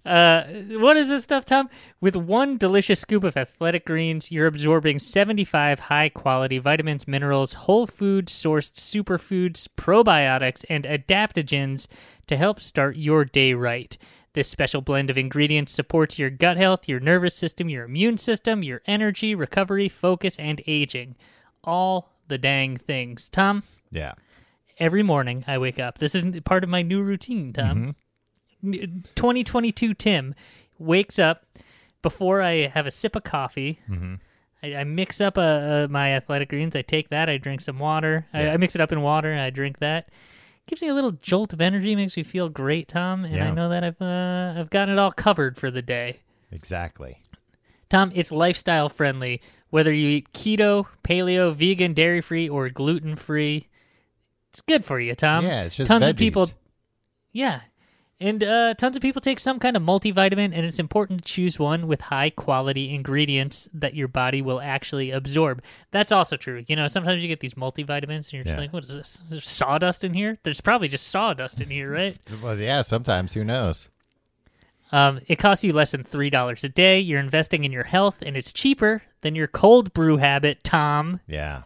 Uh, 0.06 0.44
what 0.78 0.96
is 0.96 1.08
this 1.10 1.24
stuff, 1.24 1.44
Tom? 1.44 1.68
With 2.00 2.16
one 2.16 2.56
delicious 2.56 3.00
scoop 3.00 3.22
of 3.22 3.36
athletic 3.36 3.84
greens, 3.84 4.32
you're 4.32 4.46
absorbing 4.46 4.98
75 4.98 5.78
high 5.80 6.08
quality 6.08 6.56
vitamins, 6.56 7.06
minerals, 7.06 7.52
whole 7.54 7.86
food 7.86 8.28
sourced 8.28 8.72
superfoods, 8.72 9.68
probiotics, 9.76 10.64
and 10.70 10.84
adaptogens 10.84 11.86
to 12.28 12.36
help 12.38 12.60
start 12.60 12.96
your 12.96 13.26
day 13.26 13.52
right. 13.52 13.98
This 14.36 14.50
special 14.50 14.82
blend 14.82 15.08
of 15.08 15.16
ingredients 15.16 15.72
supports 15.72 16.18
your 16.18 16.28
gut 16.28 16.58
health, 16.58 16.86
your 16.86 17.00
nervous 17.00 17.34
system, 17.34 17.70
your 17.70 17.84
immune 17.86 18.18
system, 18.18 18.62
your 18.62 18.82
energy, 18.84 19.34
recovery, 19.34 19.88
focus, 19.88 20.36
and 20.36 20.60
aging. 20.66 21.16
All 21.64 22.12
the 22.28 22.36
dang 22.36 22.76
things. 22.76 23.30
Tom, 23.30 23.62
Yeah. 23.90 24.12
every 24.78 25.02
morning 25.02 25.42
I 25.46 25.56
wake 25.56 25.78
up. 25.78 25.96
This 25.96 26.14
is 26.14 26.22
part 26.42 26.64
of 26.64 26.68
my 26.68 26.82
new 26.82 27.02
routine, 27.02 27.54
Tom. 27.54 27.96
2022 28.62 29.94
Tim 29.94 30.34
wakes 30.78 31.18
up 31.18 31.46
before 32.02 32.42
I 32.42 32.66
have 32.66 32.86
a 32.86 32.90
sip 32.90 33.16
of 33.16 33.24
coffee. 33.24 33.80
I, 34.62 34.74
I 34.76 34.84
mix 34.84 35.18
up 35.20 35.38
uh, 35.38 35.40
uh, 35.40 35.86
my 35.90 36.12
athletic 36.14 36.50
greens. 36.50 36.76
I 36.76 36.82
take 36.82 37.08
that. 37.08 37.30
I 37.30 37.38
drink 37.38 37.62
some 37.62 37.78
water. 37.78 38.26
I, 38.34 38.42
Yeah. 38.44 38.52
I 38.52 38.56
mix 38.58 38.74
it 38.74 38.82
up 38.82 38.92
in 38.92 39.00
water. 39.00 39.32
and 39.32 39.40
I 39.40 39.48
drink 39.48 39.78
that. 39.78 40.10
Gives 40.66 40.82
me 40.82 40.88
a 40.88 40.94
little 40.94 41.12
jolt 41.12 41.52
of 41.52 41.60
energy. 41.60 41.94
Makes 41.94 42.16
me 42.16 42.22
feel 42.24 42.48
great, 42.48 42.88
Tom. 42.88 43.24
And 43.24 43.40
I 43.40 43.50
know 43.50 43.68
that 43.68 43.84
I've 43.84 44.02
uh, 44.02 44.58
I've 44.60 44.70
got 44.70 44.88
it 44.88 44.98
all 44.98 45.12
covered 45.12 45.56
for 45.56 45.70
the 45.70 45.82
day. 45.82 46.20
Exactly. 46.50 47.22
Tom, 47.88 48.10
it's 48.14 48.32
lifestyle 48.32 48.88
friendly. 48.88 49.40
Whether 49.70 49.92
you 49.92 50.08
eat 50.08 50.32
keto, 50.32 50.86
paleo, 51.04 51.54
vegan, 51.54 51.92
dairy 51.92 52.20
free, 52.20 52.48
or 52.48 52.68
gluten 52.68 53.14
free, 53.16 53.68
it's 54.50 54.60
good 54.62 54.84
for 54.84 54.98
you, 54.98 55.14
Tom. 55.14 55.44
yeah, 55.44 55.64
it's 55.64 55.76
just 55.76 55.88
tons 55.88 56.04
veggies. 56.04 56.10
of 56.10 56.16
people. 56.16 56.50
Yeah. 57.32 57.60
And 58.18 58.42
uh, 58.42 58.72
tons 58.74 58.96
of 58.96 59.02
people 59.02 59.20
take 59.20 59.38
some 59.38 59.58
kind 59.58 59.76
of 59.76 59.82
multivitamin, 59.82 60.44
and 60.54 60.64
it's 60.64 60.78
important 60.78 61.22
to 61.22 61.30
choose 61.32 61.58
one 61.58 61.86
with 61.86 62.00
high 62.00 62.30
quality 62.30 62.94
ingredients 62.94 63.68
that 63.74 63.94
your 63.94 64.08
body 64.08 64.40
will 64.40 64.58
actually 64.58 65.10
absorb. 65.10 65.62
That's 65.90 66.12
also 66.12 66.38
true. 66.38 66.64
You 66.66 66.76
know, 66.76 66.88
sometimes 66.88 67.20
you 67.20 67.28
get 67.28 67.40
these 67.40 67.54
multivitamins, 67.54 68.08
and 68.08 68.32
you're 68.32 68.44
just 68.44 68.56
Yeah. 68.56 68.60
like, 68.62 68.72
what 68.72 68.84
is 68.84 68.88
this? 68.90 69.20
Is 69.20 69.28
there 69.30 69.40
sawdust 69.42 70.02
in 70.02 70.14
here? 70.14 70.38
There's 70.44 70.62
probably 70.62 70.88
just 70.88 71.08
sawdust 71.08 71.60
in 71.60 71.68
here, 71.68 71.90
right? 71.92 72.16
Well, 72.42 72.58
yeah, 72.58 72.80
sometimes 72.82 73.34
who 73.34 73.44
knows? 73.44 73.90
Um, 74.92 75.20
it 75.26 75.36
costs 75.36 75.62
you 75.64 75.72
less 75.74 75.90
than 75.90 76.02
three 76.04 76.30
dollars 76.30 76.64
a 76.64 76.68
day. 76.70 76.98
You're 77.00 77.20
investing 77.20 77.64
in 77.64 77.72
your 77.72 77.84
health, 77.84 78.22
and 78.22 78.34
it's 78.36 78.52
cheaper 78.52 79.02
than 79.20 79.34
your 79.34 79.48
cold 79.48 79.92
brew 79.92 80.16
habit, 80.16 80.64
Tom. 80.64 81.20
Yeah. 81.26 81.62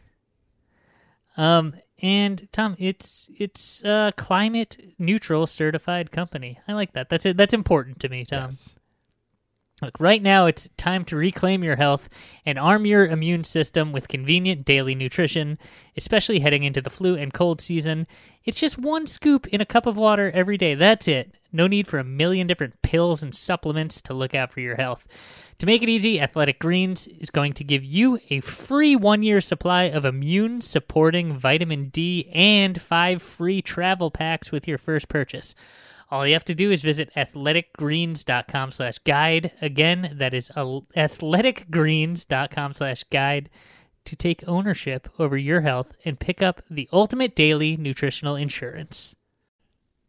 Um, 1.36 1.74
and 2.02 2.48
Tom, 2.52 2.76
it's 2.78 3.28
it's 3.36 3.84
a 3.84 4.12
climate 4.16 4.94
neutral 4.98 5.46
certified 5.46 6.10
company. 6.10 6.58
I 6.66 6.72
like 6.72 6.92
that. 6.94 7.08
That's 7.08 7.26
it. 7.26 7.36
That's 7.36 7.54
important 7.54 8.00
to 8.00 8.08
me, 8.08 8.24
Tom. 8.24 8.46
Yes. 8.46 8.76
Look, 9.82 9.98
right 9.98 10.22
now 10.22 10.44
it's 10.44 10.68
time 10.76 11.04
to 11.06 11.16
reclaim 11.16 11.64
your 11.64 11.76
health 11.76 12.10
and 12.44 12.58
arm 12.58 12.84
your 12.84 13.06
immune 13.06 13.44
system 13.44 13.92
with 13.92 14.08
convenient 14.08 14.66
daily 14.66 14.94
nutrition, 14.94 15.58
especially 15.96 16.40
heading 16.40 16.64
into 16.64 16.82
the 16.82 16.90
flu 16.90 17.16
and 17.16 17.32
cold 17.32 17.62
season. 17.62 18.06
It's 18.44 18.60
just 18.60 18.76
one 18.76 19.06
scoop 19.06 19.46
in 19.46 19.62
a 19.62 19.66
cup 19.66 19.86
of 19.86 19.96
water 19.96 20.30
every 20.34 20.58
day. 20.58 20.74
That's 20.74 21.08
it. 21.08 21.38
No 21.50 21.66
need 21.66 21.86
for 21.86 21.98
a 21.98 22.04
million 22.04 22.46
different 22.46 22.82
pills 22.82 23.22
and 23.22 23.34
supplements 23.34 24.02
to 24.02 24.14
look 24.14 24.34
out 24.34 24.52
for 24.52 24.60
your 24.60 24.76
health. 24.76 25.06
To 25.60 25.66
make 25.66 25.82
it 25.82 25.88
easy, 25.90 26.18
Athletic 26.18 26.58
Greens 26.58 27.06
is 27.06 27.28
going 27.28 27.52
to 27.52 27.64
give 27.64 27.84
you 27.84 28.18
a 28.30 28.40
free 28.40 28.96
one 28.96 29.22
year 29.22 29.42
supply 29.42 29.82
of 29.84 30.06
immune 30.06 30.62
supporting 30.62 31.36
vitamin 31.36 31.90
D 31.90 32.30
and 32.32 32.80
five 32.80 33.20
free 33.20 33.60
travel 33.60 34.10
packs 34.10 34.50
with 34.50 34.66
your 34.66 34.78
first 34.78 35.10
purchase. 35.10 35.54
All 36.10 36.26
you 36.26 36.32
have 36.32 36.46
to 36.46 36.54
do 36.54 36.70
is 36.70 36.80
visit 36.80 37.10
athleticgreens.com 37.14 38.70
slash 38.70 39.00
guide. 39.00 39.52
Again, 39.60 40.14
that 40.14 40.32
is 40.32 40.48
athleticgreens.com 40.56 42.74
slash 42.74 43.04
guide 43.04 43.50
to 44.06 44.16
take 44.16 44.48
ownership 44.48 45.10
over 45.18 45.36
your 45.36 45.60
health 45.60 45.92
and 46.06 46.18
pick 46.18 46.40
up 46.40 46.62
the 46.70 46.88
ultimate 46.90 47.36
daily 47.36 47.76
nutritional 47.76 48.34
insurance. 48.34 49.14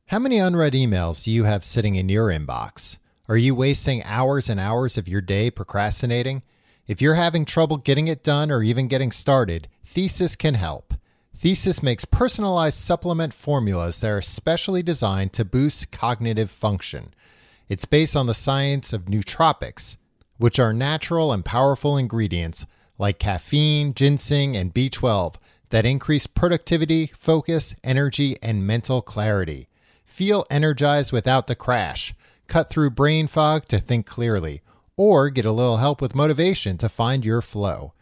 How 0.06 0.20
many 0.20 0.38
unread 0.38 0.72
emails 0.72 1.26
do 1.26 1.32
you 1.32 1.44
have 1.44 1.66
sitting 1.66 1.96
in 1.96 2.08
your 2.08 2.28
inbox? 2.28 3.00
Are 3.32 3.38
you 3.38 3.56
wasting 3.56 4.04
hours 4.04 4.50
and 4.50 4.60
hours 4.60 4.98
of 4.98 5.08
your 5.08 5.22
day 5.22 5.50
procrastinating? 5.50 6.42
If 6.86 7.02
you're 7.02 7.16
having 7.16 7.46
trouble 7.46 7.78
getting 7.78 8.10
it 8.10 8.26
done 8.26 8.52
or 8.52 8.62
even 8.62 8.90
getting 8.90 9.14
started, 9.14 9.70
Thesis 9.86 10.36
can 10.36 10.56
help. 10.56 10.94
Thesis 11.34 11.82
makes 11.82 12.04
personalized 12.04 12.78
supplement 12.78 13.34
formulas 13.34 14.02
that 14.02 14.12
are 14.12 14.22
specially 14.22 14.84
designed 14.84 15.32
to 15.32 15.46
boost 15.46 15.92
cognitive 15.92 16.52
function. 16.52 17.14
It's 17.70 17.86
based 17.86 18.18
on 18.18 18.28
the 18.28 18.34
science 18.34 18.92
of 18.92 19.06
nootropics, 19.06 19.96
which 20.38 20.60
are 20.60 20.74
natural 20.74 21.32
and 21.32 21.46
powerful 21.46 21.96
ingredients 21.96 22.66
like 22.98 23.18
caffeine, 23.18 23.94
ginseng, 23.94 24.58
and 24.58 24.74
B12 24.74 25.36
that 25.70 25.86
increase 25.86 26.28
productivity, 26.28 27.08
focus, 27.16 27.76
energy, 27.82 28.36
and 28.44 28.68
mental 28.68 29.02
clarity. 29.02 29.70
Feel 30.04 30.46
energized 30.50 31.14
without 31.14 31.48
the 31.48 31.56
crash. 31.56 32.14
Cut 32.52 32.70
through 32.70 32.90
brain 32.90 33.28
fog 33.28 33.70
to 33.70 33.80
think 33.80 34.06
clearly, 34.06 34.60
or 34.98 35.30
get 35.30 35.46
a 35.46 35.54
little 35.54 35.78
help 35.78 36.02
with 36.02 36.14
motivation 36.14 36.78
to 36.80 36.90
find 36.90 37.24
your 37.24 37.42
flow. 37.42 37.94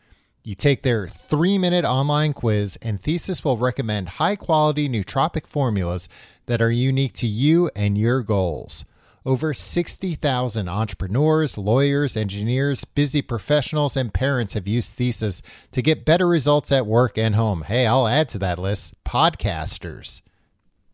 You 0.44 0.56
take 0.56 0.82
their 0.82 1.08
three 1.08 1.60
minute 1.60 1.86
online 1.86 2.34
quiz, 2.34 2.76
and 2.82 3.00
Thesis 3.00 3.44
will 3.44 3.58
recommend 3.58 4.10
high 4.10 4.36
quality 4.36 4.90
nootropic 4.90 5.46
formulas 5.46 6.10
that 6.48 6.64
are 6.64 6.72
unique 6.72 7.14
to 7.14 7.28
you 7.28 7.70
and 7.76 7.96
your 7.96 8.24
goals. 8.24 8.86
Over 9.24 9.54
60,000 9.54 10.68
entrepreneurs, 10.68 11.56
lawyers, 11.56 12.18
engineers, 12.18 12.86
busy 12.86 13.22
professionals, 13.22 13.96
and 13.96 14.12
parents 14.12 14.54
have 14.54 14.68
used 14.68 14.96
Thesis 14.96 15.44
to 15.74 15.84
get 15.84 16.06
better 16.06 16.28
results 16.28 16.72
at 16.72 16.88
work 16.88 17.20
and 17.20 17.36
home. 17.36 17.62
Hey, 17.68 17.86
I'll 17.86 18.08
add 18.08 18.28
to 18.30 18.40
that 18.40 18.58
list 18.58 18.96
podcasters 19.04 20.24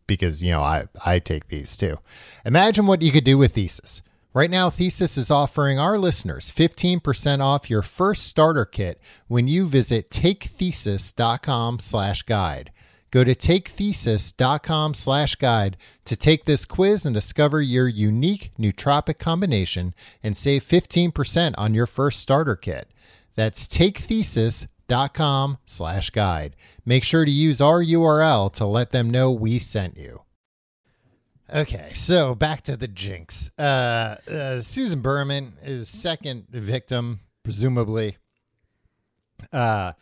because 0.06 0.42
you 0.42 0.50
know 0.50 0.60
I 0.60 0.84
I 1.04 1.18
take 1.18 1.48
these 1.48 1.76
too. 1.76 1.98
Imagine 2.44 2.86
what 2.86 3.02
you 3.02 3.12
could 3.12 3.24
do 3.24 3.38
with 3.38 3.54
Thesis. 3.54 4.02
Right 4.32 4.50
now 4.50 4.68
Thesis 4.68 5.16
is 5.16 5.30
offering 5.30 5.78
our 5.78 5.96
listeners 5.96 6.50
15% 6.50 7.40
off 7.40 7.70
your 7.70 7.80
first 7.80 8.26
starter 8.26 8.66
kit 8.66 9.00
when 9.28 9.48
you 9.48 9.66
visit 9.66 10.10
takethesis.com 10.10 11.78
slash 11.78 12.22
guide. 12.22 12.70
Go 13.10 13.24
to 13.24 13.34
takethesis.com 13.34 14.92
slash 14.92 15.36
guide 15.36 15.78
to 16.04 16.16
take 16.16 16.44
this 16.44 16.66
quiz 16.66 17.06
and 17.06 17.14
discover 17.14 17.62
your 17.62 17.88
unique 17.88 18.50
nootropic 18.58 19.18
combination 19.18 19.94
and 20.22 20.36
save 20.36 20.64
15% 20.64 21.54
on 21.56 21.72
your 21.72 21.86
first 21.86 22.20
starter 22.20 22.56
kit. 22.56 22.90
That's 23.36 23.66
takethesis.com 23.66 24.68
slash 24.88 26.10
guide. 26.10 26.56
Make 26.84 27.04
sure 27.04 27.24
to 27.24 27.30
use 27.30 27.60
our 27.60 27.82
URL 27.82 28.52
to 28.54 28.66
let 28.66 28.90
them 28.90 29.10
know 29.10 29.30
we 29.30 29.58
sent 29.58 29.96
you. 29.96 30.22
Okay, 31.52 31.92
so 31.94 32.34
back 32.34 32.62
to 32.62 32.76
the 32.76 32.88
jinx. 32.88 33.50
Uh, 33.56 34.16
uh, 34.28 34.60
Susan 34.60 35.00
Berman 35.00 35.54
is 35.62 35.88
second 35.88 36.48
victim, 36.50 37.20
presumably. 37.44 38.16
Uh, 39.52 39.92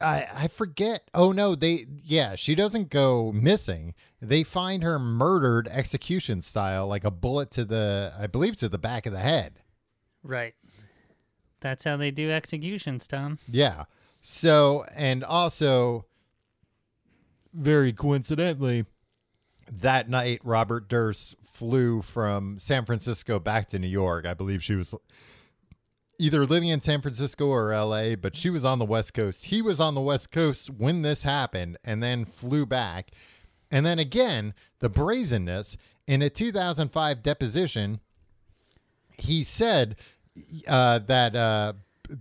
I 0.00 0.26
I 0.34 0.48
forget. 0.48 1.08
Oh 1.14 1.30
no, 1.30 1.54
they 1.54 1.86
yeah, 2.02 2.34
she 2.34 2.54
doesn't 2.54 2.90
go 2.90 3.30
missing. 3.32 3.94
They 4.20 4.42
find 4.42 4.82
her 4.82 4.98
murdered 4.98 5.68
execution 5.68 6.42
style, 6.42 6.88
like 6.88 7.04
a 7.04 7.10
bullet 7.10 7.50
to 7.52 7.64
the 7.64 8.12
I 8.18 8.26
believe 8.26 8.56
to 8.56 8.68
the 8.68 8.78
back 8.78 9.06
of 9.06 9.12
the 9.12 9.20
head. 9.20 9.60
Right. 10.24 10.54
That's 11.62 11.84
how 11.84 11.96
they 11.96 12.10
do 12.10 12.30
executions, 12.30 13.06
Tom. 13.06 13.38
Yeah. 13.48 13.84
So, 14.20 14.84
and 14.94 15.24
also, 15.24 16.04
very 17.54 17.92
coincidentally, 17.92 18.84
that 19.70 20.10
night, 20.10 20.40
Robert 20.44 20.88
Durst 20.88 21.36
flew 21.42 22.02
from 22.02 22.58
San 22.58 22.84
Francisco 22.84 23.38
back 23.38 23.68
to 23.68 23.78
New 23.78 23.88
York. 23.88 24.26
I 24.26 24.34
believe 24.34 24.62
she 24.62 24.74
was 24.74 24.94
either 26.18 26.44
living 26.46 26.68
in 26.68 26.80
San 26.80 27.00
Francisco 27.00 27.46
or 27.46 27.74
LA, 27.74 28.14
but 28.16 28.36
she 28.36 28.50
was 28.50 28.64
on 28.64 28.78
the 28.78 28.84
West 28.84 29.14
Coast. 29.14 29.46
He 29.46 29.62
was 29.62 29.80
on 29.80 29.94
the 29.94 30.00
West 30.00 30.30
Coast 30.30 30.70
when 30.70 31.02
this 31.02 31.22
happened 31.22 31.78
and 31.84 32.02
then 32.02 32.24
flew 32.24 32.66
back. 32.66 33.10
And 33.70 33.86
then 33.86 33.98
again, 33.98 34.54
the 34.80 34.88
brazenness 34.88 35.76
in 36.06 36.22
a 36.22 36.30
2005 36.30 37.22
deposition, 37.22 38.00
he 39.18 39.42
said 39.42 39.96
uh, 40.68 40.98
that 41.00 41.36
uh, 41.36 41.72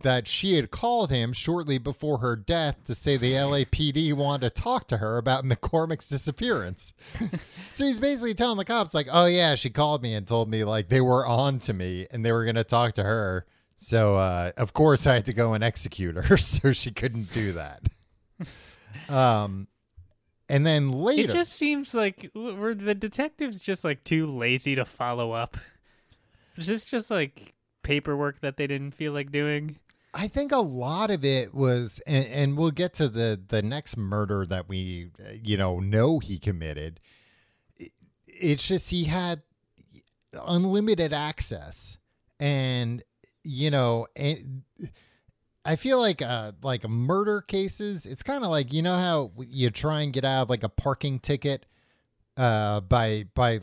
that 0.03 0.27
she 0.27 0.55
had 0.55 0.71
called 0.71 1.09
him 1.09 1.33
shortly 1.33 1.77
before 1.77 2.19
her 2.19 2.35
death 2.35 2.83
to 2.85 2.95
say 2.95 3.17
the 3.17 3.33
LAPD 3.33 4.13
wanted 4.13 4.53
to 4.53 4.61
talk 4.61 4.87
to 4.87 4.97
her 4.97 5.17
about 5.17 5.43
McCormack's 5.45 6.07
disappearance. 6.07 6.93
so 7.71 7.85
he's 7.85 7.99
basically 7.99 8.33
telling 8.33 8.57
the 8.57 8.65
cops 8.65 8.93
like, 8.93 9.07
"Oh 9.11 9.25
yeah, 9.25 9.55
she 9.55 9.69
called 9.69 10.01
me 10.01 10.13
and 10.13 10.27
told 10.27 10.49
me 10.49 10.63
like 10.63 10.89
they 10.89 11.01
were 11.01 11.25
on 11.25 11.59
to 11.59 11.73
me 11.73 12.07
and 12.11 12.25
they 12.25 12.31
were 12.31 12.43
going 12.43 12.55
to 12.55 12.63
talk 12.63 12.95
to 12.95 13.03
her." 13.03 13.45
So 13.75 14.15
uh, 14.15 14.51
of 14.57 14.73
course 14.73 15.07
I 15.07 15.15
had 15.15 15.25
to 15.25 15.33
go 15.33 15.53
and 15.53 15.63
execute 15.63 16.15
her, 16.15 16.37
so 16.37 16.71
she 16.71 16.91
couldn't 16.91 17.33
do 17.33 17.53
that. 17.53 17.81
um, 19.09 19.67
and 20.47 20.65
then 20.65 20.91
later, 20.91 21.29
It 21.29 21.31
just 21.31 21.53
seems 21.53 21.93
like 21.95 22.29
were 22.35 22.75
the 22.75 22.93
detectives 22.93 23.61
just 23.61 23.83
like 23.83 24.03
too 24.03 24.27
lazy 24.27 24.75
to 24.75 24.85
follow 24.85 25.31
up. 25.31 25.57
Is 26.57 26.67
this 26.67 26.85
just 26.85 27.09
like 27.09 27.55
paperwork 27.83 28.41
that 28.41 28.57
they 28.57 28.67
didn't 28.67 28.91
feel 28.95 29.13
like 29.13 29.31
doing? 29.31 29.77
I 30.13 30.27
think 30.27 30.51
a 30.51 30.57
lot 30.57 31.09
of 31.09 31.23
it 31.23 31.53
was, 31.53 32.01
and, 32.05 32.25
and 32.27 32.57
we'll 32.57 32.71
get 32.71 32.93
to 32.95 33.07
the 33.07 33.39
the 33.47 33.61
next 33.61 33.95
murder 33.97 34.45
that 34.45 34.67
we, 34.67 35.09
you 35.41 35.55
know, 35.57 35.79
know 35.79 36.19
he 36.19 36.37
committed. 36.37 36.99
It- 37.77 37.93
It's 38.27 38.67
just 38.67 38.89
he 38.89 39.05
had 39.05 39.41
unlimited 40.45 41.13
access, 41.13 41.97
and 42.39 43.03
you 43.43 43.71
know, 43.71 44.07
and 44.15 44.63
I 45.63 45.75
feel 45.75 45.99
like 45.99 46.21
uh 46.21 46.51
like 46.61 46.87
murder 46.87 47.41
cases. 47.41 48.05
It's 48.05 48.23
kind 48.23 48.43
of 48.43 48.49
like 48.49 48.73
you 48.73 48.81
know 48.81 48.97
how 48.97 49.31
you 49.39 49.69
try 49.69 50.01
and 50.01 50.11
get 50.13 50.25
out 50.25 50.43
of 50.43 50.49
like 50.49 50.63
a 50.63 50.69
parking 50.69 51.19
ticket 51.19 51.65
uh 52.37 52.81
by 52.81 53.25
by 53.33 53.59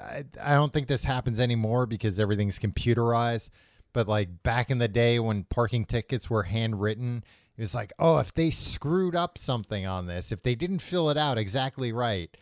I, 0.00 0.24
I 0.40 0.54
don't 0.54 0.72
think 0.72 0.88
this 0.88 1.04
happens 1.04 1.40
anymore 1.40 1.86
because 1.86 2.18
everything's 2.18 2.58
computerized 2.58 3.48
but 3.92 4.08
like 4.08 4.42
back 4.42 4.70
in 4.70 4.78
the 4.78 4.88
day 4.88 5.18
when 5.18 5.44
parking 5.44 5.84
tickets 5.84 6.30
were 6.30 6.44
handwritten 6.44 7.24
it 7.56 7.60
was 7.60 7.74
like 7.74 7.92
oh 7.98 8.18
if 8.18 8.32
they 8.34 8.50
screwed 8.50 9.14
up 9.14 9.36
something 9.38 9.86
on 9.86 10.06
this 10.06 10.32
if 10.32 10.42
they 10.42 10.54
didn't 10.54 10.80
fill 10.80 11.10
it 11.10 11.16
out 11.16 11.38
exactly 11.38 11.92
right 11.92 12.36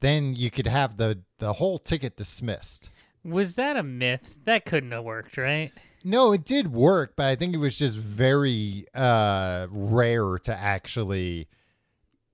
then 0.00 0.34
you 0.34 0.50
could 0.50 0.66
have 0.66 0.96
the 0.96 1.18
the 1.38 1.54
whole 1.54 1.78
ticket 1.78 2.16
dismissed 2.16 2.90
Was 3.24 3.54
that 3.56 3.76
a 3.76 3.82
myth? 3.82 4.36
That 4.44 4.64
couldn't 4.64 4.92
have 4.92 5.02
worked, 5.02 5.36
right? 5.36 5.72
No, 6.04 6.32
it 6.32 6.44
did 6.44 6.72
work, 6.72 7.14
but 7.16 7.26
I 7.26 7.34
think 7.34 7.54
it 7.54 7.58
was 7.58 7.74
just 7.74 7.96
very 7.96 8.86
uh, 8.94 9.66
rare 9.70 10.38
to 10.44 10.56
actually 10.56 11.48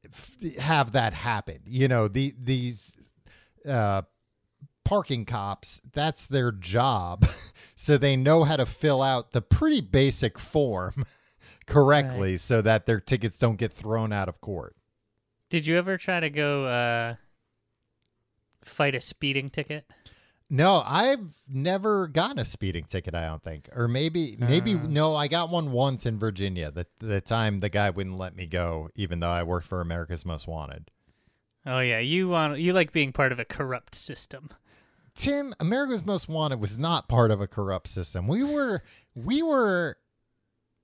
f- 0.05 0.59
have 0.59 0.93
that 0.93 1.15
happen. 1.15 1.61
You 1.67 1.89
know, 1.89 2.09
the 2.09 2.35
these 2.39 2.95
uh, 3.67 4.03
parking 4.85 5.25
cops, 5.25 5.81
that's 5.93 6.25
their 6.27 6.53
job. 6.53 7.27
so 7.77 7.97
they 7.99 8.17
know 8.17 8.45
how 8.45 8.57
to 8.57 8.67
fill 8.67 9.03
out 9.03 9.33
the 9.33 9.43
pretty 9.43 9.81
basic 9.81 10.39
form 10.39 11.05
correctly 11.67 12.39
so 12.39 12.61
that 12.63 12.87
their 12.87 13.01
tickets 13.01 13.39
don't 13.39 13.57
get 13.57 13.73
thrown 13.73 14.13
out 14.13 14.29
of 14.29 14.41
court. 14.41 14.77
Did 15.51 15.67
you 15.67 15.77
ever 15.77 15.99
try 15.99 16.19
to 16.21 16.31
go 16.31 16.67
uh, 16.67 17.15
fight 18.65 18.95
a 18.95 19.01
speeding 19.01 19.51
ticket? 19.51 19.85
No, 20.49 20.83
I've 20.85 21.35
never 21.49 22.09
gotten 22.09 22.39
a 22.39 22.45
speeding 22.45 22.85
ticket. 22.85 23.15
I 23.15 23.27
don't 23.27 23.43
think, 23.43 23.71
or 23.75 23.89
maybe, 23.89 24.37
maybe 24.39 24.75
Uh. 24.75 24.83
no. 24.87 25.15
I 25.15 25.27
got 25.27 25.49
one 25.49 25.73
once 25.73 26.05
in 26.05 26.19
Virginia. 26.19 26.71
The 26.71 26.87
the 26.99 27.23
time 27.23 27.61
the 27.61 27.71
guy 27.71 27.89
wouldn't 27.89 28.19
let 28.19 28.37
me 28.37 28.47
go, 28.47 28.91
even 28.95 29.21
though 29.21 29.31
I 29.31 29.45
worked 29.45 29.67
for 29.67 29.81
America's 29.81 30.27
Most 30.27 30.47
Wanted. 30.47 30.91
Oh 31.65 31.79
yeah, 31.79 32.01
you 32.01 32.29
want 32.29 32.59
you 32.59 32.75
like 32.75 32.93
being 32.93 33.13
part 33.13 33.33
of 33.33 33.39
a 33.39 33.47
corrupt 33.47 33.95
system. 33.95 34.51
Tim, 35.15 35.53
America's 35.61 36.05
Most 36.05 36.29
Wanted 36.29 36.61
was 36.61 36.79
not 36.79 37.09
part 37.09 37.31
of 37.31 37.41
a 37.41 37.47
corrupt 37.47 37.89
system. 37.89 38.27
We 38.27 38.43
were, 38.43 38.83
we 39.15 39.43
were, 39.43 39.97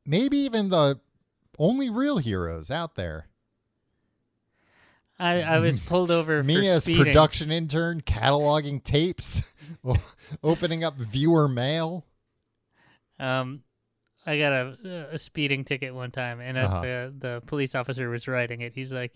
maybe 0.05 0.39
even 0.39 0.69
the 0.69 1.01
only 1.59 1.89
real 1.91 2.19
heroes 2.19 2.71
out 2.71 2.95
there. 2.95 3.27
I, 5.19 5.43
I 5.43 5.59
was 5.59 5.81
pulled 5.87 6.11
over 6.11 6.43
Me 6.45 6.69
as 6.69 6.85
speeding. 6.85 7.05
production 7.07 7.51
intern, 7.51 8.03
cataloging 8.03 8.85
tapes, 8.85 9.43
opening 10.43 10.85
up 10.85 10.97
viewer 10.97 11.49
mail. 11.49 12.05
Um, 13.19 13.63
I 14.25 14.39
got 14.39 14.53
a, 14.53 15.09
a 15.13 15.19
speeding 15.19 15.65
ticket 15.65 15.95
one 15.95 16.11
time, 16.13 16.41
and 16.41 16.57
as 16.57 16.69
Uh-huh. 16.71 16.83
the 16.83 17.15
the 17.19 17.43
police 17.47 17.75
officer 17.75 18.09
was 18.11 18.29
writing 18.29 18.61
it, 18.61 18.75
he's 18.75 18.93
like, 18.93 19.13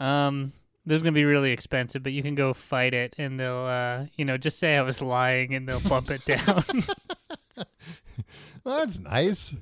"Um, 0.00 0.52
this 0.86 0.96
is 0.96 1.02
gonna 1.02 1.12
be 1.12 1.24
really 1.24 1.50
expensive, 1.52 2.02
but 2.02 2.12
you 2.12 2.22
can 2.22 2.34
go 2.34 2.54
fight 2.54 2.94
it, 2.94 3.14
and 3.18 3.38
they'll, 3.38 3.66
uh, 3.66 4.06
you 4.16 4.24
know, 4.24 4.38
just 4.38 4.58
say 4.58 4.76
I 4.76 4.82
was 4.82 5.02
lying, 5.02 5.54
and 5.54 5.68
they'll 5.68 5.80
bump 5.80 6.10
it 6.10 6.24
down." 6.24 6.64
Well, 8.64 8.78
that's 8.80 8.98
nice. 8.98 9.54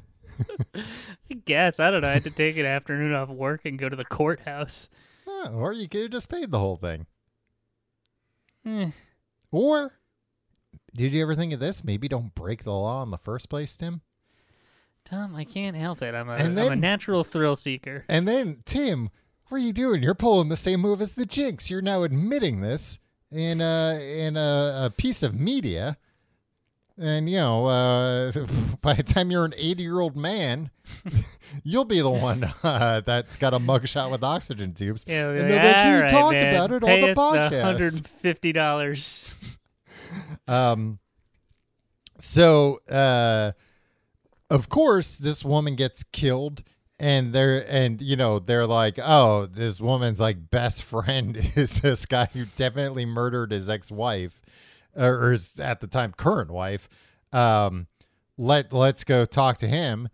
I 0.75 1.35
guess 1.45 1.79
I 1.79 1.91
don't 1.91 2.01
know. 2.01 2.09
I 2.09 2.14
had 2.14 2.25
to 2.25 2.31
take 2.31 2.57
an 2.57 2.64
afternoon 2.64 3.12
off 3.12 3.29
work 3.29 3.66
and 3.66 3.79
go 3.79 3.91
to 3.91 3.97
the 3.97 4.05
courthouse. 4.05 4.89
Or 5.53 5.75
you 5.75 5.91
could 5.91 6.03
have 6.05 6.11
just 6.11 6.31
paid 6.31 6.51
the 6.51 6.59
whole 6.59 6.77
thing. 6.77 7.05
Eh, 8.64 8.91
Or 9.51 9.93
did 10.95 11.12
you 11.12 11.20
ever 11.22 11.35
think 11.35 11.53
of 11.53 11.61
this? 11.61 11.85
Maybe 11.85 12.09
don't 12.09 12.35
break 12.35 12.64
the 12.64 12.72
law 12.72 13.03
in 13.03 13.11
the 13.11 13.18
first 13.18 13.51
place, 13.51 13.77
Tim. 13.77 14.01
Tom, 15.05 15.37
I 15.37 15.45
can't 15.45 15.77
help 15.77 16.01
it. 16.01 16.14
I'm 16.14 16.31
a 16.31 16.37
am 16.37 16.57
a 16.57 16.75
natural 16.75 17.25
thrill 17.25 17.57
seeker. 17.57 18.07
And 18.09 18.27
then, 18.27 18.62
Tim, 18.64 19.11
what 19.49 19.59
are 19.59 19.61
you 19.64 19.72
doing? 19.72 20.03
You're 20.03 20.14
pulling 20.14 20.49
the 20.49 20.57
same 20.57 20.80
move 20.80 21.01
as 21.01 21.14
the 21.14 21.26
Jinx. 21.26 21.70
You're 21.70 21.82
now 21.82 22.03
admitting 22.03 22.61
this 22.61 22.99
in 23.30 23.61
a 23.61 23.99
in 24.18 24.36
a, 24.36 24.86
a 24.86 24.92
piece 24.97 25.22
of 25.22 25.34
media. 25.38 25.97
And 26.97 27.28
you 27.28 27.38
know, 27.38 27.66
uh, 27.66 28.32
by 28.80 28.95
the 28.95 29.03
time 29.03 29.30
you're 29.30 29.45
an 29.45 29.55
80 29.57 29.82
year 29.82 29.99
old 30.01 30.16
man, 30.16 30.70
you'll 31.64 31.84
be 31.84 32.01
the 32.01 32.11
one 32.11 32.45
uh, 32.62 33.01
that's 33.01 33.36
got 33.36 33.53
a 33.53 33.59
mugshot 33.59 34.11
with 34.12 34.22
oxygen 34.22 34.74
tubes. 34.74 35.05
Yeah, 35.07 35.30
And 35.30 35.40
like, 35.40 35.49
they'll 35.49 35.59
be 35.59 35.64
like, 35.66 35.76
"All 35.76 35.92
"You 35.95 36.01
right, 36.03 36.11
talked 36.11 36.34
man, 36.34 36.55
about 36.55 36.70
it 36.70 36.82
on 36.84 36.88
pay 36.88 37.01
the 37.01 37.11
us 37.11 37.16
podcast." 37.18 37.62
hundred 37.62 37.92
and 37.95 38.07
fifty 38.07 38.53
dollars. 38.53 39.34
Um, 40.47 41.01
so, 42.18 42.80
uh, 42.88 43.53
of 44.49 44.68
course, 44.68 45.16
this 45.16 45.45
woman 45.45 45.74
gets 45.74 46.05
killed, 46.05 46.62
and 47.05 47.34
they're 47.34 47.66
and 47.68 48.00
you 48.00 48.16
know 48.16 48.38
they're 48.38 48.66
like, 48.66 48.98
oh, 48.98 49.44
this 49.44 49.78
woman's 49.78 50.18
like 50.20 50.48
best 50.48 50.82
friend 50.82 51.36
is 51.55 51.80
this 51.82 52.07
guy 52.07 52.28
who 52.32 52.46
definitely 52.57 53.05
murdered 53.05 53.52
his 53.52 53.68
ex-wife, 53.68 54.40
or, 54.96 55.26
or 55.26 55.32
his 55.32 55.55
at 55.59 55.82
the 55.82 55.86
time 55.86 56.14
current 56.16 56.50
wife. 56.50 56.88
Um, 57.30 57.88
let 58.38 58.72
let's 58.72 59.05
go 59.05 59.26
talk 59.26 59.59
to 59.59 59.68
him. 59.68 60.09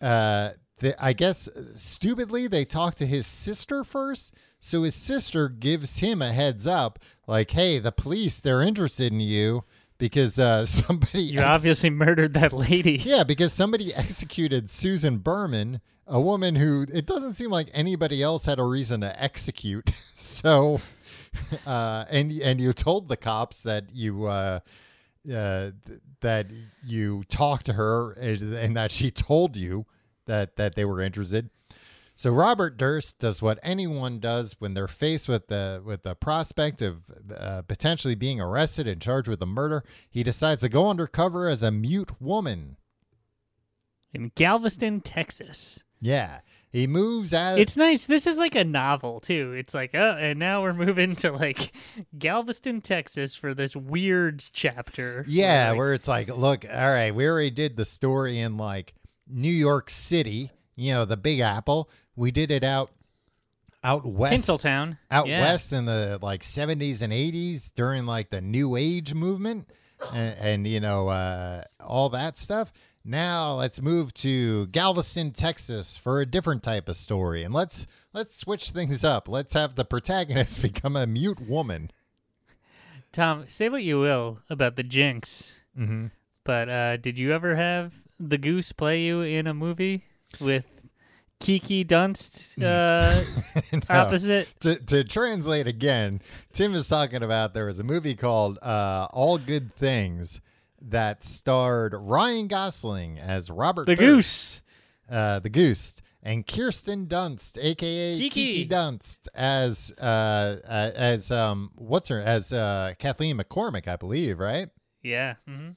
Uh, 0.00 0.50
the, 0.80 0.96
I 1.02 1.12
guess 1.12 1.48
stupidly 1.76 2.48
they 2.48 2.64
talk 2.64 2.96
to 2.96 3.06
his 3.06 3.28
sister 3.28 3.84
first. 3.84 4.34
So 4.58 4.82
his 4.82 4.96
sister 4.96 5.48
gives 5.48 5.98
him 5.98 6.20
a 6.20 6.32
heads 6.32 6.66
up, 6.66 6.98
like, 7.28 7.52
"Hey, 7.52 7.78
the 7.78 7.92
police 7.92 8.40
they're 8.40 8.62
interested 8.62 9.12
in 9.12 9.20
you 9.20 9.62
because 9.96 10.40
uh, 10.40 10.66
somebody 10.66 11.22
You 11.22 11.38
ex- 11.38 11.48
obviously 11.48 11.90
murdered 11.90 12.34
that 12.34 12.52
lady. 12.52 12.96
yeah, 12.96 13.22
because 13.22 13.52
somebody 13.52 13.94
executed 13.94 14.70
Susan 14.70 15.18
Berman, 15.18 15.80
a 16.12 16.20
woman 16.20 16.54
who 16.54 16.86
it 16.92 17.06
doesn't 17.06 17.34
seem 17.34 17.50
like 17.50 17.70
anybody 17.72 18.22
else 18.22 18.44
had 18.44 18.58
a 18.58 18.64
reason 18.64 19.00
to 19.00 19.22
execute. 19.22 19.90
So, 20.14 20.78
uh, 21.66 22.04
and 22.08 22.30
and 22.30 22.60
you 22.60 22.72
told 22.72 23.08
the 23.08 23.16
cops 23.16 23.62
that 23.64 23.86
you 23.92 24.26
uh, 24.26 24.60
uh, 25.28 25.70
th- 25.84 26.00
that 26.20 26.46
you 26.86 27.24
talked 27.24 27.66
to 27.66 27.72
her 27.72 28.12
and 28.12 28.40
and 28.54 28.76
that 28.76 28.92
she 28.92 29.10
told 29.10 29.56
you 29.56 29.84
that 30.26 30.56
that 30.56 30.76
they 30.76 30.84
were 30.84 31.00
interested. 31.00 31.50
So 32.14 32.30
Robert 32.30 32.76
Durst 32.76 33.18
does 33.18 33.42
what 33.42 33.58
anyone 33.64 34.20
does 34.20 34.54
when 34.60 34.74
they're 34.74 34.86
faced 34.86 35.28
with 35.28 35.48
the 35.48 35.82
with 35.84 36.04
the 36.04 36.14
prospect 36.14 36.82
of 36.82 37.02
uh, 37.36 37.62
potentially 37.62 38.14
being 38.14 38.40
arrested 38.40 38.86
and 38.86 39.02
charged 39.02 39.28
with 39.28 39.42
a 39.42 39.46
murder. 39.46 39.82
He 40.08 40.22
decides 40.22 40.60
to 40.60 40.68
go 40.68 40.88
undercover 40.88 41.48
as 41.48 41.64
a 41.64 41.72
mute 41.72 42.20
woman. 42.20 42.76
In 44.14 44.30
Galveston, 44.36 45.00
Texas. 45.00 45.82
Yeah, 46.02 46.40
he 46.72 46.88
moves 46.88 47.32
out. 47.32 47.60
It's 47.60 47.76
nice. 47.76 48.06
This 48.06 48.26
is 48.26 48.36
like 48.36 48.56
a 48.56 48.64
novel 48.64 49.20
too. 49.20 49.54
It's 49.56 49.72
like, 49.72 49.92
oh, 49.94 50.16
and 50.18 50.38
now 50.38 50.62
we're 50.62 50.72
moving 50.74 51.14
to 51.16 51.30
like 51.30 51.72
Galveston, 52.18 52.80
Texas 52.80 53.36
for 53.36 53.54
this 53.54 53.76
weird 53.76 54.42
chapter. 54.52 55.24
yeah, 55.28 55.70
Like, 55.70 55.78
where 55.78 55.94
it's 55.94 56.08
like, 56.08 56.28
look, 56.28 56.66
all 56.68 56.90
right, 56.90 57.14
we 57.14 57.26
already 57.26 57.50
did 57.50 57.76
the 57.76 57.84
story 57.84 58.40
in 58.40 58.56
like 58.56 58.94
New 59.28 59.52
York 59.52 59.90
City, 59.90 60.50
you 60.76 60.92
know, 60.92 61.04
the 61.04 61.16
Big 61.16 61.38
Apple. 61.38 61.88
We 62.16 62.32
did 62.32 62.50
it 62.50 62.64
out 62.64 62.90
out 63.84 64.04
west. 64.04 64.48
Tinseltown. 64.48 64.98
out 65.10 65.28
yeah. 65.28 65.40
west 65.40 65.72
in 65.72 65.84
the 65.84 66.18
like 66.20 66.42
70s 66.42 67.02
and 67.02 67.12
80s 67.12 67.72
during 67.74 68.06
like 68.06 68.30
the 68.30 68.40
new 68.40 68.76
age 68.76 69.14
movement 69.14 69.68
and, 70.12 70.36
and 70.38 70.68
you 70.68 70.80
know 70.80 71.08
uh, 71.08 71.62
all 71.80 72.08
that 72.10 72.38
stuff 72.38 72.72
now 73.04 73.54
let's 73.54 73.82
move 73.82 74.14
to 74.14 74.66
galveston 74.68 75.32
texas 75.32 75.96
for 75.96 76.20
a 76.20 76.26
different 76.26 76.62
type 76.62 76.88
of 76.88 76.96
story. 76.96 77.42
And 77.42 77.52
let's 77.52 77.86
let's 78.12 78.36
switch 78.36 78.70
things 78.70 79.04
up. 79.04 79.28
Let's 79.28 79.54
have 79.54 79.74
the 79.74 79.84
protagonist 79.84 80.62
become 80.62 80.96
a 80.96 81.06
mute 81.06 81.40
woman. 81.48 81.90
Tom, 83.12 83.44
say 83.46 83.68
what 83.68 83.82
you 83.82 84.00
will 84.00 84.38
about 84.48 84.76
the 84.76 84.82
Jinx, 84.82 85.60
mm-hmm. 85.78 86.06
but 86.44 86.68
uh, 86.68 86.96
did 86.96 87.18
you 87.18 87.32
ever 87.32 87.56
have 87.56 87.94
the 88.18 88.38
goose 88.38 88.72
play 88.72 89.02
you 89.02 89.20
in 89.20 89.46
a 89.46 89.52
movie 89.52 90.04
with 90.40 90.66
Kiki 91.38 91.84
Dunst 91.84 92.62
uh, 92.62 93.22
opposite? 93.90 94.48
to, 94.60 94.76
to 94.76 95.02
translate 95.02 95.66
again 95.66 96.20
tim 96.52 96.72
is 96.72 96.86
talking 96.88 97.22
about 97.22 97.52
there 97.52 97.66
was 97.66 97.80
a 97.80 97.84
movie 97.84 98.14
called 98.14 98.58
uh, 98.62 99.08
all 99.12 99.38
good 99.38 99.74
things 99.74 100.40
that 100.90 101.22
starred 101.24 101.94
ryan 101.96 102.46
gosling 102.48 103.18
as 103.18 103.50
robert 103.50 103.86
The 103.86 103.96
goose. 103.96 104.62
uh, 105.10 105.38
the 105.40 105.50
Goose, 105.50 106.00
and 106.22 106.46
Kirsten 106.46 107.06
Dunst, 107.06 107.58
aka 107.60 108.16
Kiki. 108.18 108.30
Kiki, 108.30 108.68
Dunst, 108.68 109.28
as 109.34 109.92
uh, 110.00 110.04
uh, 110.64 110.90
as 110.94 111.30
um, 111.30 111.70
what's 111.74 112.08
her 112.08 112.20
as 112.20 112.52
uh, 112.52 112.94
Kathleen 112.98 113.36
McCormack, 113.38 113.88
I 113.88 113.96
believe, 113.96 114.38
right? 114.38 114.68
Yeah. 115.02 115.34
hmm 115.46 115.70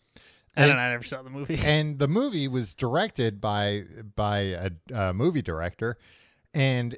I 0.57 0.61
And- 0.61 0.69
don't 0.69 0.77
know. 0.77 0.83
I 0.83 0.89
never 0.91 1.03
saw 1.03 1.21
the 1.23 1.29
movie. 1.29 1.59
and 1.65 1.99
the 1.99 2.07
movie 2.07 2.47
was 2.47 2.73
directed 2.75 3.41
by 3.41 3.83
by 4.15 4.37
a, 4.39 4.69
a 4.93 5.13
movie 5.13 5.41
director, 5.41 5.97
and 6.53 6.95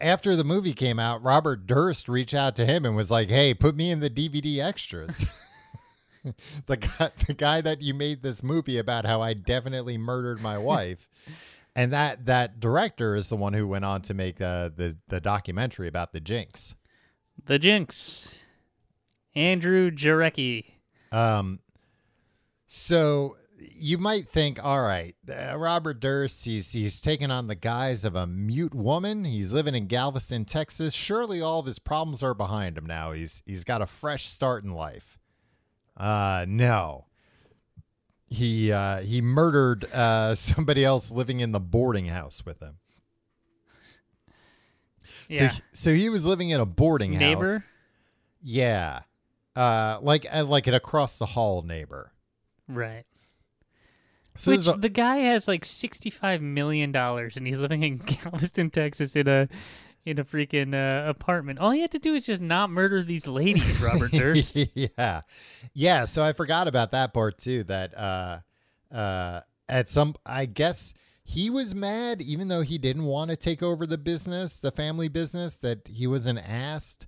after 0.00 0.34
the 0.34 0.44
movie 0.44 0.72
came 0.72 0.98
out, 0.98 1.22
Robert 1.22 1.66
Durst 1.66 2.08
reached 2.08 2.34
out 2.34 2.56
to 2.56 2.64
him 2.66 2.84
and 2.84 2.96
was 2.96 3.10
like, 3.10 3.28
"Hey, 3.28 3.52
put 3.54 3.76
me 3.76 3.90
in 3.90 4.00
the 4.00 4.10
DVD 4.10 4.58
extras." 4.64 5.24
the 6.66 6.76
guy, 6.76 7.10
the 7.26 7.34
guy 7.34 7.60
that 7.60 7.82
you 7.82 7.94
made 7.94 8.22
this 8.22 8.42
movie 8.42 8.78
about 8.78 9.04
how 9.04 9.20
I 9.20 9.34
definitely 9.34 9.98
murdered 9.98 10.40
my 10.40 10.58
wife, 10.58 11.08
and 11.74 11.92
that 11.92 12.26
that 12.26 12.60
director 12.60 13.14
is 13.14 13.28
the 13.28 13.36
one 13.36 13.52
who 13.52 13.66
went 13.66 13.84
on 13.84 14.02
to 14.02 14.14
make 14.14 14.40
uh, 14.40 14.70
the 14.74 14.96
the 15.08 15.20
documentary 15.20 15.88
about 15.88 16.12
the 16.12 16.20
Jinx. 16.20 16.74
the 17.46 17.58
Jinx. 17.58 18.42
Andrew 19.34 19.90
Jarecki. 19.90 20.64
Um, 21.12 21.60
so 22.66 23.36
you 23.58 23.98
might 23.98 24.28
think, 24.28 24.62
all 24.62 24.82
right, 24.82 25.14
uh, 25.28 25.56
Robert 25.56 26.00
Durst, 26.00 26.44
he's 26.44 26.72
he's 26.72 27.00
taken 27.00 27.30
on 27.30 27.46
the 27.46 27.54
guise 27.54 28.04
of 28.04 28.14
a 28.14 28.26
mute 28.26 28.74
woman. 28.74 29.24
He's 29.24 29.52
living 29.52 29.74
in 29.74 29.86
Galveston, 29.86 30.44
Texas. 30.44 30.94
Surely 30.94 31.40
all 31.40 31.60
of 31.60 31.66
his 31.66 31.78
problems 31.78 32.22
are 32.22 32.34
behind 32.34 32.78
him 32.78 32.86
now. 32.86 33.12
He's 33.12 33.42
he's 33.46 33.64
got 33.64 33.82
a 33.82 33.86
fresh 33.86 34.26
start 34.26 34.64
in 34.64 34.70
life. 34.72 35.17
Uh, 35.98 36.44
no. 36.48 37.04
He 38.30 38.70
uh, 38.70 39.00
he 39.00 39.20
murdered 39.20 39.84
uh, 39.92 40.34
somebody 40.36 40.84
else 40.84 41.10
living 41.10 41.40
in 41.40 41.52
the 41.52 41.60
boarding 41.60 42.06
house 42.06 42.44
with 42.46 42.60
him. 42.60 42.76
Yeah. 45.28 45.50
So, 45.50 45.62
so 45.72 45.94
he 45.94 46.08
was 46.08 46.24
living 46.26 46.50
in 46.50 46.60
a 46.60 46.66
boarding 46.66 47.12
His 47.12 47.20
house. 47.20 47.28
neighbor. 47.28 47.64
Yeah. 48.42 49.00
Uh, 49.56 49.98
like 50.00 50.26
uh, 50.32 50.44
like 50.44 50.66
an 50.66 50.74
across 50.74 51.18
the 51.18 51.26
hall 51.26 51.62
neighbor. 51.62 52.12
Right. 52.68 53.04
So 54.36 54.52
Which 54.52 54.66
a- 54.68 54.74
the 54.78 54.88
guy 54.88 55.16
has 55.16 55.48
like 55.48 55.64
sixty-five 55.64 56.40
million 56.40 56.92
dollars, 56.92 57.36
and 57.36 57.46
he's 57.46 57.58
living 57.58 57.82
in 57.82 57.96
Galveston, 58.22 58.70
Texas, 58.70 59.16
in 59.16 59.26
a 59.26 59.48
in 60.08 60.18
a 60.18 60.24
freaking 60.24 60.74
uh, 60.74 61.08
apartment. 61.08 61.58
All 61.58 61.70
he 61.70 61.80
had 61.80 61.90
to 61.92 61.98
do 61.98 62.14
is 62.14 62.24
just 62.24 62.40
not 62.40 62.70
murder 62.70 63.02
these 63.02 63.26
ladies, 63.26 63.80
Robert 63.80 64.10
Durst. 64.12 64.56
yeah. 64.74 65.20
Yeah. 65.74 66.04
So 66.06 66.24
I 66.24 66.32
forgot 66.32 66.66
about 66.66 66.92
that 66.92 67.12
part 67.12 67.38
too. 67.38 67.64
That 67.64 67.96
uh 67.96 68.38
uh 68.92 69.40
at 69.68 69.88
some 69.88 70.14
I 70.24 70.46
guess 70.46 70.94
he 71.24 71.50
was 71.50 71.74
mad 71.74 72.22
even 72.22 72.48
though 72.48 72.62
he 72.62 72.78
didn't 72.78 73.04
want 73.04 73.30
to 73.30 73.36
take 73.36 73.62
over 73.62 73.86
the 73.86 73.98
business, 73.98 74.58
the 74.60 74.70
family 74.72 75.08
business, 75.08 75.58
that 75.58 75.86
he 75.86 76.06
wasn't 76.06 76.38
asked. 76.38 77.06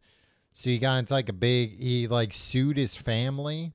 So 0.53 0.68
he 0.68 0.78
got 0.78 0.98
into 0.98 1.14
like 1.14 1.28
a 1.30 1.32
big 1.32 1.78
he 1.78 2.07
like 2.07 2.34
sued 2.34 2.76
his 2.76 2.96
family 2.96 3.72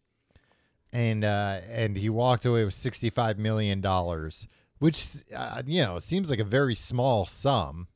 and 0.94 1.24
uh 1.26 1.62
and 1.70 1.98
he 1.98 2.10
walked 2.10 2.46
away 2.46 2.64
with 2.64 2.74
sixty 2.76 3.10
five 3.10 3.40
million 3.40 3.82
dollars. 3.82 4.48
Which 4.78 5.08
uh, 5.36 5.64
you 5.66 5.82
know 5.82 6.00
seems 6.00 6.30
like 6.30 6.40
a 6.40 6.44
very 6.44 6.76
small 6.76 7.26
sum 7.26 7.88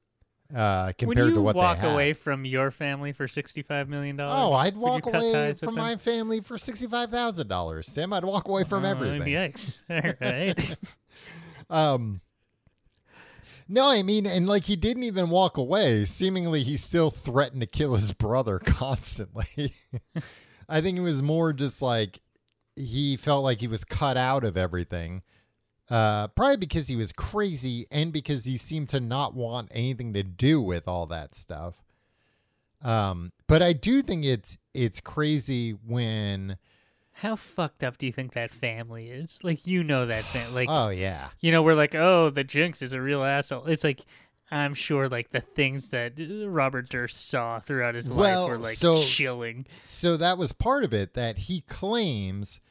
uh, 0.56 0.86
Would 0.88 0.97
compared 0.97 1.28
you 1.30 1.34
to 1.36 1.41
what 1.41 1.56
walk 1.56 1.78
they 1.80 1.88
had. 1.88 1.93
away 1.93 2.14
from 2.14 2.43
your 2.45 2.72
family 2.72 3.12
for 3.12 3.28
sixty-five 3.28 3.88
million 3.89 4.16
dollars? 4.16 4.43
Oh, 4.45 4.54
I'd 4.54 4.76
walk 4.78 5.06
away 5.06 5.54
from 5.54 5.76
my 5.76 5.95
family 5.97 6.41
for 6.41 6.58
sixty-five 6.58 7.12
thousand 7.12 7.47
dollars. 7.47 7.88
Tim, 7.93 8.12
I'd 8.14 8.26
walk 8.26 8.47
away 8.47 8.64
from 8.64 8.86
Oh, 8.86 8.89
everything. 8.89 9.22
Yikes! 9.22 9.82
All 9.89 10.14
right. 10.22 10.78
Um, 11.72 12.22
no, 13.68 13.88
I 13.88 14.02
mean, 14.02 14.26
and 14.26 14.47
like 14.47 14.64
he 14.64 14.76
didn't 14.76 15.04
even 15.04 15.30
walk 15.30 15.58
away. 15.58 16.06
Seemingly, 16.06 16.64
he 16.64 16.78
still 16.78 17.12
threatened 17.12 17.62
to 17.62 17.68
kill 17.68 17.93
his 17.93 18.12
brother 18.12 18.58
constantly. 18.66 19.76
I 20.68 20.82
think 20.82 20.97
it 20.97 21.02
was 21.02 21.22
more 21.22 21.54
just 21.54 21.80
like 21.84 22.22
he 22.76 23.18
felt 23.18 23.43
like 23.43 23.60
he 23.60 23.68
was 23.68 23.84
cut 23.84 24.18
out 24.18 24.43
of 24.43 24.58
everything. 24.58 25.22
Uh, 25.90 26.28
probably 26.28 26.58
because 26.58 26.88
he 26.88 26.96
was 26.96 27.12
crazy 27.12 27.88
and 27.92 28.14
because 28.14 28.46
he 28.46 28.58
seemed 28.58 28.90
to 28.90 29.00
not 29.00 29.34
want 29.34 29.68
anything 29.72 30.14
to 30.14 30.22
do 30.22 30.62
with 30.62 30.88
all 30.88 31.08
that 31.08 31.34
stuff. 31.36 31.76
Um, 32.82 33.32
but 33.48 33.62
I 33.62 33.74
do 33.74 34.02
think 34.02 34.24
it's 34.24 34.58
it's 34.74 35.02
crazy 35.02 35.72
when 35.72 36.58
How 37.14 37.36
fucked 37.36 37.84
up 37.84 37.98
do 37.98 38.06
you 38.06 38.12
think 38.12 38.34
that 38.34 38.52
family 38.52 39.10
is? 39.10 39.40
Like, 39.44 39.66
you 39.68 39.84
know 39.84 40.06
that 40.06 40.24
family. 40.26 40.66
Like, 40.68 40.70
oh 40.70 40.90
yeah 40.90 41.30
you 41.40 41.52
know, 41.52 41.62
we're 41.64 41.74
like, 41.76 41.96
oh, 41.96 42.30
the 42.30 42.44
Jinx 42.44 42.82
is 42.82 42.94
a 42.94 43.02
real 43.02 43.24
asshole. 43.24 43.66
It's 43.66 43.84
like, 43.84 44.02
I'm 44.52 44.74
sure, 44.74 45.10
like 45.10 45.32
the 45.32 45.42
things 45.42 45.90
that 45.90 46.14
uh, 46.20 46.48
Robert 46.50 46.88
Durst 46.90 47.30
saw 47.30 47.60
throughout 47.60 47.96
his 47.96 48.10
Well, 48.10 48.44
life 48.44 48.50
were 48.52 48.58
like 48.58 48.78
so- 48.78 49.02
chilling. 49.02 49.66
So 49.84 50.18
that 50.18 50.38
was 50.38 50.54
part 50.54 50.84
of 50.84 50.94
it 50.94 51.14
that 51.16 51.38
he 51.38 51.62
claims 51.62 52.62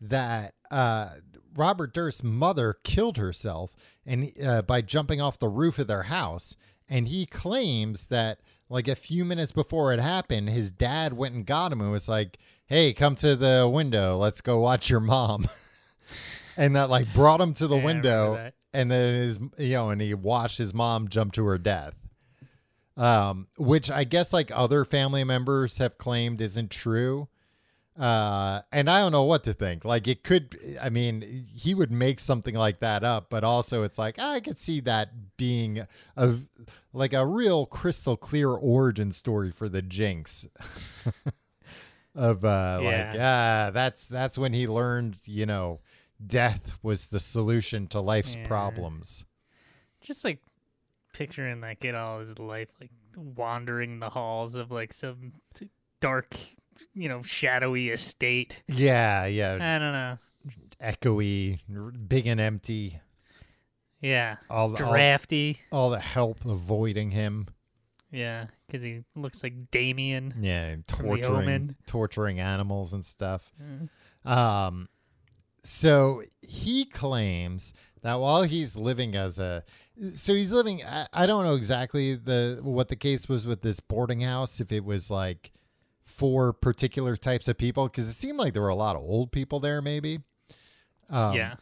that 0.00 0.54
uh, 0.70 1.08
Robert 1.56 1.92
Durst's 1.94 2.22
mother 2.22 2.76
killed 2.84 3.16
herself 3.16 3.74
and 4.04 4.32
uh, 4.42 4.62
by 4.62 4.80
jumping 4.82 5.20
off 5.20 5.38
the 5.38 5.48
roof 5.48 5.78
of 5.78 5.86
their 5.86 6.04
house, 6.04 6.56
and 6.88 7.08
he 7.08 7.26
claims 7.26 8.06
that 8.08 8.40
like 8.68 8.88
a 8.88 8.94
few 8.96 9.24
minutes 9.24 9.52
before 9.52 9.92
it 9.92 10.00
happened, 10.00 10.48
his 10.48 10.70
dad 10.70 11.12
went 11.12 11.34
and 11.34 11.46
got 11.46 11.72
him 11.72 11.80
and 11.80 11.90
was 11.90 12.08
like, 12.08 12.38
"Hey, 12.66 12.92
come 12.92 13.14
to 13.16 13.36
the 13.36 13.70
window. 13.72 14.16
Let's 14.16 14.40
go 14.40 14.58
watch 14.60 14.90
your 14.90 15.00
mom." 15.00 15.46
and 16.56 16.76
that 16.76 16.90
like 16.90 17.12
brought 17.12 17.40
him 17.40 17.54
to 17.54 17.66
the 17.66 17.76
Yeah, 17.76 17.84
window, 17.84 18.50
and 18.72 18.90
then 18.90 19.14
his 19.14 19.38
you 19.58 19.74
know, 19.74 19.90
and 19.90 20.00
he 20.00 20.14
watched 20.14 20.58
his 20.58 20.74
mom 20.74 21.08
jump 21.08 21.32
to 21.34 21.44
her 21.46 21.58
death 21.58 21.94
um, 22.96 23.48
which 23.58 23.90
I 23.90 24.04
guess 24.04 24.32
like 24.32 24.50
other 24.54 24.84
family 24.84 25.24
members 25.24 25.78
have 25.78 25.98
claimed 25.98 26.40
isn't 26.40 26.70
true. 26.70 27.28
Uh, 27.98 28.60
and 28.72 28.90
I 28.90 28.98
don't 29.00 29.12
know 29.12 29.24
what 29.24 29.44
to 29.44 29.54
think. 29.54 29.84
Like 29.84 30.06
it 30.06 30.22
could, 30.22 30.58
I 30.80 30.90
mean, 30.90 31.46
he 31.54 31.74
would 31.74 31.90
make 31.92 32.20
something 32.20 32.54
like 32.54 32.80
that 32.80 33.04
up, 33.04 33.30
but 33.30 33.42
also 33.42 33.84
it's 33.84 33.98
like 33.98 34.18
I 34.18 34.40
could 34.40 34.58
see 34.58 34.80
that 34.80 35.36
being 35.38 35.86
a 36.16 36.34
like 36.92 37.14
a 37.14 37.26
real 37.26 37.64
crystal 37.64 38.16
clear 38.16 38.50
origin 38.50 39.12
story 39.12 39.50
for 39.50 39.68
the 39.68 39.80
Jinx. 39.80 40.46
of 42.14 42.44
uh, 42.44 42.80
like 42.82 43.14
Yeah. 43.14 43.66
ah, 43.68 43.70
that's 43.72 44.06
that's 44.06 44.36
when 44.38 44.52
he 44.52 44.66
learned, 44.66 45.16
you 45.24 45.46
know, 45.46 45.80
death 46.26 46.78
was 46.82 47.08
the 47.08 47.20
solution 47.20 47.86
to 47.88 48.00
life's 48.00 48.34
Yeah. 48.36 48.46
problems. 48.46 49.24
Just 50.00 50.24
like 50.24 50.40
picturing 51.12 51.60
like 51.60 51.84
it 51.84 51.94
all 51.94 52.20
his 52.20 52.38
life, 52.38 52.68
like 52.80 52.90
wandering 53.16 54.00
the 54.00 54.10
halls 54.10 54.54
of 54.54 54.70
like 54.70 54.92
some 54.92 55.32
t- 55.54 55.68
dark, 56.00 56.34
you 56.94 57.08
know, 57.08 57.22
shadowy 57.22 57.90
estate. 57.90 58.62
Yeah, 58.68 59.26
yeah. 59.26 59.54
I 59.54 59.78
don't 59.78 59.92
know. 59.92 60.16
echoey, 60.82 61.58
big 62.08 62.26
and 62.26 62.40
empty. 62.40 63.00
Yeah. 64.00 64.36
All 64.50 64.68
the, 64.68 64.84
all, 64.84 64.92
Drafty. 64.92 65.58
all 65.72 65.90
the 65.90 66.00
help 66.00 66.44
avoiding 66.44 67.10
him. 67.10 67.46
Yeah, 68.10 68.46
because 68.66 68.82
he 68.82 69.02
looks 69.14 69.42
like 69.42 69.70
Damien. 69.70 70.34
Yeah, 70.40 70.76
torturing 70.86 71.76
torturing 71.86 72.40
animals 72.40 72.92
and 72.92 73.04
stuff. 73.04 73.52
Mm. 73.60 74.30
Um, 74.30 74.88
so 75.62 76.22
he 76.40 76.84
claims 76.84 77.72
that 78.02 78.20
while 78.20 78.44
he's 78.44 78.76
living 78.76 79.16
as 79.16 79.38
a, 79.38 79.64
so 80.14 80.34
he's 80.34 80.52
living. 80.52 80.82
I, 80.84 81.06
I 81.12 81.26
don't 81.26 81.44
know 81.44 81.56
exactly 81.56 82.14
the 82.14 82.60
what 82.62 82.88
the 82.88 82.96
case 82.96 83.28
was 83.28 83.46
with 83.46 83.62
this 83.62 83.80
boarding 83.80 84.20
house. 84.20 84.60
If 84.60 84.70
it 84.70 84.84
was 84.84 85.10
like 85.10 85.50
for 86.16 86.52
particular 86.52 87.16
types 87.16 87.46
of 87.48 87.58
people, 87.58 87.84
because 87.88 88.08
it 88.08 88.14
seemed 88.14 88.38
like 88.38 88.52
there 88.54 88.62
were 88.62 88.68
a 88.68 88.74
lot 88.74 88.96
of 88.96 89.02
old 89.02 89.32
people 89.32 89.60
there. 89.60 89.80
Maybe. 89.82 90.20
Um, 91.10 91.34
yeah. 91.36 91.54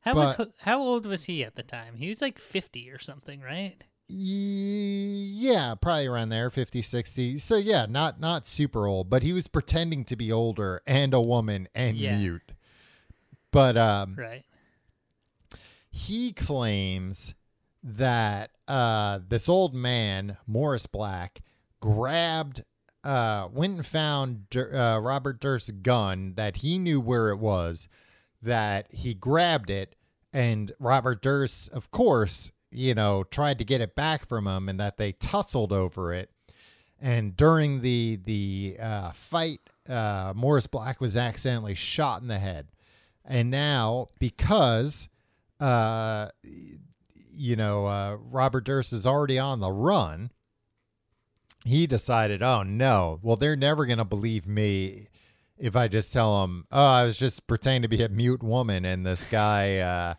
How 0.00 0.14
was 0.14 0.36
how 0.60 0.80
old 0.80 1.04
was 1.06 1.24
he 1.24 1.42
at 1.42 1.56
the 1.56 1.62
time? 1.64 1.96
He 1.96 2.08
was 2.08 2.22
like 2.22 2.38
fifty 2.38 2.90
or 2.90 2.98
something, 2.98 3.40
right? 3.40 3.82
Yeah, 4.08 5.74
probably 5.80 6.06
around 6.06 6.28
there, 6.28 6.48
50, 6.48 6.80
60. 6.80 7.38
So 7.38 7.56
yeah, 7.56 7.86
not 7.88 8.20
not 8.20 8.46
super 8.46 8.86
old, 8.86 9.10
but 9.10 9.24
he 9.24 9.32
was 9.32 9.48
pretending 9.48 10.04
to 10.04 10.14
be 10.14 10.30
older 10.30 10.80
and 10.86 11.12
a 11.12 11.20
woman 11.20 11.68
and 11.74 11.96
Yeah. 11.96 12.16
mute. 12.16 12.52
But 13.50 13.76
um 13.76 14.14
Right. 14.16 14.44
he 15.90 16.32
claims 16.32 17.34
that 17.82 18.50
uh 18.68 19.18
this 19.28 19.48
old 19.48 19.74
man, 19.74 20.36
Morris 20.46 20.86
Black, 20.86 21.40
grabbed 21.80 22.62
uh 23.06 23.48
went 23.52 23.76
and 23.76 23.86
found 23.86 24.50
Dur- 24.50 24.74
uh, 24.74 24.98
Robert 24.98 25.40
Durst's 25.40 25.70
gun 25.70 26.34
that 26.36 26.58
he 26.58 26.78
knew 26.78 27.00
where 27.00 27.30
it 27.30 27.38
was, 27.38 27.88
that 28.42 28.92
he 28.92 29.14
grabbed 29.14 29.70
it 29.70 29.94
and 30.36 30.70
Robert 30.78 31.22
Durst, 31.22 31.72
of 31.72 31.90
course, 31.90 32.52
you 32.70 32.94
know, 32.94 33.24
tried 33.24 33.58
to 33.58 33.64
get 33.64 33.80
it 33.80 33.94
back 33.94 34.28
from 34.28 34.46
him 34.46 34.68
and 34.68 34.78
that 34.78 34.98
they 34.98 35.12
tussled 35.12 35.72
over 35.72 36.12
it. 36.12 36.30
And 37.00 37.34
during 37.34 37.80
the 37.80 38.20
the 38.22 38.76
uh, 38.78 39.12
fight, 39.12 39.60
uh, 39.88 40.34
Morris 40.36 40.66
Black 40.66 41.00
was 41.00 41.16
accidentally 41.16 41.74
shot 41.74 42.20
in 42.20 42.28
the 42.28 42.38
head. 42.38 42.68
And 43.24 43.50
now, 43.50 44.08
because 44.18 45.08
uh, 45.58 46.28
you 46.42 47.56
know, 47.56 47.86
uh, 47.86 48.18
Robert 48.20 48.64
Durst 48.64 48.92
is 48.92 49.06
already 49.06 49.38
on 49.38 49.60
the 49.60 49.72
run, 49.72 50.30
he 51.66 51.86
decided, 51.86 52.42
oh 52.42 52.62
no, 52.62 53.18
well, 53.22 53.36
they're 53.36 53.56
never 53.56 53.86
going 53.86 53.98
to 53.98 54.04
believe 54.04 54.46
me 54.46 55.08
if 55.58 55.74
I 55.74 55.88
just 55.88 56.12
tell 56.12 56.42
them, 56.42 56.66
oh, 56.70 56.84
I 56.84 57.04
was 57.04 57.18
just 57.18 57.46
pretending 57.46 57.82
to 57.82 57.88
be 57.88 58.02
a 58.02 58.08
mute 58.08 58.42
woman 58.42 58.84
and 58.84 59.06
this 59.06 59.24
guy 59.26 59.78
uh, 59.78 60.14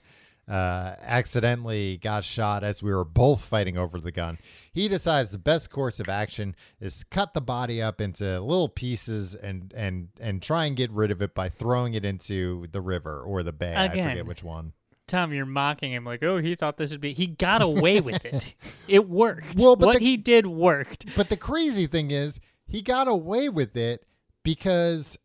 uh, 0.52 0.96
accidentally 1.02 1.98
got 1.98 2.24
shot 2.24 2.64
as 2.64 2.82
we 2.82 2.94
were 2.94 3.04
both 3.04 3.44
fighting 3.44 3.78
over 3.78 4.00
the 4.00 4.12
gun. 4.12 4.40
He 4.72 4.88
decides 4.88 5.32
the 5.32 5.38
best 5.38 5.70
course 5.70 6.00
of 6.00 6.10
action 6.10 6.56
is 6.80 7.00
to 7.00 7.06
cut 7.06 7.34
the 7.34 7.42
body 7.42 7.82
up 7.82 8.02
into 8.02 8.40
little 8.40 8.70
pieces 8.70 9.36
and 9.36 9.74
and 9.76 10.08
and 10.20 10.42
try 10.42 10.66
and 10.66 10.76
get 10.76 10.90
rid 10.92 11.12
of 11.12 11.22
it 11.22 11.36
by 11.36 11.50
throwing 11.50 11.94
it 11.94 12.06
into 12.06 12.68
the 12.72 12.82
river 12.82 13.22
or 13.22 13.44
the 13.44 13.54
bay. 13.54 13.76
I 13.76 13.86
Again. 13.86 14.10
forget 14.10 14.26
which 14.26 14.44
one. 14.44 14.74
Tom, 15.08 15.34
you're 15.34 15.46
mocking 15.46 15.92
him 15.94 16.04
like, 16.06 16.24
oh, 16.24 16.40
he 16.40 16.56
thought 16.56 16.78
this 16.78 16.92
would 16.92 17.02
be. 17.02 17.14
He 17.14 17.28
got 17.28 17.62
away 17.62 18.02
with 18.02 18.24
it. 18.26 18.54
It 18.88 19.10
worked. 19.10 19.56
Well, 19.58 19.76
but 19.76 19.86
what 19.88 19.98
the- 20.00 20.06
he 20.06 20.16
did 20.18 20.46
worked. 20.48 21.06
But 21.16 21.30
the 21.30 21.36
crazy 21.38 21.88
thing 21.88 22.12
is, 22.12 22.40
he 22.66 22.82
got 22.82 23.08
away 23.08 23.50
with 23.50 23.76
it 23.76 24.06
because 24.44 25.18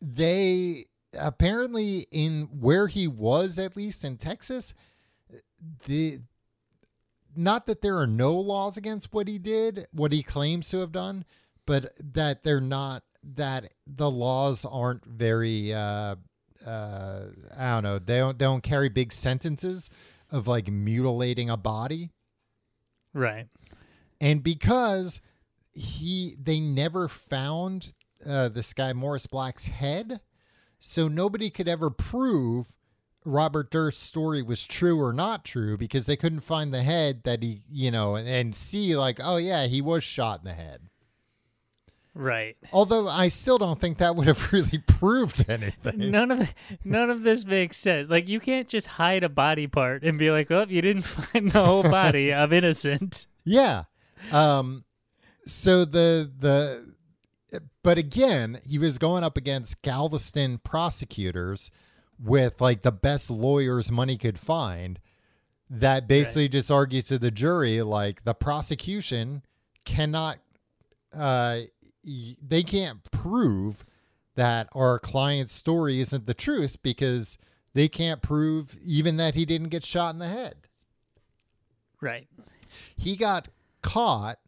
they 0.00 0.86
apparently 1.16 2.06
in 2.10 2.48
where 2.60 2.88
he 2.88 3.06
was, 3.06 3.56
at 3.58 3.76
least 3.76 4.04
in 4.04 4.16
Texas, 4.16 4.74
the 5.86 6.20
not 7.36 7.66
that 7.66 7.82
there 7.82 7.98
are 7.98 8.06
no 8.06 8.34
laws 8.34 8.76
against 8.76 9.12
what 9.12 9.28
he 9.28 9.38
did, 9.38 9.86
what 9.92 10.12
he 10.12 10.22
claims 10.22 10.68
to 10.70 10.78
have 10.78 10.92
done, 10.92 11.24
but 11.66 11.92
that 11.98 12.42
they're 12.44 12.60
not 12.60 13.02
that 13.22 13.72
the 13.86 14.10
laws 14.10 14.64
aren't 14.64 15.04
very 15.06 15.72
uh 15.72 16.16
uh 16.66 17.26
I 17.56 17.70
don't 17.70 17.82
know, 17.82 17.98
they 17.98 18.18
don't 18.18 18.38
they 18.38 18.44
don't 18.44 18.62
carry 18.62 18.88
big 18.88 19.12
sentences 19.12 19.90
of 20.30 20.46
like 20.46 20.68
mutilating 20.68 21.50
a 21.50 21.56
body. 21.56 22.10
Right. 23.12 23.46
And 24.20 24.42
because 24.42 25.20
he 25.72 26.36
they 26.40 26.60
never 26.60 27.08
found 27.08 27.92
uh 28.24 28.48
this 28.48 28.72
guy 28.72 28.92
Morris 28.92 29.26
Black's 29.26 29.66
head, 29.66 30.20
so 30.78 31.08
nobody 31.08 31.50
could 31.50 31.68
ever 31.68 31.90
prove 31.90 32.72
Robert 33.24 33.70
Durst's 33.70 34.02
story 34.02 34.42
was 34.42 34.66
true 34.66 35.00
or 35.00 35.12
not 35.12 35.44
true 35.44 35.78
because 35.78 36.06
they 36.06 36.16
couldn't 36.16 36.40
find 36.40 36.74
the 36.74 36.82
head 36.82 37.22
that 37.24 37.42
he, 37.42 37.62
you 37.70 37.90
know, 37.90 38.16
and, 38.16 38.28
and 38.28 38.54
see 38.54 38.94
like, 38.96 39.18
oh 39.22 39.38
yeah, 39.38 39.66
he 39.66 39.80
was 39.80 40.04
shot 40.04 40.40
in 40.40 40.44
the 40.44 40.52
head. 40.52 40.88
Right. 42.14 42.56
Although 42.72 43.08
I 43.08 43.28
still 43.28 43.58
don't 43.58 43.80
think 43.80 43.98
that 43.98 44.14
would 44.14 44.26
have 44.28 44.52
really 44.52 44.78
proved 44.78 45.44
anything. 45.48 46.10
None 46.10 46.30
of 46.30 46.54
none 46.84 47.10
of 47.10 47.22
this 47.22 47.44
makes 47.44 47.76
sense. 47.76 48.08
Like 48.08 48.28
you 48.28 48.40
can't 48.40 48.68
just 48.68 48.86
hide 48.86 49.24
a 49.24 49.28
body 49.28 49.66
part 49.66 50.04
and 50.04 50.18
be 50.18 50.30
like, 50.30 50.50
"Oh, 50.50 50.66
you 50.68 50.80
didn't 50.80 51.02
find 51.02 51.50
the 51.50 51.64
whole 51.64 51.82
body. 51.82 52.32
I'm 52.32 52.52
innocent." 52.52 53.26
Yeah. 53.44 53.84
Um 54.30 54.84
so 55.44 55.84
the 55.84 56.30
the 56.38 56.94
but 57.82 57.98
again, 57.98 58.60
he 58.66 58.78
was 58.78 58.98
going 58.98 59.24
up 59.24 59.36
against 59.36 59.82
Galveston 59.82 60.58
prosecutors 60.58 61.70
with 62.22 62.60
like 62.60 62.82
the 62.82 62.92
best 62.92 63.30
lawyers 63.30 63.90
money 63.90 64.16
could 64.16 64.38
find 64.38 65.00
that 65.68 66.06
basically 66.06 66.48
just 66.48 66.70
argues 66.70 67.04
to 67.04 67.18
the 67.18 67.30
jury 67.30 67.82
like 67.82 68.22
the 68.24 68.34
prosecution 68.34 69.42
cannot 69.84 70.38
uh 71.12 71.60
they 72.04 72.62
can't 72.62 73.08
prove 73.10 73.84
that 74.36 74.68
our 74.74 74.98
client's 74.98 75.54
story 75.54 76.00
isn't 76.00 76.26
the 76.26 76.34
truth 76.34 76.76
because 76.82 77.38
they 77.72 77.88
can't 77.88 78.20
prove 78.22 78.76
even 78.84 79.16
that 79.16 79.34
he 79.34 79.44
didn't 79.44 79.68
get 79.68 79.84
shot 79.84 80.12
in 80.12 80.18
the 80.18 80.28
head 80.28 80.54
Right. 82.00 82.26
he 82.96 83.16
got 83.16 83.48
caught 83.82 84.38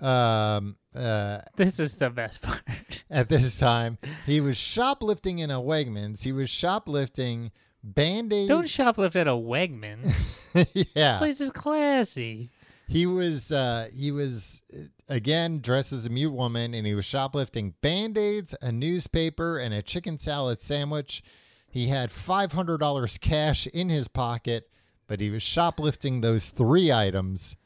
um 0.00 0.76
uh 0.94 1.40
This 1.56 1.78
is 1.78 1.94
the 1.94 2.10
best 2.10 2.42
part. 2.42 3.04
at 3.10 3.28
this 3.28 3.58
time 3.58 3.98
he 4.26 4.40
was 4.40 4.56
shoplifting 4.56 5.38
in 5.38 5.50
a 5.50 5.60
wegmans 5.60 6.22
he 6.24 6.32
was 6.32 6.50
shoplifting 6.50 7.52
band-aid 7.82 8.48
Don't 8.48 8.64
shoplift 8.64 9.14
at 9.14 9.28
a 9.28 9.32
Wegmans. 9.32 10.40
yeah 10.94 11.12
This 11.12 11.18
place 11.18 11.40
is 11.42 11.50
classy. 11.50 12.50
he 12.88 13.06
was 13.06 13.52
uh 13.52 13.88
he 13.94 14.10
was 14.10 14.62
again 15.08 15.60
dressed 15.60 15.92
as 15.92 16.06
a 16.06 16.10
mute 16.10 16.32
woman 16.32 16.74
and 16.74 16.86
he 16.86 16.94
was 16.94 17.04
shoplifting 17.04 17.74
band-aids 17.80 18.54
a 18.62 18.72
newspaper 18.72 19.58
and 19.58 19.74
a 19.74 19.82
chicken 19.82 20.18
salad 20.18 20.60
sandwich 20.60 21.22
he 21.68 21.88
had 21.88 22.10
$500 22.10 23.20
cash 23.20 23.66
in 23.68 23.88
his 23.88 24.08
pocket 24.08 24.70
but 25.06 25.20
he 25.20 25.30
was 25.30 25.42
shoplifting 25.42 26.20
those 26.20 26.48
three 26.48 26.90
items 26.90 27.56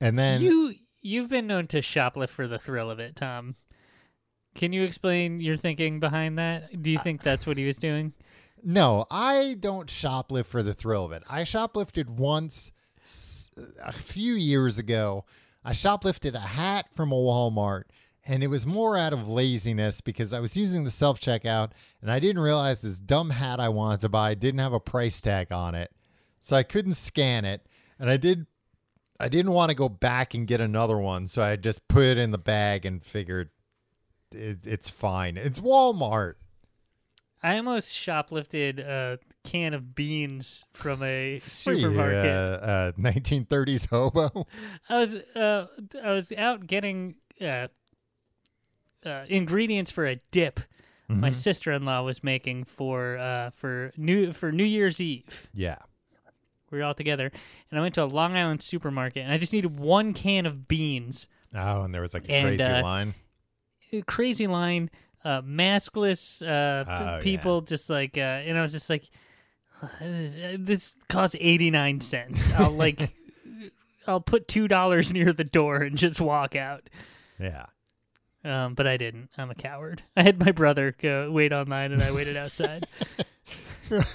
and 0.00 0.18
then 0.18 0.40
you 0.40 0.74
you've 1.02 1.30
been 1.30 1.46
known 1.46 1.66
to 1.68 1.80
shoplift 1.80 2.30
for 2.30 2.46
the 2.46 2.58
thrill 2.58 2.90
of 2.90 2.98
it, 2.98 3.16
Tom. 3.16 3.54
Can 4.54 4.72
you 4.72 4.82
explain 4.82 5.40
your 5.40 5.56
thinking 5.56 6.00
behind 6.00 6.38
that? 6.38 6.82
Do 6.82 6.90
you 6.90 6.98
uh, 6.98 7.02
think 7.02 7.22
that's 7.22 7.46
what 7.46 7.56
he 7.56 7.66
was 7.66 7.76
doing? 7.76 8.14
No, 8.62 9.06
I 9.10 9.56
don't 9.58 9.88
shoplift 9.88 10.46
for 10.46 10.62
the 10.62 10.74
thrill 10.74 11.04
of 11.04 11.12
it. 11.12 11.22
I 11.30 11.42
shoplifted 11.42 12.08
once 12.08 12.72
a 13.82 13.92
few 13.92 14.34
years 14.34 14.78
ago. 14.78 15.24
I 15.64 15.72
shoplifted 15.72 16.34
a 16.34 16.40
hat 16.40 16.86
from 16.94 17.12
a 17.12 17.16
Walmart, 17.16 17.84
and 18.24 18.42
it 18.42 18.48
was 18.48 18.66
more 18.66 18.96
out 18.96 19.12
of 19.12 19.28
laziness 19.28 20.00
because 20.00 20.32
I 20.32 20.40
was 20.40 20.56
using 20.56 20.84
the 20.84 20.90
self 20.90 21.20
checkout 21.20 21.70
and 22.00 22.10
I 22.10 22.18
didn't 22.18 22.42
realize 22.42 22.80
this 22.80 22.98
dumb 22.98 23.30
hat 23.30 23.60
I 23.60 23.68
wanted 23.68 24.00
to 24.00 24.08
buy 24.08 24.34
didn't 24.34 24.60
have 24.60 24.72
a 24.72 24.80
price 24.80 25.20
tag 25.20 25.52
on 25.52 25.74
it. 25.74 25.90
So 26.40 26.56
I 26.56 26.62
couldn't 26.62 26.94
scan 26.94 27.44
it, 27.44 27.66
and 27.98 28.10
I 28.10 28.16
did. 28.16 28.46
I 29.18 29.28
didn't 29.28 29.52
want 29.52 29.68
to 29.68 29.76
go 29.76 29.90
back 29.90 30.32
and 30.32 30.46
get 30.46 30.62
another 30.62 30.96
one, 30.96 31.26
so 31.26 31.42
I 31.42 31.56
just 31.56 31.86
put 31.88 32.04
it 32.04 32.16
in 32.16 32.30
the 32.30 32.38
bag 32.38 32.86
and 32.86 33.04
figured 33.04 33.50
it, 34.32 34.66
it's 34.66 34.88
fine. 34.88 35.36
It's 35.36 35.60
Walmart. 35.60 36.34
I 37.42 37.56
almost 37.56 37.92
shoplifted 37.92 38.78
a 38.78 39.18
can 39.44 39.74
of 39.74 39.94
beans 39.94 40.64
from 40.72 41.02
a 41.02 41.40
supermarket. 41.46 42.26
uh, 42.26 42.66
uh, 42.66 42.92
1930s 42.92 43.88
hobo. 43.88 44.46
I 44.88 44.98
was 44.98 45.16
uh, 45.16 45.66
I 46.02 46.12
was 46.12 46.32
out 46.32 46.66
getting 46.66 47.16
uh, 47.40 47.68
uh, 49.04 49.24
ingredients 49.28 49.90
for 49.90 50.06
a 50.06 50.16
dip 50.30 50.60
Mm-hmm. 51.10 51.22
my 51.22 51.30
sister-in-law 51.32 52.02
was 52.04 52.22
making 52.22 52.62
for 52.62 53.18
uh, 53.18 53.50
for 53.50 53.90
new 53.96 54.30
for 54.30 54.52
New 54.52 54.62
Year's 54.62 55.00
Eve. 55.00 55.48
Yeah. 55.52 55.78
We 56.70 56.78
were 56.78 56.84
all 56.84 56.94
together, 56.94 57.32
and 57.68 57.78
I 57.80 57.82
went 57.82 57.94
to 57.96 58.04
a 58.04 58.06
Long 58.06 58.36
Island 58.36 58.62
supermarket, 58.62 59.24
and 59.24 59.32
I 59.32 59.36
just 59.38 59.52
needed 59.52 59.76
one 59.76 60.14
can 60.14 60.46
of 60.46 60.68
beans. 60.68 61.28
Oh, 61.52 61.82
and 61.82 61.92
there 61.92 62.00
was 62.00 62.14
like 62.14 62.28
a 62.28 62.32
And, 62.32 62.46
crazy 62.46 62.62
uh, 62.62 62.82
line. 62.84 63.14
Crazy 64.06 64.46
line, 64.46 64.88
uh, 65.24 65.42
maskless 65.42 66.46
uh, 66.46 66.84
Oh, 66.88 67.22
people, 67.24 67.60
just 67.62 67.90
like, 67.90 68.16
uh, 68.16 68.20
and 68.20 68.56
I 68.56 68.62
was 68.62 68.70
just 68.70 68.88
like, 68.88 69.10
this 70.00 70.96
costs 71.08 71.36
eighty 71.38 71.70
nine 71.70 72.00
cents. 72.00 72.50
I'll 72.52 72.70
like, 72.70 73.14
I'll 74.06 74.20
put 74.20 74.48
two 74.48 74.68
dollars 74.68 75.12
near 75.12 75.32
the 75.32 75.44
door 75.44 75.76
and 75.76 75.96
just 75.96 76.20
walk 76.20 76.56
out. 76.56 76.88
Yeah. 77.38 77.66
Um, 78.44 78.74
but 78.74 78.86
I 78.86 78.96
didn't. 78.96 79.28
I'm 79.36 79.50
a 79.50 79.54
coward. 79.54 80.02
I 80.16 80.22
had 80.22 80.40
my 80.44 80.52
brother 80.52 80.94
go 80.98 81.30
wait 81.30 81.52
online, 81.52 81.92
and 81.92 82.02
I 82.02 82.10
waited 82.10 82.36
outside. 82.36 82.86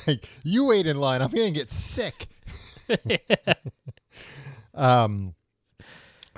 Like, 0.07 0.29
you 0.43 0.65
wait 0.65 0.87
in 0.87 0.97
line. 0.97 1.21
I'm 1.21 1.29
going 1.29 1.53
to 1.53 1.59
get 1.59 1.69
sick. 1.69 2.27
um, 4.73 5.35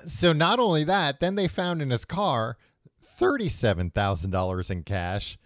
so 0.05 0.33
not 0.33 0.59
only 0.59 0.83
that, 0.83 1.19
then 1.19 1.35
they 1.35 1.47
found 1.47 1.81
in 1.81 1.89
his 1.89 2.05
car 2.05 2.57
$37,000 3.19 4.71
in 4.71 4.83
cash, 4.83 5.37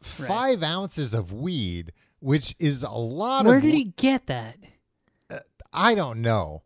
five 0.00 0.62
ounces 0.62 1.14
of 1.14 1.32
weed, 1.32 1.92
which 2.20 2.54
is 2.58 2.82
a 2.82 2.90
lot 2.90 3.44
Where 3.46 3.56
of 3.56 3.62
did 3.62 3.74
he 3.74 3.84
get 3.96 4.26
that? 4.26 4.56
I 5.72 5.94
don't 5.94 6.22
know. 6.22 6.62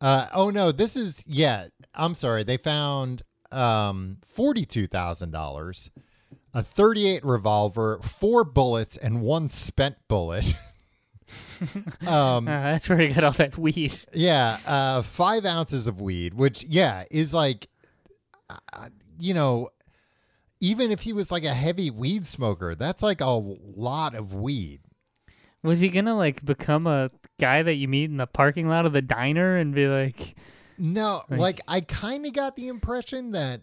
Uh, 0.00 0.28
oh 0.34 0.50
no, 0.50 0.72
this 0.72 0.96
is 0.96 1.22
yeah. 1.26 1.66
I'm 1.94 2.14
sorry. 2.14 2.42
They 2.44 2.56
found 2.56 3.22
um, 3.52 4.18
forty-two 4.26 4.86
thousand 4.86 5.30
dollars, 5.30 5.90
a 6.54 6.62
thirty-eight 6.62 7.24
revolver, 7.24 8.00
four 8.02 8.44
bullets, 8.44 8.96
and 8.96 9.20
one 9.20 9.48
spent 9.48 9.96
bullet. 10.08 10.54
um, 12.06 12.46
Uh, 12.46 12.62
that's 12.62 12.88
where 12.88 12.98
he 12.98 13.08
got 13.08 13.24
all 13.24 13.30
that 13.32 13.58
weed. 13.58 13.98
yeah, 14.12 14.58
uh, 14.66 15.02
five 15.02 15.44
ounces 15.44 15.86
of 15.86 16.00
weed, 16.00 16.34
which 16.34 16.64
yeah 16.64 17.04
is 17.10 17.32
like, 17.34 17.68
uh, 18.50 18.88
you 19.18 19.34
know, 19.34 19.70
even 20.60 20.90
if 20.90 21.00
he 21.00 21.12
was 21.12 21.30
like 21.30 21.44
a 21.44 21.54
heavy 21.54 21.90
weed 21.90 22.26
smoker, 22.26 22.74
that's 22.74 23.02
like 23.02 23.20
a 23.20 23.26
lot 23.26 24.14
of 24.14 24.32
weed. 24.34 24.80
Was 25.66 25.80
he 25.80 25.88
gonna 25.88 26.16
like 26.16 26.44
become 26.44 26.86
a 26.86 27.10
guy 27.38 27.62
that 27.62 27.74
you 27.74 27.88
meet 27.88 28.10
in 28.10 28.16
the 28.16 28.26
parking 28.26 28.68
lot 28.68 28.86
of 28.86 28.92
the 28.92 29.02
diner 29.02 29.56
and 29.56 29.74
be 29.74 29.86
like, 29.88 30.34
No, 30.78 31.22
Like- 31.28 31.38
like 31.40 31.60
I 31.68 31.80
kind 31.80 32.24
of 32.26 32.32
got 32.32 32.56
the 32.56 32.68
impression 32.68 33.32
that 33.32 33.62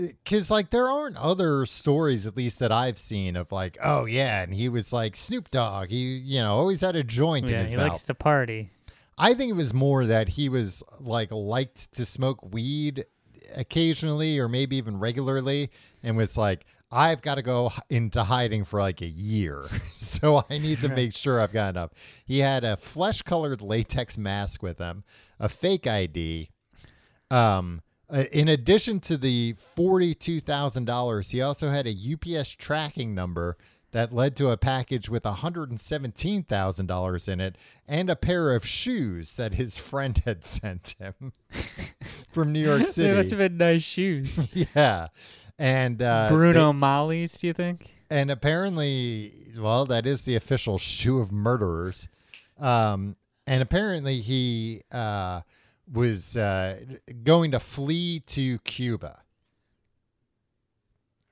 uh, 0.00 0.04
because 0.24 0.50
like 0.50 0.70
there 0.70 0.88
aren't 0.88 1.16
other 1.16 1.64
stories, 1.66 2.26
at 2.26 2.36
least 2.36 2.58
that 2.58 2.72
I've 2.72 2.98
seen, 2.98 3.36
of 3.36 3.52
like, 3.52 3.78
oh 3.82 4.06
yeah, 4.06 4.42
and 4.42 4.52
he 4.54 4.68
was 4.68 4.92
like 4.92 5.16
Snoop 5.16 5.50
Dogg. 5.50 5.88
He 5.90 6.16
you 6.16 6.40
know 6.40 6.54
always 6.56 6.80
had 6.80 6.96
a 6.96 7.04
joint 7.04 7.46
in 7.46 7.52
yeah, 7.52 7.62
his 7.62 7.70
he 7.72 7.76
mouth. 7.76 7.90
likes 7.90 8.04
to 8.04 8.14
party. 8.14 8.70
I 9.18 9.34
think 9.34 9.50
it 9.50 9.56
was 9.56 9.74
more 9.74 10.06
that 10.06 10.30
he 10.30 10.48
was 10.48 10.82
like 10.98 11.30
liked 11.30 11.92
to 11.94 12.04
smoke 12.06 12.52
weed 12.52 13.04
occasionally 13.54 14.38
or 14.38 14.48
maybe 14.48 14.76
even 14.76 14.98
regularly, 14.98 15.70
and 16.02 16.16
was 16.16 16.36
like. 16.36 16.64
I've 16.92 17.22
got 17.22 17.36
to 17.36 17.42
go 17.42 17.72
into 17.88 18.22
hiding 18.22 18.64
for 18.66 18.78
like 18.80 19.00
a 19.00 19.06
year. 19.06 19.64
so 19.96 20.44
I 20.50 20.58
need 20.58 20.80
to 20.82 20.88
make 20.90 21.14
sure 21.16 21.40
I've 21.40 21.52
got 21.52 21.70
enough. 21.70 21.90
He 22.26 22.40
had 22.40 22.64
a 22.64 22.76
flesh 22.76 23.22
colored 23.22 23.62
latex 23.62 24.18
mask 24.18 24.62
with 24.62 24.76
him, 24.78 25.04
a 25.40 25.48
fake 25.48 25.86
ID. 25.86 26.50
Um, 27.30 27.80
in 28.30 28.48
addition 28.48 29.00
to 29.00 29.16
the 29.16 29.54
$42,000, 29.76 31.30
he 31.30 31.40
also 31.40 31.70
had 31.70 31.86
a 31.86 31.94
UPS 32.38 32.50
tracking 32.50 33.14
number 33.14 33.56
that 33.92 34.12
led 34.12 34.36
to 34.36 34.50
a 34.50 34.56
package 34.58 35.08
with 35.08 35.22
$117,000 35.22 37.28
in 37.28 37.40
it 37.40 37.56
and 37.86 38.10
a 38.10 38.16
pair 38.16 38.54
of 38.54 38.66
shoes 38.66 39.34
that 39.34 39.54
his 39.54 39.78
friend 39.78 40.22
had 40.24 40.44
sent 40.44 40.94
him 40.98 41.32
from 42.30 42.52
New 42.52 42.60
York 42.60 42.80
They 42.94 43.14
must 43.14 43.30
City. 43.30 43.42
have 43.42 43.50
been 43.50 43.56
nice 43.58 43.82
shoes. 43.82 44.38
yeah. 44.74 45.08
And 45.58 46.02
uh, 46.02 46.28
Bruno 46.28 46.72
Magli's, 46.72 47.38
do 47.38 47.46
you 47.46 47.52
think? 47.52 47.90
and 48.10 48.30
apparently, 48.30 49.32
well, 49.58 49.86
that 49.86 50.06
is 50.06 50.22
the 50.22 50.36
official 50.36 50.78
shoe 50.78 51.18
of 51.18 51.32
murderers. 51.32 52.08
Um, 52.58 53.16
and 53.46 53.62
apparently, 53.62 54.20
he 54.20 54.82
uh, 54.92 55.42
was 55.92 56.36
uh, 56.36 56.80
going 57.24 57.50
to 57.52 57.60
flee 57.60 58.20
to 58.26 58.58
Cuba. 58.60 59.22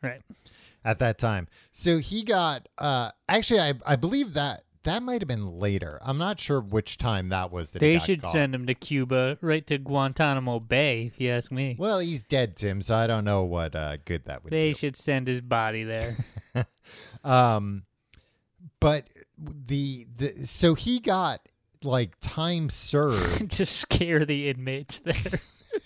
Right. 0.02 0.22
at 0.84 0.98
that 1.00 1.18
time. 1.18 1.46
So 1.72 1.98
he 1.98 2.22
got 2.22 2.66
uh 2.78 3.10
actually 3.28 3.60
I 3.60 3.74
I 3.84 3.96
believe 3.96 4.32
that 4.32 4.62
that 4.90 5.02
might 5.02 5.20
have 5.22 5.28
been 5.28 5.58
later. 5.58 5.98
I'm 6.02 6.18
not 6.18 6.38
sure 6.40 6.60
which 6.60 6.98
time 6.98 7.28
that 7.30 7.50
was 7.50 7.70
that 7.72 7.80
he 7.82 7.92
They 7.92 7.98
should 7.98 8.22
caught. 8.22 8.32
send 8.32 8.54
him 8.54 8.66
to 8.66 8.74
Cuba, 8.74 9.38
right 9.40 9.66
to 9.68 9.78
Guantanamo 9.78 10.60
Bay, 10.60 11.06
if 11.12 11.20
you 11.20 11.30
ask 11.30 11.50
me. 11.50 11.76
Well, 11.78 11.98
he's 12.00 12.22
dead, 12.22 12.56
Tim, 12.56 12.82
so 12.82 12.94
I 12.94 13.06
don't 13.06 13.24
know 13.24 13.44
what 13.44 13.74
uh 13.74 13.96
good 14.04 14.24
that 14.26 14.44
would 14.44 14.50
be. 14.50 14.56
They 14.56 14.72
do. 14.72 14.78
should 14.78 14.96
send 14.96 15.26
his 15.28 15.40
body 15.40 15.84
there. 15.84 16.16
Um 17.24 17.84
but 18.80 19.06
the 19.38 20.06
the 20.16 20.46
so 20.46 20.74
he 20.74 20.98
got 21.00 21.40
like 21.84 22.14
time 22.20 22.70
served. 22.70 23.52
to 23.56 23.66
scare 23.66 24.24
the 24.24 24.48
inmates 24.48 24.98
there. 25.00 25.40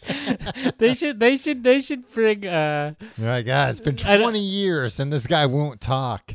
they 0.78 0.94
should 0.94 1.20
they 1.20 1.36
should 1.36 1.62
they 1.64 1.80
should 1.80 2.11
bring 2.12 2.46
uh 2.46 2.94
You're 3.18 3.28
like, 3.28 3.46
ah, 3.50 3.68
it's 3.68 3.80
been 3.80 3.96
20 3.96 4.38
years 4.38 4.98
and 5.00 5.12
this 5.12 5.26
guy 5.26 5.46
won't 5.46 5.80
talk. 5.80 6.34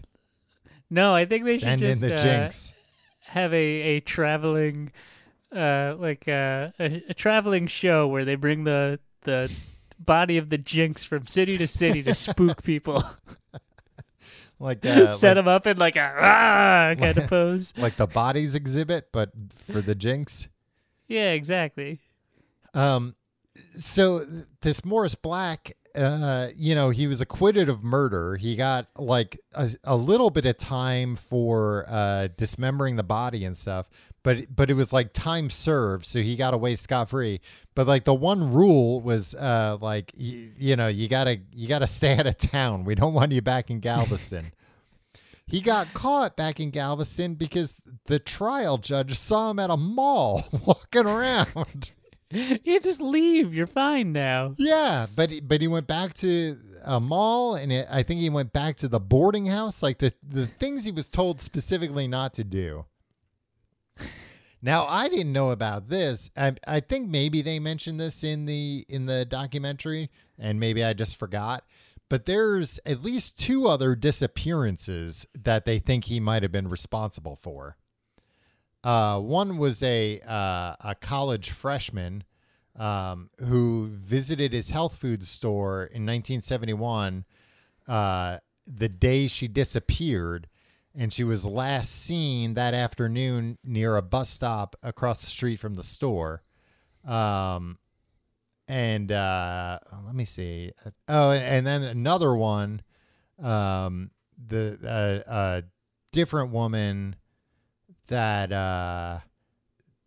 No, 0.90 1.14
I 1.14 1.26
think 1.26 1.46
they 1.46 1.58
Send 1.60 1.82
should 1.82 1.90
in 1.90 1.98
just 2.00 2.02
the 2.02 2.16
uh, 2.16 2.24
jinx. 2.24 2.74
have 3.22 3.54
a 3.54 3.58
a 3.58 4.00
traveling 4.00 4.92
uh 5.56 5.96
like 5.98 6.28
uh, 6.28 6.70
a, 6.80 7.04
a 7.10 7.14
traveling 7.14 7.68
show 7.68 8.08
where 8.08 8.26
they 8.26 8.36
bring 8.36 8.64
the 8.64 9.00
the 9.24 9.52
body 10.00 10.38
of 10.38 10.50
the 10.50 10.58
jinx 10.58 11.04
from 11.04 11.26
city 11.26 11.58
to 11.58 11.68
city 11.68 12.02
to 12.04 12.16
spook 12.16 12.64
people. 12.64 13.04
Like 14.60 14.86
uh, 14.86 15.10
Set 15.10 15.30
like, 15.30 15.36
them 15.36 15.48
up 15.48 15.68
in 15.68 15.78
like 15.78 15.96
a 15.96 16.14
ah 16.20 16.94
kind 17.00 17.18
of 17.18 17.30
pose. 17.30 17.74
like 17.78 17.96
the 17.96 18.08
bodies 18.08 18.56
exhibit, 18.56 19.08
but 19.14 19.32
for 19.56 19.82
the 19.82 19.96
jinx. 19.96 20.50
Yeah, 21.08 21.32
exactly. 21.32 22.02
Um, 22.74 23.16
so 23.74 24.26
this 24.62 24.84
Morris 24.84 25.16
Black, 25.16 25.78
uh, 25.96 26.50
you 26.56 26.76
know, 26.76 26.90
he 26.90 27.08
was 27.08 27.22
acquitted 27.22 27.70
of 27.70 27.84
murder. 27.84 28.36
He 28.36 28.56
got 28.56 28.88
like 28.98 29.40
a, 29.54 29.70
a 29.84 29.96
little 29.96 30.30
bit 30.30 30.46
of 30.46 30.58
time 30.58 31.16
for 31.16 31.86
uh, 31.88 32.28
dismembering 32.38 32.96
the 32.96 33.04
body 33.04 33.46
and 33.46 33.56
stuff, 33.58 33.90
but 34.24 34.56
but 34.56 34.70
it 34.70 34.76
was 34.76 34.94
like 34.94 35.14
time 35.14 35.50
served, 35.50 36.06
so 36.06 36.20
he 36.22 36.36
got 36.36 36.54
away 36.54 36.76
scot 36.76 37.10
free. 37.10 37.42
But 37.76 37.88
like 37.88 38.06
the 38.06 38.14
one 38.14 38.54
rule 38.54 39.02
was 39.02 39.34
uh, 39.36 39.78
like 39.82 40.12
y- 40.18 40.50
you 40.58 40.76
know 40.76 40.88
you 40.88 41.08
gotta 41.08 41.40
you 41.54 41.68
gotta 41.68 41.88
stay 41.88 42.18
out 42.18 42.28
of 42.28 42.38
town. 42.38 42.84
We 42.86 42.96
don't 42.96 43.14
want 43.14 43.32
you 43.32 43.42
back 43.42 43.70
in 43.70 43.80
Galveston. 43.80 44.52
He 45.50 45.62
got 45.62 45.92
caught 45.96 46.38
back 46.38 46.60
in 46.60 46.70
Galveston 46.70 47.34
because 47.34 47.78
the 48.06 48.20
trial 48.20 48.78
judge 48.78 49.18
saw 49.18 49.50
him 49.50 49.58
at 49.58 49.72
a 49.72 49.78
mall 49.78 50.44
walking 50.66 51.08
around. 51.08 51.90
You 52.64 52.80
just 52.80 53.02
leave. 53.02 53.54
You're 53.54 53.68
fine 53.68 54.12
now. 54.12 54.54
Yeah, 54.58 55.08
but 55.16 55.32
but 55.44 55.62
he 55.62 55.68
went 55.68 55.88
back 55.88 56.14
to 56.16 56.58
a 56.86 57.00
mall, 57.00 57.56
and 57.56 57.72
it, 57.72 57.88
I 57.90 58.04
think 58.04 58.20
he 58.20 58.30
went 58.30 58.54
back 58.54 58.78
to 58.78 58.88
the 58.88 59.00
boarding 59.00 59.48
house, 59.48 59.82
like 59.82 59.98
the 59.98 60.14
the 60.22 60.46
things 60.46 60.86
he 60.86 60.92
was 60.92 61.10
told 61.10 61.42
specifically 61.42 62.08
not 62.08 62.34
to 62.36 62.44
do. 62.44 62.86
Now 64.62 64.86
I 64.88 65.08
didn't 65.08 65.32
know 65.32 65.52
about 65.52 65.90
this. 65.90 66.30
I, 66.36 66.54
I 66.68 66.82
think 66.82 67.10
maybe 67.10 67.42
they 67.42 67.60
mentioned 67.60 68.00
this 68.00 68.24
in 68.24 68.46
the 68.46 68.86
in 68.90 69.06
the 69.06 69.26
documentary, 69.26 70.10
and 70.38 70.60
maybe 70.60 70.84
I 70.84 70.94
just 70.94 71.18
forgot. 71.18 71.64
But 72.10 72.26
there's 72.26 72.80
at 72.86 73.04
least 73.04 73.40
two 73.40 73.68
other 73.68 73.96
disappearances 73.96 75.28
that 75.34 75.66
they 75.66 75.80
think 75.80 76.06
he 76.06 76.20
might 76.20 76.44
have 76.44 76.52
been 76.52 76.68
responsible 76.68 77.36
for. 77.36 77.78
Uh, 78.84 79.20
one 79.20 79.58
was 79.58 79.84
a 79.84 80.20
uh, 80.22 80.76
a 80.80 80.96
college 81.00 81.50
freshman 81.50 82.24
um, 82.78 83.30
who 83.40 83.90
visited 83.92 84.54
his 84.54 84.70
health 84.70 84.96
food 84.96 85.26
store 85.26 85.84
in 85.84 86.06
1971, 86.06 87.26
uh, 87.88 88.38
the 88.66 88.88
day 88.88 89.28
she 89.28 89.48
disappeared, 89.50 90.48
and 90.96 91.12
she 91.12 91.26
was 91.26 91.46
last 91.46 91.92
seen 91.92 92.54
that 92.54 92.74
afternoon 92.74 93.58
near 93.64 93.98
a 93.98 94.02
bus 94.02 94.30
stop 94.30 94.78
across 94.82 95.22
the 95.22 95.30
street 95.30 95.58
from 95.58 95.76
the 95.76 95.84
store. 95.84 96.42
Um, 97.06 97.80
and 98.70 99.12
uh, 99.12 99.80
let 100.06 100.16
me 100.16 100.26
see. 100.26 100.72
Oh, 101.08 101.32
and 101.32 101.68
then 101.68 101.84
another 101.84 102.34
one, 102.36 102.82
um, 103.42 104.12
the 104.48 105.24
uh, 105.28 105.62
different 106.14 106.52
woman 106.52 107.16
that 108.10 108.52
uh, 108.52 109.20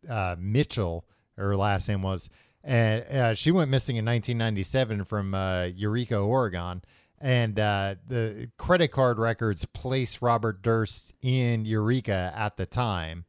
uh, 0.09 0.37
Mitchell, 0.39 1.05
her 1.37 1.57
last 1.57 1.89
name 1.89 2.03
was, 2.03 2.29
and 2.63 3.03
uh, 3.05 3.35
she 3.35 3.51
went 3.51 3.71
missing 3.71 3.97
in 3.97 4.05
1997 4.05 5.05
from 5.05 5.35
uh, 5.35 5.65
Eureka, 5.65 6.19
Oregon. 6.19 6.83
And 7.21 7.59
uh, 7.59 7.95
the 8.07 8.51
credit 8.59 8.89
card 8.89 9.19
records 9.19 9.65
place 9.65 10.21
Robert 10.21 10.61
Durst 10.61 11.13
in 11.23 11.65
Eureka 11.65 12.33
at 12.37 12.57
the 12.57 12.67
time, 12.67 13.27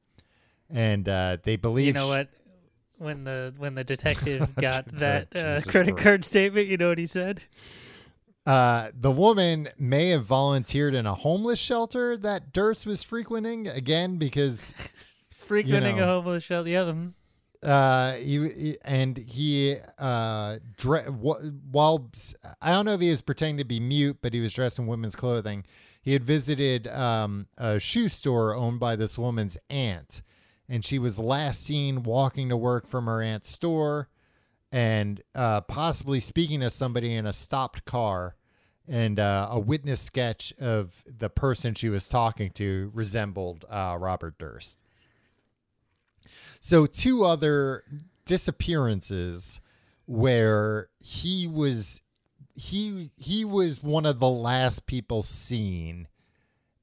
and 0.68 1.08
uh, 1.08 1.38
they 1.44 1.58
believe 1.58 1.88
You 1.88 1.94
know 1.94 2.08
what? 2.08 2.30
When 2.98 3.24
the 3.24 3.54
when 3.58 3.76
the 3.76 3.84
detective 3.84 4.56
got 4.60 4.88
that 4.98 5.36
uh, 5.36 5.62
credit 5.70 5.92
Christ. 5.92 6.04
card 6.04 6.26
statement, 6.26 6.68
you 6.68 6.78
know 6.78 6.90
what 6.90 6.98
he 6.98 7.06
said? 7.06 7.42
Uh, 8.46 8.90
the 9.00 9.12
woman 9.12 9.70
may 9.78 10.10
have 10.10 10.26
volunteered 10.26 10.94
in 10.94 11.06
a 11.06 11.16
homeless 11.16 11.60
shelter 11.60 12.18
that 12.18 12.52
Durst 12.52 12.86
was 12.86 13.02
frequenting 13.04 13.68
again 13.68 14.18
because 14.18 14.74
Frequenting 15.30 15.98
know. 15.98 16.04
a 16.04 16.08
homeless 16.08 16.44
shelter. 16.44 16.70
Yeah, 16.70 16.82
um, 16.82 17.14
uh 17.62 18.14
he, 18.16 18.50
he- 18.50 18.78
and 18.84 19.18
he 19.18 19.78
uh 19.98 20.58
dre- 20.76 21.04
wh- 21.06 21.42
while 21.72 22.12
I 22.62 22.72
don't 22.74 22.84
know 22.86 22.94
if 22.96 23.00
he 23.02 23.10
was 23.10 23.22
pretending 23.22 23.58
to 23.60 23.64
be 23.64 23.80
mute 23.80 24.18
but 24.22 24.34
he 24.34 24.42
was 24.42 24.54
dressed 24.54 24.80
in 24.80 24.88
women's 24.88 25.16
clothing 25.16 25.64
he 26.02 26.12
had 26.12 26.26
visited 26.26 26.88
um 26.90 27.48
a 27.58 27.80
shoe 27.80 28.10
store 28.10 28.54
owned 28.54 28.82
by 28.82 28.98
this 28.98 29.18
woman's 29.18 29.58
aunt 29.70 30.22
and 30.68 30.84
she 30.84 31.00
was 31.00 31.18
last 31.20 31.64
seen 31.64 32.04
walking 32.04 32.50
to 32.50 32.58
work 32.58 32.86
from 32.86 33.06
her 33.06 33.22
aunt's 33.22 33.50
store 33.50 34.10
and 34.74 35.22
uh 35.36 35.62
possibly 35.62 36.20
speaking 36.20 36.60
to 36.60 36.70
somebody 36.70 37.14
in 37.14 37.26
a 37.26 37.32
stopped 37.32 37.86
car 37.86 38.36
and 38.88 39.20
uh, 39.20 39.48
a 39.52 39.60
witness 39.60 40.02
sketch 40.02 40.54
of 40.60 41.04
the 41.06 41.30
person 41.30 41.74
she 41.74 41.90
was 41.90 42.10
talking 42.10 42.52
to 42.52 42.92
resembled 42.94 43.66
uh, 43.70 43.96
Robert 44.00 44.38
Durst. 44.38 44.78
So 46.60 46.86
two 46.86 47.24
other 47.24 47.84
disappearances 48.26 49.62
where 50.06 50.90
he 51.00 51.48
was 51.48 52.02
he 52.56 53.12
he 53.18 53.46
was 53.46 53.82
one 53.82 54.06
of 54.06 54.20
the 54.20 54.30
last 54.30 54.86
people 54.86 55.24
seen 55.24 56.08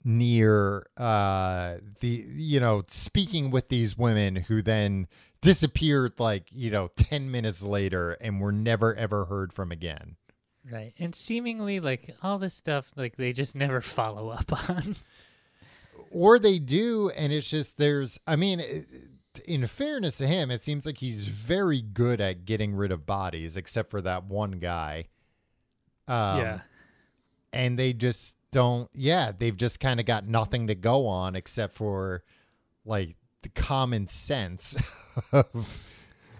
near 0.02 0.86
uh 0.96 1.76
the 2.00 2.26
you 2.32 2.58
know 2.58 2.82
speaking 2.88 3.50
with 3.50 3.68
these 3.68 3.96
women 3.98 4.34
who 4.36 4.62
then 4.62 5.06
disappeared 5.42 6.12
like 6.18 6.44
you 6.50 6.70
know 6.70 6.88
10 6.96 7.30
minutes 7.30 7.62
later 7.62 8.12
and 8.20 8.40
were 8.40 8.52
never 8.52 8.94
ever 8.94 9.24
heard 9.26 9.52
from 9.52 9.72
again 9.72 10.16
right. 10.70 10.92
And 10.98 11.14
seemingly, 11.14 11.80
like 11.80 12.14
all 12.22 12.38
this 12.38 12.54
stuff, 12.54 12.92
like 12.96 13.16
they 13.16 13.32
just 13.32 13.56
never 13.56 13.80
follow 13.80 14.28
up 14.28 14.68
on. 14.68 14.94
or 16.10 16.38
they 16.38 16.58
do 16.58 17.08
and 17.10 17.32
it's 17.32 17.48
just 17.48 17.78
there's 17.78 18.18
i 18.26 18.34
mean 18.34 18.60
in 19.46 19.66
fairness 19.66 20.16
to 20.16 20.26
him 20.26 20.50
it 20.50 20.62
seems 20.64 20.84
like 20.84 20.98
he's 20.98 21.22
very 21.28 21.80
good 21.80 22.20
at 22.20 22.44
getting 22.44 22.74
rid 22.74 22.90
of 22.90 23.06
bodies 23.06 23.56
except 23.56 23.90
for 23.90 24.00
that 24.00 24.24
one 24.24 24.52
guy 24.52 25.06
um, 26.08 26.38
yeah. 26.38 26.60
and 27.52 27.78
they 27.78 27.92
just 27.92 28.36
don't 28.50 28.90
yeah 28.92 29.30
they've 29.36 29.56
just 29.56 29.78
kind 29.78 30.00
of 30.00 30.06
got 30.06 30.26
nothing 30.26 30.66
to 30.66 30.74
go 30.74 31.06
on 31.06 31.36
except 31.36 31.74
for 31.74 32.24
like 32.84 33.14
the 33.42 33.48
common 33.48 34.06
sense 34.06 34.76
of 35.32 35.88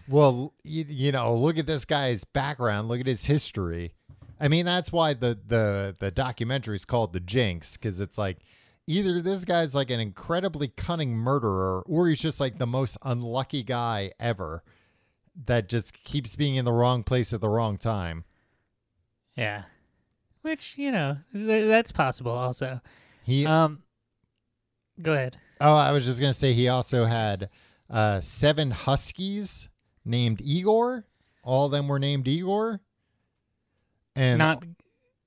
well 0.08 0.54
you, 0.64 0.84
you 0.88 1.12
know 1.12 1.34
look 1.34 1.58
at 1.58 1.66
this 1.66 1.84
guy's 1.84 2.24
background 2.24 2.88
look 2.88 3.00
at 3.00 3.06
his 3.06 3.24
history 3.24 3.92
i 4.40 4.48
mean 4.48 4.64
that's 4.66 4.92
why 4.92 5.14
the 5.14 5.38
the 5.46 5.96
the 5.98 6.10
documentary 6.10 6.76
is 6.76 6.84
called 6.84 7.12
the 7.12 7.20
jinx 7.20 7.76
because 7.76 8.00
it's 8.00 8.18
like 8.18 8.38
either 8.86 9.22
this 9.22 9.44
guy's 9.44 9.74
like 9.74 9.90
an 9.90 10.00
incredibly 10.00 10.68
cunning 10.68 11.12
murderer 11.16 11.82
or 11.86 12.08
he's 12.08 12.20
just 12.20 12.40
like 12.40 12.58
the 12.58 12.66
most 12.66 12.96
unlucky 13.02 13.62
guy 13.62 14.10
ever 14.18 14.62
that 15.46 15.68
just 15.68 15.92
keeps 16.04 16.34
being 16.36 16.56
in 16.56 16.64
the 16.64 16.72
wrong 16.72 17.02
place 17.02 17.32
at 17.32 17.40
the 17.40 17.48
wrong 17.48 17.76
time 17.76 18.24
Yeah. 19.36 19.64
Which, 20.42 20.78
you 20.78 20.90
know, 20.90 21.18
th- 21.34 21.68
that's 21.68 21.92
possible 21.92 22.32
also. 22.32 22.80
he 23.22 23.46
Um 23.46 23.82
Go 25.00 25.12
ahead. 25.12 25.36
Oh, 25.60 25.76
I 25.76 25.92
was 25.92 26.04
just 26.04 26.20
gonna 26.20 26.34
say 26.34 26.52
he 26.52 26.68
also 26.68 27.04
had 27.04 27.50
uh, 27.88 28.20
seven 28.20 28.70
huskies 28.70 29.68
named 30.04 30.40
Igor. 30.42 31.04
All 31.44 31.66
of 31.66 31.72
them 31.72 31.88
were 31.88 31.98
named 31.98 32.28
Igor. 32.28 32.80
And 34.16 34.38
Not 34.38 34.64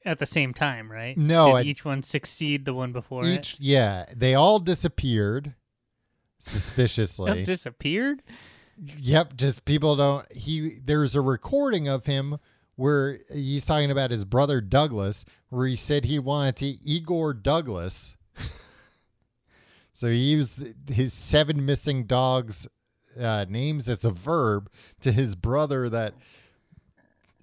at 0.06 0.20
the 0.20 0.26
same 0.26 0.54
time, 0.54 0.92
right? 0.92 1.18
No, 1.18 1.58
Did 1.58 1.68
each 1.68 1.86
one 1.86 2.02
succeed 2.02 2.66
the 2.66 2.74
one 2.74 2.92
before 2.92 3.26
it? 3.26 3.40
each, 3.40 3.58
yeah, 3.60 4.06
they 4.16 4.34
all 4.34 4.60
disappeared 4.60 5.54
suspiciously. 6.40 7.44
disappeared? 7.46 8.22
yep, 8.98 9.36
just 9.36 9.66
people 9.66 9.96
don't. 9.96 10.32
He 10.36 10.78
there's 10.84 11.16
a 11.16 11.22
recording 11.22 11.88
of 11.88 12.06
him 12.06 12.38
where 12.76 13.20
he's 13.32 13.66
talking 13.66 13.92
about 13.92 14.12
his 14.12 14.26
brother 14.26 14.60
Douglas, 14.62 15.26
where 15.50 15.68
he 15.68 15.76
said 15.76 16.06
he 16.06 16.20
wanted 16.20 16.56
to 16.58 16.66
Igor 16.66 17.34
Douglas. 17.34 18.16
So 19.94 20.08
he 20.08 20.18
used 20.18 20.62
his 20.90 21.14
seven 21.14 21.66
missing 21.66 22.06
dogs 22.06 22.68
uh, 23.20 23.46
names 23.48 23.88
as 23.88 24.04
a 24.04 24.12
verb 24.12 24.70
to 25.02 25.12
his 25.12 25.36
brother 25.36 25.90
that 25.90 26.14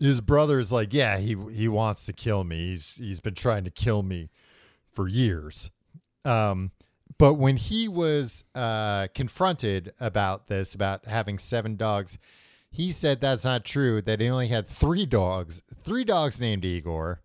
his 0.00 0.20
brother's 0.20 0.72
like, 0.72 0.92
yeah, 0.94 1.18
he 1.18 1.36
he 1.52 1.68
wants 1.68 2.06
to 2.06 2.12
kill 2.12 2.42
me. 2.42 2.56
He's 2.68 2.94
he's 2.94 3.20
been 3.20 3.34
trying 3.34 3.64
to 3.64 3.70
kill 3.70 4.02
me 4.02 4.30
for 4.90 5.06
years. 5.06 5.70
Um, 6.24 6.72
but 7.18 7.34
when 7.34 7.56
he 7.56 7.86
was 7.86 8.44
uh, 8.54 9.08
confronted 9.14 9.92
about 10.00 10.48
this, 10.48 10.74
about 10.74 11.06
having 11.06 11.38
seven 11.38 11.76
dogs, 11.76 12.18
he 12.70 12.92
said 12.92 13.20
that's 13.20 13.44
not 13.44 13.64
true. 13.64 14.00
That 14.00 14.20
he 14.20 14.28
only 14.28 14.48
had 14.48 14.66
three 14.66 15.04
dogs, 15.04 15.62
three 15.84 16.04
dogs 16.04 16.40
named 16.40 16.64
Igor. 16.64 17.20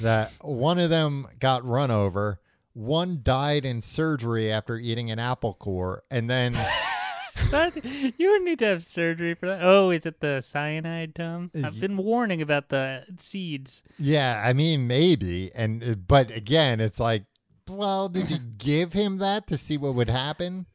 That 0.00 0.32
one 0.40 0.80
of 0.80 0.90
them 0.90 1.28
got 1.38 1.64
run 1.64 1.92
over. 1.92 2.40
One 2.74 3.20
died 3.22 3.64
in 3.64 3.80
surgery 3.80 4.52
after 4.52 4.76
eating 4.78 5.10
an 5.10 5.18
apple 5.18 5.54
core, 5.54 6.04
and 6.10 6.28
then 6.30 6.52
That, 7.50 7.82
you 8.18 8.32
would 8.32 8.42
need 8.42 8.58
to 8.58 8.66
have 8.66 8.84
surgery 8.84 9.34
for 9.34 9.46
that. 9.46 9.60
Oh, 9.62 9.90
is 9.90 10.04
it 10.04 10.20
the 10.20 10.40
cyanide, 10.40 11.14
Tom? 11.14 11.50
Uh, 11.56 11.66
I've 11.68 11.80
been 11.80 11.96
warning 11.96 12.42
about 12.42 12.68
the 12.68 13.04
seeds. 13.16 13.82
yeah, 13.98 14.42
I 14.44 14.52
mean 14.52 14.86
maybe, 14.86 15.50
and 15.54 15.82
uh, 15.82 15.94
but 15.94 16.30
again, 16.30 16.80
it's 16.80 17.00
like, 17.00 17.24
well, 17.68 18.08
did 18.08 18.30
you 18.30 18.38
give 18.58 18.92
him 18.92 19.18
that 19.18 19.46
to 19.48 19.56
see 19.56 19.78
what 19.78 19.94
would 19.94 20.10
happen? 20.10 20.66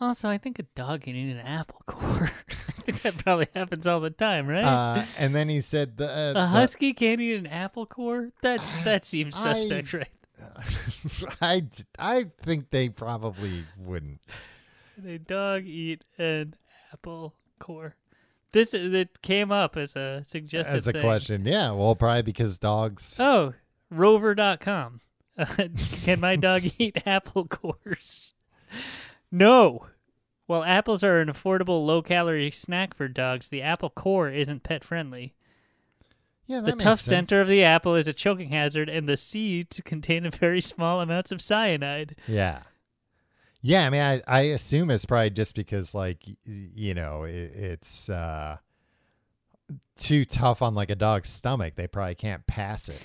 Also, 0.00 0.28
I 0.28 0.36
think 0.38 0.58
a 0.58 0.64
dog 0.74 1.02
can 1.02 1.14
eat 1.16 1.30
an 1.32 1.38
apple 1.40 1.80
core. 1.86 2.30
I 2.78 2.82
think 2.82 3.02
that 3.02 3.18
probably 3.18 3.48
happens 3.54 3.86
all 3.86 4.00
the 4.00 4.10
time, 4.10 4.46
right? 4.46 4.64
Uh, 4.64 5.04
and 5.18 5.34
then 5.34 5.48
he 5.48 5.60
said 5.60 5.96
the, 5.96 6.08
uh, 6.10 6.30
a 6.30 6.34
the- 6.34 6.46
husky 6.48 6.92
can't 6.92 7.20
eat 7.20 7.34
an 7.36 7.46
apple 7.46 7.86
core? 7.86 8.30
That's 8.42 8.70
that 8.84 9.04
seems 9.04 9.34
I- 9.38 9.54
suspect, 9.54 9.92
right? 9.92 10.08
I 11.40 11.64
I 11.98 12.26
think 12.40 12.70
they 12.70 12.88
probably 12.88 13.64
wouldn't. 13.78 14.20
Can 14.94 15.08
a 15.08 15.18
dog 15.18 15.64
eat 15.64 16.04
an 16.18 16.54
apple 16.92 17.34
core? 17.58 17.96
This 18.52 18.72
it 18.74 19.22
came 19.22 19.52
up 19.52 19.76
as 19.76 19.96
a 19.96 20.22
suggested 20.26 20.74
That's 20.74 20.86
a 20.86 20.92
thing. 20.92 21.02
question. 21.02 21.44
Yeah, 21.44 21.72
well, 21.72 21.94
probably 21.94 22.22
because 22.22 22.58
dogs. 22.58 23.16
Oh, 23.20 23.54
rover.com. 23.90 25.00
Can 26.02 26.20
my 26.20 26.36
dog 26.36 26.62
eat 26.78 27.06
apple 27.06 27.46
cores? 27.46 28.34
No. 29.30 29.86
While 30.46 30.64
apples 30.64 31.02
are 31.02 31.20
an 31.20 31.28
affordable 31.28 31.84
low 31.84 32.00
calorie 32.02 32.50
snack 32.50 32.94
for 32.94 33.08
dogs, 33.08 33.48
the 33.48 33.62
apple 33.62 33.90
core 33.90 34.30
isn't 34.30 34.62
pet 34.62 34.84
friendly. 34.84 35.34
Yeah, 36.46 36.60
The 36.60 36.72
tough 36.72 37.00
sense. 37.00 37.28
center 37.28 37.40
of 37.40 37.48
the 37.48 37.62
apple 37.64 37.94
is 37.94 38.06
a 38.08 38.12
choking 38.12 38.50
hazard, 38.50 38.88
and 38.88 39.08
the 39.08 39.16
seeds 39.16 39.80
contain 39.84 40.28
very 40.30 40.60
small 40.60 41.00
amounts 41.00 41.32
of 41.32 41.40
cyanide. 41.40 42.16
Yeah. 42.26 42.62
Yeah, 43.62 43.86
I 43.86 43.90
mean, 43.90 44.00
I, 44.02 44.22
I 44.28 44.40
assume 44.42 44.90
it's 44.90 45.04
probably 45.06 45.30
just 45.30 45.54
because, 45.56 45.92
like, 45.94 46.18
you 46.44 46.94
know, 46.94 47.24
it, 47.24 47.50
it's 47.54 48.08
uh, 48.08 48.58
too 49.96 50.24
tough 50.24 50.62
on 50.62 50.74
like 50.74 50.90
a 50.90 50.94
dog's 50.94 51.30
stomach. 51.30 51.74
They 51.74 51.88
probably 51.88 52.14
can't 52.14 52.46
pass 52.46 52.88
it. 52.88 53.02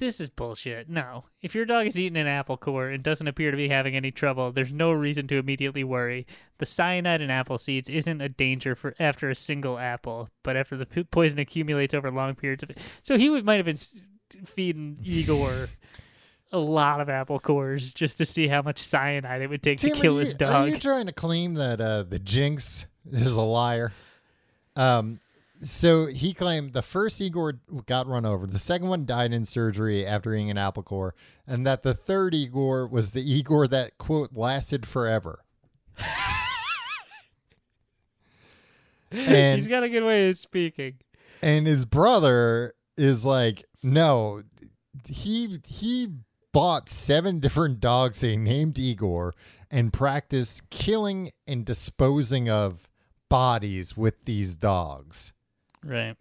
This 0.00 0.18
is 0.18 0.30
bullshit. 0.30 0.88
No. 0.88 1.24
If 1.42 1.54
your 1.54 1.66
dog 1.66 1.86
is 1.86 2.00
eating 2.00 2.16
an 2.16 2.26
apple 2.26 2.56
core 2.56 2.88
and 2.88 3.02
doesn't 3.02 3.28
appear 3.28 3.50
to 3.50 3.56
be 3.58 3.68
having 3.68 3.94
any 3.94 4.10
trouble, 4.10 4.50
there's 4.50 4.72
no 4.72 4.92
reason 4.92 5.26
to 5.26 5.36
immediately 5.36 5.84
worry. 5.84 6.26
The 6.56 6.64
cyanide 6.64 7.20
in 7.20 7.30
apple 7.30 7.58
seeds 7.58 7.86
isn't 7.90 8.22
a 8.22 8.30
danger 8.30 8.74
for 8.74 8.94
after 8.98 9.28
a 9.28 9.34
single 9.34 9.78
apple, 9.78 10.30
but 10.42 10.56
after 10.56 10.78
the 10.78 10.86
po- 10.86 11.04
poison 11.04 11.38
accumulates 11.38 11.92
over 11.92 12.10
long 12.10 12.34
periods 12.34 12.62
of 12.62 12.70
So 13.02 13.18
he 13.18 13.28
would, 13.28 13.44
might 13.44 13.56
have 13.56 13.66
been 13.66 13.76
feeding 14.46 14.96
Igor 15.04 15.68
a 16.50 16.58
lot 16.58 17.02
of 17.02 17.10
apple 17.10 17.38
cores 17.38 17.92
just 17.92 18.16
to 18.16 18.24
see 18.24 18.48
how 18.48 18.62
much 18.62 18.78
cyanide 18.78 19.42
it 19.42 19.50
would 19.50 19.62
take 19.62 19.80
Tim, 19.80 19.92
to 19.92 20.00
kill 20.00 20.16
are 20.16 20.20
his 20.20 20.32
dog. 20.32 20.66
Are 20.66 20.68
you 20.70 20.78
trying 20.78 21.06
to 21.06 21.12
claim 21.12 21.54
that 21.54 21.78
uh, 21.78 22.04
the 22.04 22.18
Jinx 22.18 22.86
is 23.12 23.36
a 23.36 23.42
liar? 23.42 23.92
Um, 24.76 25.20
so 25.62 26.06
he 26.06 26.32
claimed 26.32 26.72
the 26.72 26.82
first 26.82 27.20
Igor 27.20 27.60
got 27.86 28.06
run 28.06 28.24
over, 28.24 28.46
the 28.46 28.58
second 28.58 28.88
one 28.88 29.04
died 29.04 29.32
in 29.32 29.44
surgery 29.44 30.06
after 30.06 30.34
eating 30.34 30.50
an 30.50 30.58
apple 30.58 30.82
core, 30.82 31.14
and 31.46 31.66
that 31.66 31.82
the 31.82 31.94
third 31.94 32.34
Igor 32.34 32.86
was 32.86 33.10
the 33.10 33.22
Igor 33.22 33.68
that 33.68 33.98
quote 33.98 34.30
lasted 34.32 34.86
forever. 34.86 35.44
and 39.10 39.56
He's 39.58 39.66
got 39.66 39.82
a 39.82 39.88
good 39.88 40.04
way 40.04 40.28
of 40.30 40.38
speaking. 40.38 40.94
and 41.42 41.66
his 41.66 41.84
brother 41.84 42.74
is 42.96 43.24
like, 43.24 43.64
no, 43.82 44.42
he 45.06 45.60
he 45.66 46.08
bought 46.52 46.88
seven 46.88 47.38
different 47.40 47.80
dogs 47.80 48.20
he 48.20 48.36
named 48.36 48.78
Igor 48.78 49.32
and 49.70 49.92
practiced 49.92 50.68
killing 50.70 51.30
and 51.46 51.64
disposing 51.64 52.48
of 52.50 52.88
bodies 53.28 53.96
with 53.96 54.24
these 54.24 54.56
dogs, 54.56 55.32
Right. 55.84 56.16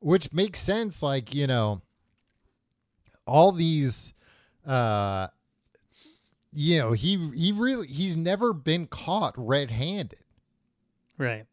which 0.00 0.32
makes 0.32 0.60
sense. 0.60 1.02
Like 1.02 1.34
you 1.34 1.46
know, 1.46 1.82
all 3.26 3.52
these, 3.52 4.14
uh, 4.66 5.28
you 6.52 6.78
know, 6.78 6.92
he 6.92 7.16
he 7.34 7.52
really 7.52 7.86
he's 7.86 8.16
never 8.16 8.52
been 8.52 8.86
caught 8.86 9.34
red-handed. 9.36 10.18
Right. 11.18 11.44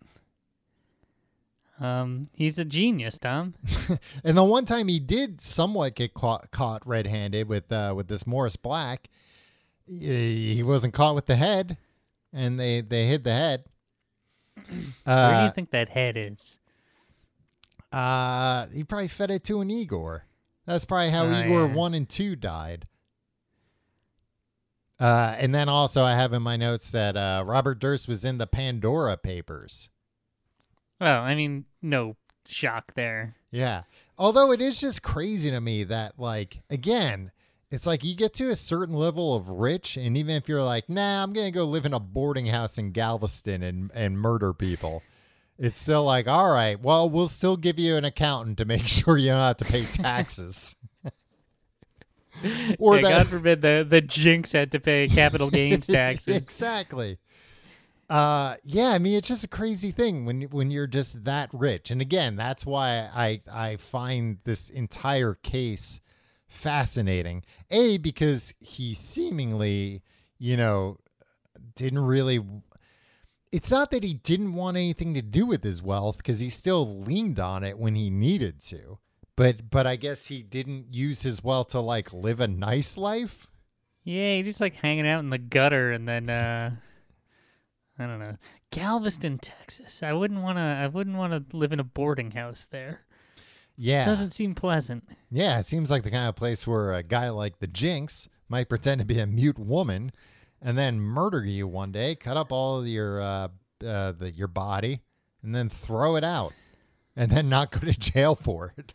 Um, 1.80 2.28
he's 2.34 2.60
a 2.60 2.66
genius, 2.66 3.18
Tom. 3.18 3.56
And 4.24 4.38
the 4.38 4.44
one 4.44 4.66
time 4.66 4.88
he 4.88 5.00
did 5.00 5.42
somewhat 5.42 5.96
get 5.96 6.14
caught, 6.14 6.52
caught 6.52 6.86
red-handed 6.86 7.48
with 7.50 7.72
uh, 7.72 7.94
with 7.96 8.08
this 8.08 8.28
Morris 8.28 8.56
Black, 8.56 9.10
he 9.88 10.54
he 10.56 10.62
wasn't 10.64 10.94
caught 10.94 11.16
with 11.16 11.26
the 11.26 11.36
head, 11.36 11.78
and 12.32 12.60
they 12.60 12.82
they 12.82 13.08
hid 13.08 13.24
the 13.24 13.32
head. 13.34 13.66
Uh, 14.58 14.62
Where 14.62 15.30
do 15.30 15.36
Uh, 15.42 15.46
you 15.46 15.52
think 15.52 15.72
that 15.72 15.90
head 15.90 16.18
is? 16.18 16.60
Uh, 17.92 18.68
he 18.68 18.84
probably 18.84 19.08
fed 19.08 19.32
it 19.32 19.44
to 19.46 19.62
an 19.62 19.70
Igor. 19.70 20.26
That's 20.66 20.86
probably 20.86 21.10
how 21.10 21.26
Oh, 21.26 21.32
Igor 21.44 21.68
yeah. 21.68 21.74
one 21.74 21.94
and 21.94 22.08
two 22.08 22.36
died. 22.36 22.88
Uh, 25.00 25.36
and 25.40 25.54
then 25.54 25.68
also 25.68 26.04
I 26.04 26.12
have 26.16 26.32
in 26.34 26.44
my 26.44 26.58
notes 26.58 26.92
that 26.92 27.18
uh, 27.18 27.44
Robert 27.46 27.80
Durst 27.80 28.08
was 28.08 28.24
in 28.24 28.38
the 28.38 28.46
Pandora 28.48 29.18
Papers. 29.18 29.90
Well, 31.00 31.24
I 31.24 31.34
mean, 31.34 31.66
no 31.82 32.16
shock 32.46 32.94
there. 32.96 33.36
Yeah. 33.50 33.84
Although 34.18 34.52
it 34.52 34.62
is 34.62 34.80
just 34.80 35.02
crazy 35.02 35.50
to 35.50 35.60
me 35.60 35.84
that, 35.86 36.20
like, 36.20 36.62
again, 36.70 37.32
it's 37.72 37.88
like 37.88 38.04
you 38.04 38.16
get 38.16 38.36
to 38.36 38.50
a 38.52 38.56
certain 38.56 38.94
level 38.94 39.34
of 39.34 39.50
rich, 39.50 39.98
and 39.98 40.16
even 40.16 40.36
if 40.36 40.48
you're 40.48 40.62
like, 40.62 40.88
nah, 40.88 41.24
I'm 41.24 41.34
going 41.34 41.48
to 41.48 41.52
go 41.52 41.66
live 41.66 41.88
in 41.88 41.94
a 41.94 42.00
boarding 42.00 42.46
house 42.46 42.78
in 42.78 42.92
Galveston 42.92 43.64
and, 43.64 43.90
and 43.96 44.20
murder 44.20 44.54
people, 44.54 45.02
it's 45.62 45.80
still 45.80 46.04
like, 46.04 46.28
all 46.28 46.52
right, 46.52 46.82
well, 46.82 47.08
we'll 47.08 47.28
still 47.28 47.56
give 47.56 47.78
you 47.78 47.96
an 47.96 48.04
accountant 48.04 48.58
to 48.58 48.66
make 48.66 48.82
sure 48.88 49.16
you 49.16 49.28
don't 49.28 49.38
have 49.38 49.58
to 49.58 49.66
pay 49.66 49.86
taxes. 49.86 50.76
or 52.80 52.96
yeah, 52.96 53.02
that. 53.02 53.10
God 53.10 53.28
forbid 53.28 53.62
the 53.62 53.86
the 53.88 54.02
jinx 54.02 54.52
had 54.52 54.72
to 54.72 54.80
pay 54.80 55.08
capital 55.08 55.50
gains 55.52 55.86
taxes. 55.86 56.36
exactly. 56.36 57.20
Uh, 58.10 58.56
yeah, 58.64 58.90
I 58.90 58.98
mean 58.98 59.14
it's 59.14 59.28
just 59.28 59.44
a 59.44 59.48
crazy 59.48 59.92
thing 59.92 60.26
when 60.26 60.42
when 60.44 60.72
you're 60.72 60.88
just 60.88 61.24
that 61.26 61.50
rich, 61.54 61.92
and 61.92 62.02
again, 62.02 62.36
that's 62.36 62.66
why 62.66 63.08
I 63.14 63.42
I 63.52 63.76
find 63.76 64.40
this 64.44 64.68
entire 64.68 65.36
case 65.36 66.02
fascinating. 66.48 67.44
A 67.70 68.00
because 68.00 68.56
he 68.60 68.96
seemingly, 68.96 70.02
you 70.40 70.58
know, 70.58 70.98
didn't 71.76 72.00
really. 72.00 72.40
It's 73.52 73.72
not 73.72 73.92
that 73.92 74.04
he 74.04 74.14
didn't 74.14 74.54
want 74.54 74.78
anything 74.78 75.14
to 75.14 75.22
do 75.22 75.46
with 75.46 75.64
his 75.64 75.82
wealth 75.82 76.18
because 76.18 76.40
he 76.40 76.50
still 76.50 77.02
leaned 77.02 77.40
on 77.40 77.64
it 77.64 77.78
when 77.78 77.96
he 77.96 78.10
needed 78.10 78.62
to. 78.62 79.00
But 79.36 79.70
but 79.70 79.88
I 79.88 79.96
guess 79.96 80.28
he 80.28 80.42
didn't 80.42 80.94
use 80.94 81.22
his 81.24 81.44
wealth 81.44 81.70
to 81.70 81.80
like 81.80 82.14
live 82.14 82.40
a 82.40 82.48
nice 82.48 82.98
life. 82.98 83.48
Yeah, 84.04 84.36
he's 84.36 84.46
just 84.46 84.62
like 84.62 84.76
hanging 84.76 85.08
out 85.08 85.20
in 85.20 85.30
the 85.30 85.38
gutter, 85.38 85.92
and 85.92 86.08
then 86.08 86.30
uh, 86.30 86.72
I 88.00 88.06
don't 88.06 88.20
know, 88.20 88.38
Galveston, 88.72 89.38
Texas. 89.38 90.02
I 90.04 90.14
wouldn't 90.14 90.42
want 90.42 90.58
to. 90.58 90.62
I 90.62 90.88
wouldn't 90.88 91.18
want 91.18 91.50
to 91.50 91.58
live 91.58 91.74
in 91.74 91.80
a 91.80 91.84
boarding 91.84 92.32
house 92.32 92.68
there. 92.70 93.02
Yeah. 93.78 94.04
It 94.04 94.06
Doesn't 94.06 94.32
seem 94.32 94.54
pleasant. 94.54 95.10
Yeah, 95.30 95.60
it 95.60 95.66
seems 95.66 95.90
like 95.90 96.04
the 96.04 96.12
kind 96.12 96.30
of 96.30 96.36
place 96.36 96.68
where 96.68 96.94
a 96.94 97.04
guy 97.04 97.30
like 97.30 97.60
the 97.60 97.68
Jinx 97.68 98.28
might 98.48 98.70
pretend 98.70 99.00
to 99.00 99.06
be 99.06 99.20
a 99.20 99.26
mute 99.26 99.58
woman 99.58 100.12
and 100.62 100.78
then 100.78 101.00
murder 101.00 101.44
you 101.44 101.68
one 101.68 101.92
day, 101.92 102.16
cut 102.16 102.38
up 102.38 102.52
all 102.52 102.80
of 102.80 102.88
your 102.88 103.22
uh, 103.22 103.48
uh, 103.86 104.12
the, 104.14 104.32
your 104.36 104.48
body, 104.48 105.02
and 105.44 105.56
then 105.56 105.70
throw 105.70 106.16
it 106.16 106.24
out, 106.24 106.54
and 107.16 107.32
then 107.32 107.50
not 107.50 107.72
go 107.72 107.80
to 107.80 107.98
jail 107.98 108.36
for 108.36 108.74
it. 108.78 108.94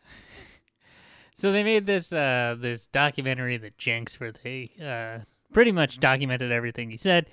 So 1.34 1.52
they 1.52 1.64
made 1.64 1.84
this 1.86 2.12
uh 2.12 2.56
this 2.58 2.86
documentary, 2.86 3.56
The 3.58 3.72
Jinx, 3.76 4.18
where 4.18 4.32
they 4.32 4.70
uh 4.82 5.24
pretty 5.52 5.72
much 5.72 5.98
documented 6.00 6.50
everything 6.52 6.90
he 6.90 6.96
said, 6.96 7.26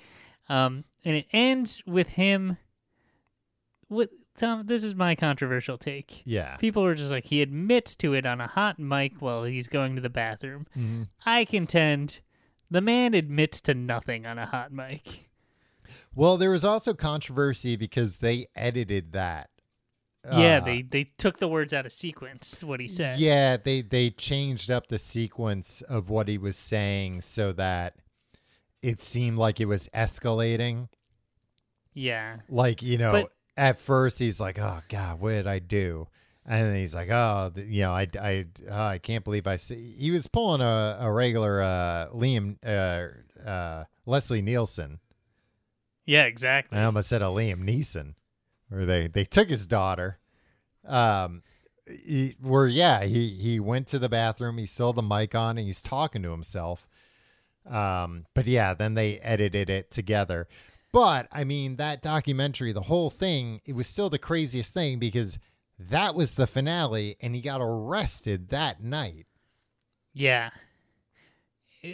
um, 0.48 0.84
and 1.04 1.16
it 1.16 1.26
ends 1.32 1.82
with 1.86 2.08
him 2.10 2.58
with 3.88 4.10
Tom, 4.36 4.66
this 4.66 4.82
is 4.82 4.94
my 4.96 5.14
controversial 5.14 5.78
take. 5.78 6.22
Yeah. 6.24 6.56
People 6.56 6.82
were 6.82 6.96
just 6.96 7.12
like, 7.12 7.26
he 7.26 7.40
admits 7.40 7.94
to 7.96 8.14
it 8.14 8.26
on 8.26 8.40
a 8.40 8.48
hot 8.48 8.80
mic 8.80 9.12
while 9.20 9.44
he's 9.44 9.68
going 9.68 9.94
to 9.94 10.00
the 10.00 10.10
bathroom. 10.10 10.66
Mhm. 10.76 11.08
I 11.24 11.44
contend 11.44 12.20
the 12.74 12.80
man 12.80 13.14
admits 13.14 13.60
to 13.62 13.72
nothing 13.74 14.26
on 14.26 14.36
a 14.38 14.46
hot 14.46 14.72
mic. 14.72 15.30
Well, 16.14 16.36
there 16.36 16.50
was 16.50 16.64
also 16.64 16.92
controversy 16.94 17.76
because 17.76 18.16
they 18.18 18.46
edited 18.56 19.12
that. 19.12 19.50
yeah, 20.24 20.58
Uh, 20.60 20.64
they, 20.64 20.82
they 20.82 21.04
took 21.18 21.38
the 21.38 21.48
words 21.48 21.72
out 21.72 21.86
of 21.86 21.92
sequence, 21.92 22.64
what 22.64 22.80
he 22.80 22.88
said. 22.88 23.18
Yeah, 23.18 23.56
they 23.56 23.82
they 23.82 24.10
changed 24.10 24.70
up 24.70 24.88
the 24.88 24.98
sequence 24.98 25.82
of 25.82 26.08
what 26.10 26.28
he 26.28 26.38
was 26.38 26.56
saying 26.56 27.20
so 27.20 27.52
that 27.52 27.94
it 28.82 29.00
seemed 29.00 29.38
like 29.38 29.60
it 29.60 29.66
was 29.66 29.88
escalating. 29.94 30.88
Yeah. 31.92 32.38
Like 32.48 32.82
you 32.82 32.98
know, 32.98 33.12
But- 33.12 33.30
at 33.56 33.78
first 33.78 34.18
he's 34.18 34.40
like, 34.40 34.58
"Oh 34.58 34.80
God, 34.88 35.20
what 35.20 35.30
did 35.30 35.46
I 35.46 35.58
do?" 35.60 36.08
And 36.46 36.76
he's 36.76 36.94
like, 36.94 37.08
"Oh, 37.10 37.52
you 37.56 37.82
know, 37.82 37.92
I 37.92 38.06
I 38.20 38.46
oh, 38.70 38.82
I 38.82 38.98
can't 38.98 39.24
believe 39.24 39.46
I 39.46 39.56
see." 39.56 39.94
He 39.98 40.10
was 40.10 40.26
pulling 40.26 40.60
a 40.60 40.98
a 41.00 41.10
regular 41.10 41.62
uh, 41.62 42.08
Liam 42.12 42.58
uh, 42.64 43.48
uh, 43.48 43.84
Leslie 44.04 44.42
Nielsen. 44.42 45.00
Yeah, 46.04 46.24
exactly. 46.24 46.78
I 46.78 46.84
almost 46.84 47.08
said 47.08 47.22
a 47.22 47.26
Liam 47.26 47.64
Neeson, 47.64 48.14
where 48.68 48.84
they 48.84 49.06
they 49.06 49.24
took 49.24 49.48
his 49.48 49.66
daughter. 49.66 50.18
Um, 50.86 51.42
he, 51.86 52.36
where 52.40 52.66
yeah, 52.66 53.04
he 53.04 53.28
he 53.28 53.58
went 53.58 53.86
to 53.88 53.98
the 53.98 54.10
bathroom. 54.10 54.58
He 54.58 54.66
still 54.66 54.88
had 54.88 54.96
the 54.96 55.02
mic 55.02 55.34
on, 55.34 55.56
and 55.56 55.66
he's 55.66 55.82
talking 55.82 56.22
to 56.22 56.30
himself. 56.30 56.86
Um, 57.66 58.26
but 58.34 58.46
yeah, 58.46 58.74
then 58.74 58.92
they 58.94 59.18
edited 59.20 59.70
it 59.70 59.90
together. 59.90 60.46
But 60.92 61.26
I 61.32 61.44
mean, 61.44 61.76
that 61.76 62.02
documentary, 62.02 62.72
the 62.72 62.82
whole 62.82 63.10
thing, 63.10 63.60
it 63.66 63.74
was 63.74 63.86
still 63.86 64.10
the 64.10 64.18
craziest 64.18 64.72
thing 64.72 64.98
because 64.98 65.38
that 65.78 66.14
was 66.14 66.34
the 66.34 66.46
finale, 66.46 67.16
and 67.20 67.34
he 67.34 67.40
got 67.40 67.60
arrested 67.60 68.48
that 68.50 68.82
night. 68.82 69.26
Yeah. 70.12 70.50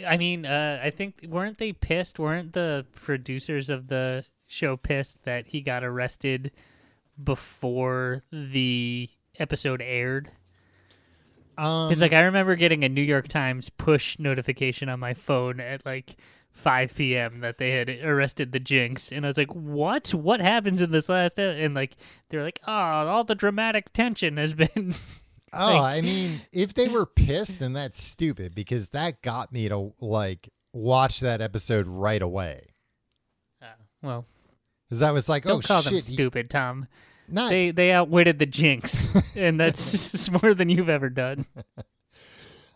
I 0.07 0.15
mean, 0.17 0.45
uh, 0.45 0.79
I 0.81 0.89
think 0.89 1.25
weren't 1.27 1.57
they 1.57 1.73
pissed? 1.73 2.17
Weren't 2.19 2.53
the 2.53 2.85
producers 2.95 3.69
of 3.69 3.87
the 3.87 4.23
show 4.47 4.77
pissed 4.77 5.23
that 5.23 5.47
he 5.47 5.61
got 5.61 5.83
arrested 5.83 6.51
before 7.21 8.23
the 8.31 9.09
episode 9.37 9.81
aired? 9.81 10.29
Um, 11.57 11.89
Because 11.89 12.01
like 12.01 12.13
I 12.13 12.21
remember 12.21 12.55
getting 12.55 12.83
a 12.83 12.89
New 12.89 13.01
York 13.01 13.27
Times 13.27 13.69
push 13.69 14.17
notification 14.17 14.87
on 14.87 14.99
my 14.99 15.13
phone 15.13 15.59
at 15.59 15.85
like 15.85 16.15
5 16.51 16.95
p.m. 16.95 17.37
that 17.37 17.57
they 17.57 17.71
had 17.71 17.89
arrested 17.89 18.51
the 18.51 18.59
Jinx, 18.59 19.11
and 19.11 19.25
I 19.25 19.29
was 19.29 19.37
like, 19.37 19.53
"What? 19.53 20.09
What 20.13 20.41
happens 20.41 20.81
in 20.81 20.91
this 20.91 21.09
last?" 21.09 21.39
e-" 21.39 21.41
And 21.43 21.73
like 21.73 21.95
they're 22.29 22.43
like, 22.43 22.59
"Oh, 22.67 22.71
all 22.73 23.23
the 23.23 23.35
dramatic 23.35 23.91
tension 23.93 24.37
has 24.37 24.53
been." 24.53 24.93
Oh, 25.53 25.75
Like- 25.81 25.97
I 25.97 26.01
mean, 26.01 26.39
if 26.53 26.73
they 26.75 26.87
were 26.87 27.05
pissed, 27.05 27.59
then 27.59 27.73
that's 27.73 28.01
stupid 28.01 28.55
because 28.55 28.87
that 28.89 29.21
got 29.21 29.51
me 29.51 29.67
to 29.67 29.91
like 29.99 30.47
watch 30.71 31.19
that 31.19 31.41
episode 31.41 31.87
right 31.87 32.21
away. 32.21 32.67
Uh, 33.61 33.65
well, 34.01 34.25
Because 34.89 35.01
I 35.01 35.11
was 35.11 35.27
like, 35.27 35.43
don't 35.43 35.57
oh 35.61 35.67
call 35.67 35.81
shit, 35.81 35.89
them 35.89 35.95
he- 35.95 35.99
stupid, 35.99 36.49
Tom. 36.49 36.87
not 37.27 37.49
They 37.49 37.71
they 37.71 37.91
outwitted 37.91 38.39
the 38.39 38.45
Jinx, 38.45 39.09
and 39.35 39.59
that's 39.59 40.29
more 40.41 40.53
than 40.53 40.69
you've 40.69 40.87
ever 40.87 41.09
done. 41.09 41.45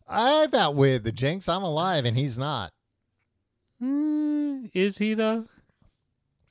I've 0.07 0.53
outwitted 0.53 1.05
the 1.05 1.11
Jinx. 1.13 1.47
I'm 1.49 1.63
alive 1.63 2.03
and 2.05 2.17
he's 2.17 2.37
not. 2.37 2.71
Mm, 3.81 4.69
is 4.73 4.97
he 4.97 5.13
though? 5.13 5.45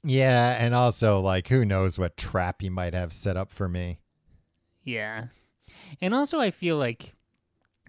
Yeah, 0.03 0.57
and 0.59 0.75
also 0.75 1.21
like 1.21 1.49
who 1.49 1.65
knows 1.65 1.99
what 1.99 2.17
trap 2.17 2.61
he 2.61 2.69
might 2.69 2.95
have 2.95 3.13
set 3.13 3.37
up 3.37 3.51
for 3.51 3.69
me. 3.69 3.99
Yeah. 4.83 5.27
And 6.01 6.15
also 6.15 6.39
I 6.41 6.51
feel 6.51 6.77
like 6.77 7.15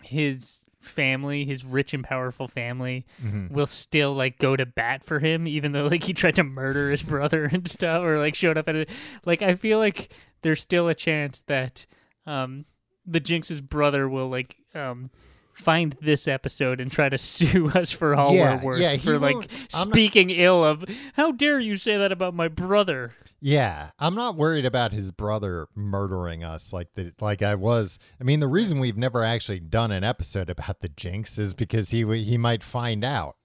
his 0.02 0.64
family, 0.80 1.46
his 1.46 1.66
rich 1.66 1.94
and 1.94 2.04
powerful 2.04 2.48
family 2.48 3.06
Mhm. 3.22 3.50
will 3.52 3.66
still 3.66 4.14
like 4.14 4.38
go 4.38 4.56
to 4.56 4.66
bat 4.66 5.04
for 5.04 5.20
him 5.20 5.48
even 5.48 5.72
though 5.72 5.88
like 5.88 6.04
he 6.04 6.14
tried 6.14 6.36
to 6.36 6.44
murder 6.44 6.92
his 6.92 7.04
brother 7.04 7.46
and 7.52 7.68
stuff 7.68 8.04
or 8.04 8.20
like 8.20 8.36
showed 8.36 8.58
up 8.58 8.70
at 8.70 8.76
it. 8.76 8.90
Like 9.26 9.42
I 9.42 9.56
feel 9.56 9.80
like 9.80 10.14
there's 10.42 10.62
still 10.62 10.88
a 10.88 10.96
chance 10.96 11.42
that 11.48 11.86
um 12.26 12.66
the 13.06 13.20
Jinx's 13.20 13.62
brother 13.62 14.08
will 14.08 14.30
like 14.30 14.58
um 14.74 15.10
find 15.56 15.96
this 16.02 16.28
episode 16.28 16.80
and 16.80 16.92
try 16.92 17.10
to 17.10 17.18
sue 17.34 17.70
us 17.70 17.92
for 17.92 18.16
all 18.16 18.34
Yeah, 18.34 18.58
we're 18.64 18.74
worth 18.74 18.82
yeah, 18.82 18.98
for 18.98 19.18
like 19.20 19.36
I'm 19.36 19.42
not- 19.50 19.72
speaking 19.72 20.30
ill 20.30 20.64
of 20.64 20.84
how 21.14 21.32
dare 21.32 21.60
you 21.60 21.76
say 21.76 21.98
that 21.98 22.12
about 22.12 22.34
my 22.34 22.48
brother 22.48 23.14
Yeah, 23.42 23.90
I'm 24.00 24.16
not 24.16 24.36
worried 24.36 24.66
about 24.66 24.92
his 24.92 25.12
brother 25.12 25.68
murdering 25.76 26.44
us 26.44 26.74
like 26.74 26.90
the 26.96 27.14
like 27.22 27.42
I 27.42 27.56
was. 27.56 28.00
I 28.20 28.24
mean, 28.24 28.40
the 28.40 28.48
reason 28.48 28.80
we've 28.80 28.98
never 28.98 29.24
actually 29.24 29.60
done 29.60 29.92
an 29.92 30.04
episode 30.04 30.50
about 30.50 30.80
the 30.82 30.90
Jinx 30.90 31.38
is 31.38 31.54
because 31.54 31.90
he 31.92 32.04
he 32.24 32.38
might 32.38 32.64
find 32.64 33.04
out. 33.04 33.36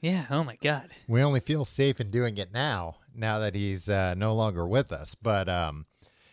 yeah 0.00 0.24
oh 0.30 0.42
my 0.44 0.56
god 0.62 0.88
we 1.06 1.22
only 1.22 1.40
feel 1.40 1.64
safe 1.64 2.00
in 2.00 2.10
doing 2.10 2.38
it 2.38 2.52
now 2.52 2.96
now 3.14 3.38
that 3.38 3.54
he's 3.54 3.88
uh, 3.88 4.14
no 4.16 4.34
longer 4.34 4.66
with 4.66 4.90
us 4.92 5.14
but 5.14 5.48
um 5.48 5.84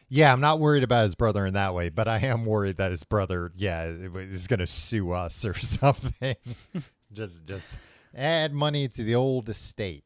yeah 0.10 0.32
i'm 0.32 0.40
not 0.42 0.60
worried 0.60 0.84
about 0.84 1.04
his 1.04 1.16
brother 1.16 1.46
in 1.46 1.54
that 1.54 1.74
way 1.74 1.90
but 1.90 2.08
i 2.08 2.18
am 2.20 2.46
worried 2.46 2.78
that 2.78 2.92
his 2.92 3.04
brother 3.04 3.52
yeah 3.56 3.86
is 3.86 4.48
going 4.48 4.60
to 4.60 4.68
sue 4.68 5.12
us 5.12 5.44
or 5.46 5.54
something 5.58 6.36
just 7.14 7.46
just 7.46 7.78
add 8.16 8.54
money 8.54 8.88
to 8.88 9.04
the 9.04 9.16
old 9.16 9.48
estate 9.50 10.04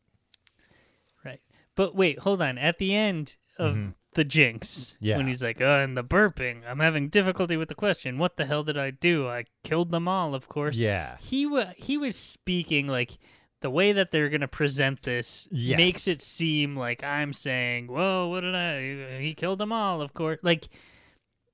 Right. 1.23 1.39
But 1.75 1.95
wait, 1.95 2.19
hold 2.19 2.41
on. 2.41 2.57
At 2.57 2.77
the 2.77 2.95
end 2.95 3.35
of 3.57 3.93
the 4.15 4.23
Jinx, 4.25 4.95
Mm-hmm. 4.95 5.05
Yeah. 5.05 5.17
when 5.17 5.27
he's 5.27 5.41
like, 5.43 5.61
"Oh, 5.61 5.79
and 5.79 5.95
the 5.95 6.03
burping, 6.03 6.61
I'm 6.67 6.79
having 6.79 7.07
difficulty 7.09 7.55
with 7.57 7.69
the 7.69 7.75
question. 7.75 8.17
What 8.17 8.35
the 8.37 8.45
hell 8.45 8.63
did 8.63 8.77
I 8.77 8.91
do? 8.91 9.27
I 9.29 9.45
killed 9.63 9.91
them 9.91 10.07
all, 10.07 10.33
of 10.35 10.49
course. 10.49 10.75
yeah 10.77 11.17
He 11.21 11.45
wa 11.45 11.65
he 11.77 11.97
was 11.97 12.15
speaking 12.17 12.87
like 12.87 13.17
the 13.62 13.70
way 13.70 13.91
that 13.93 14.12
they're 14.12 14.30
gonna 14.30 14.47
present 14.47 15.03
this 15.03 15.47
Yes. 15.51 15.78
makes 15.78 16.07
it 16.07 16.22
seem 16.22 16.76
like 16.76 17.03
I'm 17.03 17.34
saying, 17.34 17.88
"Whoa, 17.88 18.28
what 18.28 18.41
did 18.41 18.55
I? 18.55 19.20
He 19.22 19.34
killed 19.34 19.59
them 19.59 19.72
all, 19.72 20.01
of 20.01 20.14
course." 20.14 20.39
Like 20.43 20.68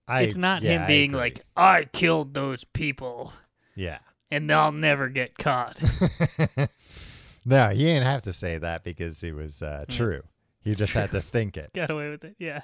I, 0.08 0.24
it's 0.24 0.38
not 0.38 0.62
yeah, 0.64 0.80
him 0.82 0.88
being 0.88 1.10
agree. 1.12 1.20
like, 1.20 1.42
"I 1.56 1.84
killed 1.86 2.34
those 2.34 2.64
people, 2.64 3.34
yeah 3.76 4.00
and 4.32 4.50
they'll 4.50 4.72
never 4.72 5.10
get 5.10 5.38
caught." 5.38 5.80
no 7.46 7.70
he 7.70 7.84
didn't 7.84 8.04
have 8.04 8.24
to 8.24 8.34
say 8.34 8.58
that 8.58 8.84
because 8.84 9.24
it 9.24 9.34
was 9.34 9.62
uh, 9.62 9.86
true 9.88 10.22
he 10.64 10.76
just 10.76 10.94
had 10.94 11.12
to 11.12 11.22
think 11.22 11.56
it 11.56 11.72
Got 11.76 11.92
away 11.92 12.10
with 12.10 12.24
it. 12.26 12.36
Yeah. 12.38 12.62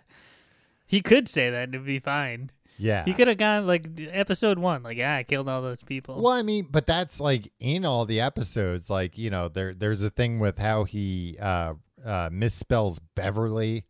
He 0.85 1.01
could 1.01 1.29
say 1.29 1.49
that 1.49 1.63
and 1.63 1.75
it'd 1.75 1.87
be 1.87 1.99
fine. 1.99 2.51
Yeah 2.77 3.05
He 3.05 3.13
could 3.13 3.27
have 3.27 3.37
gone 3.37 3.67
like 3.67 3.87
episode 4.11 4.57
one, 4.59 4.83
like, 4.83 4.97
yeah, 4.97 5.15
I 5.17 5.23
killed 5.23 5.47
all 5.49 5.61
those 5.61 5.81
people. 5.83 6.21
Well, 6.21 6.33
I 6.33 6.41
mean, 6.41 6.67
but 6.71 6.85
that's 6.87 7.19
like 7.19 7.51
in 7.59 7.85
all 7.85 8.05
the 8.05 8.19
episodes. 8.21 8.89
Like 8.89 9.17
you 9.17 9.29
know, 9.29 9.47
there 9.47 9.73
there's 9.73 10.03
a 10.03 10.09
thing 10.09 10.39
with 10.39 10.57
how 10.57 10.83
he 10.83 11.37
uh, 11.39 11.73
uh, 12.05 12.29
misspells 12.29 12.99
Beverly, 13.15 13.85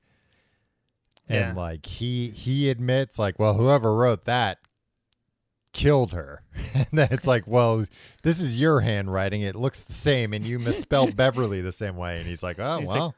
and 1.28 1.56
Yeah. 1.56 1.62
like 1.62 1.86
he 1.86 2.30
he 2.30 2.70
admits 2.70 3.18
like, 3.18 3.40
well, 3.40 3.54
whoever 3.56 3.96
wrote 3.96 4.26
that 4.26 4.60
killed 5.72 6.14
her, 6.14 6.44
and 6.76 6.88
then 6.92 7.08
it's 7.12 7.26
like, 7.26 7.48
well, 7.48 7.86
this 8.24 8.40
is 8.40 8.60
your 8.60 8.82
handwriting. 8.82 9.42
It 9.42 9.56
looks 9.56 9.84
the 9.84 9.94
same, 9.94 10.34
and 10.34 10.46
you 10.46 10.60
misspelled 10.60 11.16
Beverly 11.18 11.62
the 11.62 11.72
same 11.72 11.96
way. 11.98 12.20
And 12.20 12.28
he's 12.28 12.44
like, 12.44 12.58
oh 12.60 12.80
He's 12.80 12.90
like, 12.90 12.98
well, 13.00 13.16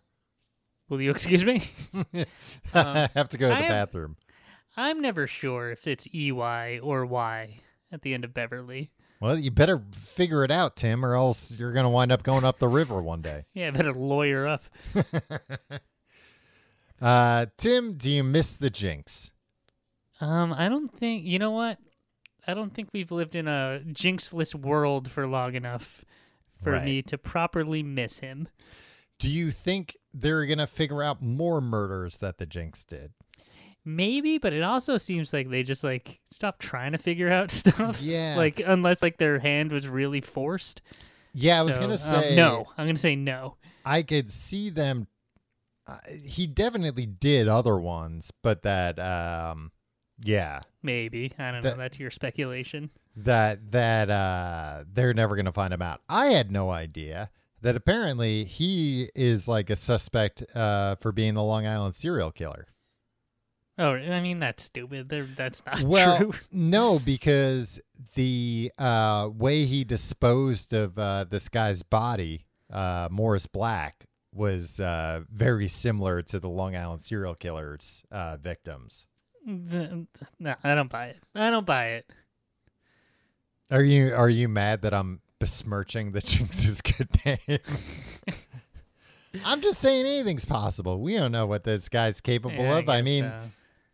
Will 0.87 1.01
you 1.01 1.09
excuse 1.09 1.43
me? 1.43 1.63
I 2.73 3.09
have 3.15 3.29
to 3.29 3.37
go 3.39 3.49
to 3.49 3.55
the 3.55 3.63
am- 3.63 3.69
bathroom. 3.69 4.17
I'm 4.77 5.01
never 5.01 5.27
sure 5.27 5.71
if 5.71 5.87
it's 5.87 6.07
EY 6.13 6.79
or 6.81 7.05
Y 7.05 7.59
at 7.91 8.01
the 8.01 8.13
end 8.13 8.25
of 8.25 8.33
Beverly. 8.33 8.91
Well, 9.21 9.39
you 9.39 9.49
better 9.51 9.81
figure 9.93 10.43
it 10.43 10.51
out, 10.51 10.75
Tim, 10.75 11.05
or 11.05 11.15
else 11.15 11.55
you're 11.57 11.71
gonna 11.71 11.89
wind 11.89 12.11
up 12.11 12.23
going 12.23 12.43
up 12.43 12.59
the 12.59 12.67
river 12.67 13.01
one 13.01 13.21
day. 13.21 13.43
Yeah, 13.53 13.67
I 13.67 13.71
better 13.71 13.93
lawyer 13.93 14.45
up. 14.47 14.63
Uh, 17.01 17.45
Tim, 17.57 17.95
do 17.95 18.09
you 18.09 18.23
miss 18.23 18.53
the 18.55 18.69
Jinx? 18.69 19.31
Um, 20.21 20.53
I 20.53 20.69
don't 20.69 20.89
think 20.97 21.25
you 21.25 21.39
know 21.39 21.51
what? 21.51 21.77
I 22.47 22.53
don't 22.53 22.73
think 22.73 22.89
we've 22.93 23.11
lived 23.11 23.35
in 23.35 23.47
a 23.47 23.81
jinxless 23.87 24.55
world 24.55 25.11
for 25.11 25.27
long 25.27 25.55
enough 25.55 26.05
for 26.63 26.71
Right. 26.71 26.85
me 26.85 27.01
to 27.03 27.17
properly 27.17 27.83
miss 27.83 28.19
him. 28.19 28.47
Do 29.19 29.29
you 29.29 29.51
think 29.51 29.97
they're 30.13 30.45
gonna 30.45 30.67
figure 30.67 31.03
out 31.03 31.21
more 31.21 31.59
murders 31.59 32.17
that 32.19 32.37
the 32.37 32.45
Jinx 32.45 32.85
did? 32.85 33.11
Maybe, 33.85 34.39
but 34.39 34.51
it 34.51 34.63
also 34.63 34.97
seems 34.97 35.31
like 35.31 35.49
they 35.49 35.61
just 35.63 35.83
like 35.83 36.19
stopped 36.27 36.59
trying 36.59 36.91
to 36.93 36.97
figure 36.97 37.29
out 37.31 37.51
stuff. 37.51 38.01
Yeah. 38.01 38.35
Like 38.35 38.59
unless 38.65 39.03
like 39.03 39.17
their 39.17 39.39
hand 39.39 39.71
was 39.71 39.87
really 39.87 40.21
forced. 40.21 40.81
Yeah, 41.33 41.59
I 41.59 41.63
was 41.63 41.77
gonna 41.77 41.91
um, 41.93 41.97
say 41.97 42.35
no. 42.35 42.65
I'm 42.77 42.87
gonna 42.87 42.97
say 42.97 43.15
no. 43.15 43.57
I 43.85 44.01
could 44.01 44.29
see 44.31 44.69
them. 44.69 45.07
Uh, 45.85 45.97
he 46.23 46.47
definitely 46.47 47.05
did 47.05 47.47
other 47.47 47.77
ones, 47.77 48.31
but 48.41 48.63
that, 48.63 48.97
um, 48.97 49.71
yeah, 50.23 50.61
Maybe 50.81 51.31
I 51.37 51.51
don't 51.51 51.61
That- 51.61 51.71
know. 51.77 51.83
That's 51.83 51.99
your 51.99 52.09
speculation. 52.09 52.89
that 53.17 53.71
that 53.71 54.09
uh, 54.09 54.83
they're 54.91 55.13
never 55.13 55.35
gonna 55.35 55.51
find 55.51 55.73
him 55.73 55.81
out. 55.83 56.01
I 56.09 56.27
had 56.27 56.51
no 56.51 56.71
idea 56.71 57.29
that 57.61 57.75
apparently 57.75 58.45
he 58.45 59.09
is 59.13 59.47
like 59.47 59.69
a 59.69 59.75
suspect 59.75 60.43
uh, 60.55 60.95
for 60.95 61.11
being 61.11 61.33
the 61.35 61.43
Long 61.43 61.67
Island 61.67 61.93
serial 61.95 62.31
killer. 62.31 62.65
Oh, 63.77 63.93
I 63.93 64.21
mean 64.21 64.39
that's 64.39 64.63
stupid. 64.63 65.09
They're, 65.09 65.23
that's 65.25 65.61
not 65.65 65.83
Well, 65.83 66.17
true. 66.17 66.31
no, 66.51 66.97
because 66.99 67.81
the 68.13 68.71
uh, 68.77 69.29
way 69.33 69.65
he 69.65 69.83
disposed 69.83 70.71
of 70.73 70.97
uh, 70.97 71.25
this 71.29 71.49
guy's 71.49 71.83
body, 71.83 72.45
uh, 72.71 73.09
Morris 73.11 73.47
Black, 73.47 74.05
was 74.33 74.79
uh, 74.79 75.21
very 75.29 75.67
similar 75.67 76.21
to 76.21 76.39
the 76.39 76.47
Long 76.49 76.75
Island 76.75 77.01
serial 77.03 77.35
killer's 77.35 78.03
uh, 78.11 78.37
victims. 78.37 79.05
no, 79.45 80.05
I 80.63 80.73
don't 80.75 80.89
buy 80.89 81.07
it. 81.07 81.19
I 81.35 81.49
don't 81.49 81.65
buy 81.65 81.87
it. 81.87 82.09
Are 83.71 83.83
you 83.83 84.13
are 84.13 84.29
you 84.29 84.47
mad 84.47 84.83
that 84.83 84.93
I'm 84.93 85.19
besmirching 85.39 86.13
the 86.13 86.21
Jinx's 86.25 86.81
good 86.81 87.09
name? 87.25 87.59
I'm 89.45 89.59
just 89.61 89.81
saying 89.81 90.05
anything's 90.05 90.45
possible. 90.45 91.01
We 91.01 91.15
don't 91.15 91.31
know 91.33 91.45
what 91.45 91.63
this 91.65 91.89
guy's 91.89 92.21
capable 92.21 92.55
Yeah, 92.63 92.77
of. 92.77 92.87
I 92.89 92.97
guess 92.97 93.05
mean, 93.05 93.23
so. 93.25 93.41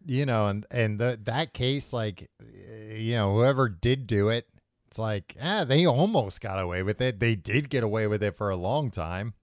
You 0.05 0.25
know, 0.25 0.47
and 0.47 0.65
and 0.71 0.99
the, 0.99 1.19
that 1.23 1.53
case, 1.53 1.93
like, 1.93 2.29
uh, 2.41 2.93
you 2.93 3.15
know, 3.15 3.33
whoever 3.35 3.69
did 3.69 4.07
do 4.07 4.29
it, 4.29 4.47
it's 4.87 4.99
like, 4.99 5.35
ah, 5.41 5.63
they 5.63 5.85
almost 5.85 6.41
got 6.41 6.59
away 6.59 6.83
with 6.83 7.01
it. 7.01 7.19
They 7.19 7.35
did 7.35 7.69
get 7.69 7.83
away 7.83 8.07
with 8.07 8.21
it 8.23 8.35
for 8.35 8.49
a 8.49 8.55
long 8.55 8.91
time. 8.91 9.33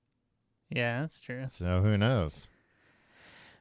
yeah, 0.70 1.00
that's 1.00 1.20
true. 1.20 1.46
So 1.48 1.80
who 1.82 1.96
knows? 1.96 2.48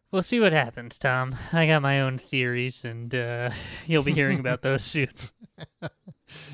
We'll 0.10 0.24
see 0.24 0.40
what 0.40 0.54
happens, 0.54 0.98
Tom. 0.98 1.36
I 1.52 1.68
got 1.68 1.82
my 1.82 2.00
own 2.00 2.18
theories, 2.18 2.86
and 2.86 3.14
uh, 3.14 3.50
you'll 3.86 4.04
be 4.04 4.14
hearing 4.14 4.40
about 4.40 4.62
those 4.62 4.84
soon. 4.86 5.10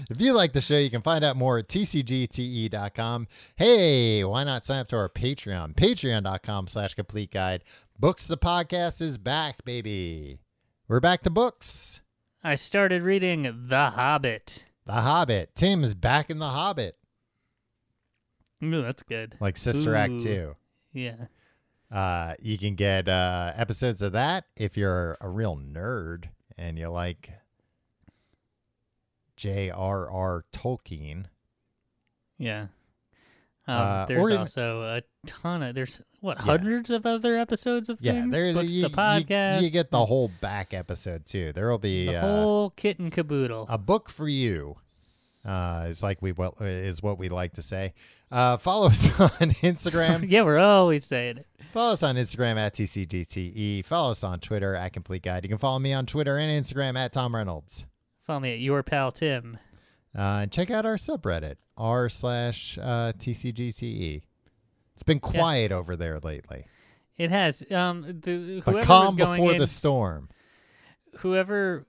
If 0.09 0.19
you 0.19 0.33
like 0.33 0.53
the 0.53 0.61
show, 0.61 0.77
you 0.77 0.89
can 0.89 1.01
find 1.01 1.23
out 1.23 1.35
more 1.35 1.59
at 1.59 1.67
tcgte.com. 1.67 3.27
Hey, 3.55 4.23
why 4.23 4.43
not 4.43 4.65
sign 4.65 4.79
up 4.79 4.87
to 4.89 4.95
our 4.95 5.09
Patreon? 5.09 5.75
Patreon.com 5.75 6.67
slash 6.67 6.93
complete 6.93 7.31
guide. 7.31 7.63
Books 7.99 8.27
the 8.27 8.37
podcast 8.37 9.01
is 9.01 9.17
back, 9.17 9.63
baby. 9.63 10.41
We're 10.87 10.99
back 10.99 11.21
to 11.23 11.29
books. 11.29 12.01
I 12.43 12.55
started 12.55 13.01
reading 13.03 13.43
The 13.67 13.91
Hobbit. 13.91 14.65
The 14.85 14.93
Hobbit. 14.93 15.55
Tim 15.55 15.83
is 15.83 15.93
back 15.93 16.29
in 16.29 16.39
The 16.39 16.49
Hobbit, 16.49 16.97
Ooh, 18.63 18.81
that's 18.81 19.03
good. 19.03 19.35
like 19.39 19.57
Sister 19.57 19.95
Act 19.95 20.13
Ooh. 20.13 20.19
2. 20.19 20.55
Yeah. 20.93 21.15
Uh, 21.91 22.33
you 22.41 22.57
can 22.57 22.75
get 22.75 23.07
uh, 23.07 23.53
episodes 23.55 24.01
of 24.01 24.11
that 24.13 24.45
if 24.57 24.75
you're 24.75 25.17
a 25.21 25.29
real 25.29 25.55
nerd 25.55 26.25
and 26.57 26.77
you 26.77 26.89
like 26.89 27.31
J.R.R. 29.37 30.43
Tolkien. 30.51 31.25
Yeah. 32.37 32.67
Um, 33.65 33.75
Uh, 33.77 34.05
there's 34.07 34.31
also 34.31 34.81
a 34.83 35.01
ton 35.25 35.63
of 35.63 35.73
there's 35.75 36.01
what 36.19 36.37
Yeah. 36.39 36.43
hundreds 36.43 36.89
of 36.89 37.05
other 37.05 37.37
episodes 37.37 37.87
of 37.89 38.01
Yeah, 38.01 38.13
things. 38.13 38.31
there 38.31 38.53
Books, 38.53 38.73
you, 38.73 38.81
the 38.83 38.89
podcast. 38.89 39.61
You, 39.61 39.69
get 39.69 39.89
the 39.89 40.05
whole 40.05 40.29
back 40.41 40.73
episode 40.73 41.25
too. 41.25 41.53
There 41.53 41.69
will 41.69 41.77
be 41.77 42.07
the 42.07 42.17
uh, 42.17 42.21
whole 42.21 42.69
kit 42.71 42.99
and 42.99 43.11
caboodle. 43.11 43.65
a 43.69 43.77
book 43.77 44.09
for 44.09 44.27
you. 44.27 44.75
Uh, 45.45 45.87
is 45.89 46.01
like 46.01 46.21
we 46.21 46.31
well 46.31 46.55
is 46.61 47.01
what 47.03 47.17
we 47.17 47.27
like 47.29 47.53
to 47.53 47.61
say. 47.61 47.93
Uh, 48.31 48.57
follow 48.57 48.87
us 48.91 49.07
on 49.19 49.29
Instagram. 49.61 50.25
yeah, 50.29 50.41
we're 50.41 50.57
always 50.57 51.05
saying 51.05 51.37
it. 51.37 51.47
follow 51.73 51.93
us 51.93 52.03
on 52.03 52.15
Instagram 52.15 52.55
at 52.57 52.73
tcgte. 52.73 53.85
Follow 53.85 54.11
us 54.11 54.23
on 54.23 54.39
Twitter 54.39 54.73
at 54.75 54.93
complete 54.93 55.21
guide. 55.23 55.43
You 55.43 55.49
can 55.49 55.57
follow 55.57 55.79
me 55.79 55.91
on 55.93 56.05
Twitter 56.05 56.37
and 56.37 56.51
Instagram 56.65 56.97
at 56.97 57.11
Tom 57.13 57.35
Reynolds. 57.35 57.85
Follow 58.25 58.39
me 58.39 58.53
at 58.53 58.59
your 58.59 58.83
pal 58.83 59.11
Tim. 59.11 59.57
Uh, 60.17 60.43
and 60.43 60.51
check 60.51 60.69
out 60.71 60.85
our 60.85 60.95
subreddit 60.95 61.55
r 61.77 62.09
slash 62.09 62.77
uh, 62.81 63.13
tcgte. 63.17 64.21
It's 64.93 65.03
been 65.03 65.19
quiet 65.19 65.71
over 65.71 65.95
there 65.95 66.19
lately, 66.19 66.65
It 67.17 67.29
has 67.31 67.63
um 67.71 68.19
the 68.21 68.61
but 68.65 68.83
calm 68.83 69.15
going 69.15 69.41
before 69.41 69.53
in, 69.53 69.57
the 69.59 69.67
storm. 69.67 70.29
whoever 71.17 71.85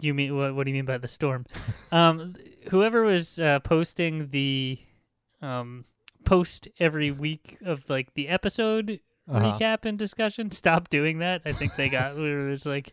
you 0.00 0.14
mean 0.14 0.36
what 0.36 0.54
what 0.54 0.64
do 0.64 0.70
you 0.70 0.74
mean 0.74 0.84
by 0.84 0.98
the 0.98 1.08
storm? 1.08 1.46
um 1.92 2.34
whoever 2.70 3.02
was 3.02 3.38
uh, 3.38 3.60
posting 3.60 4.28
the 4.30 4.78
um 5.40 5.84
post 6.24 6.68
every 6.78 7.10
week 7.10 7.58
of 7.64 7.88
like 7.90 8.14
the 8.14 8.28
episode 8.28 9.00
Uh-huh. 9.28 9.52
recap 9.58 9.84
and 9.84 9.98
discussion 9.98 10.50
stop 10.50 10.88
doing 10.90 11.18
that. 11.20 11.42
I 11.44 11.52
think 11.52 11.74
they 11.76 11.88
got 11.88 12.16
it 12.16 12.48
was 12.50 12.66
like 12.66 12.92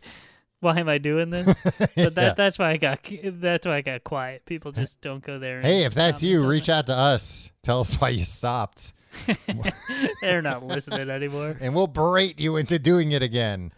why 0.60 0.78
am 0.78 0.88
I 0.88 0.98
doing 0.98 1.30
this? 1.30 1.60
But 1.64 2.14
that 2.14 2.16
Yeah. 2.16 2.34
that's 2.34 2.58
why 2.58 2.70
I 2.70 2.76
got 2.76 3.00
that's 3.24 3.66
why 3.66 3.76
I 3.76 3.80
got 3.82 4.04
quiet. 4.04 4.44
People 4.46 4.72
just 4.72 5.00
don't 5.00 5.22
go 5.24 5.38
there. 5.38 5.60
Hey, 5.62 5.84
if 5.84 5.94
that's 5.94 6.22
you, 6.22 6.46
reach 6.46 6.68
it. 6.68 6.72
out 6.72 6.86
to 6.86 6.94
us. 6.94 7.50
Tell 7.62 7.80
us 7.80 7.94
why 8.00 8.10
you 8.10 8.24
stopped, 8.24 8.92
They're 10.20 10.42
not 10.42 10.64
listening 10.64 11.10
anymore. 11.10 11.56
and 11.60 11.74
we'll 11.74 11.86
berate 11.86 12.38
you 12.40 12.56
into 12.56 12.78
doing 12.78 13.12
it 13.12 13.22
again. 13.22 13.72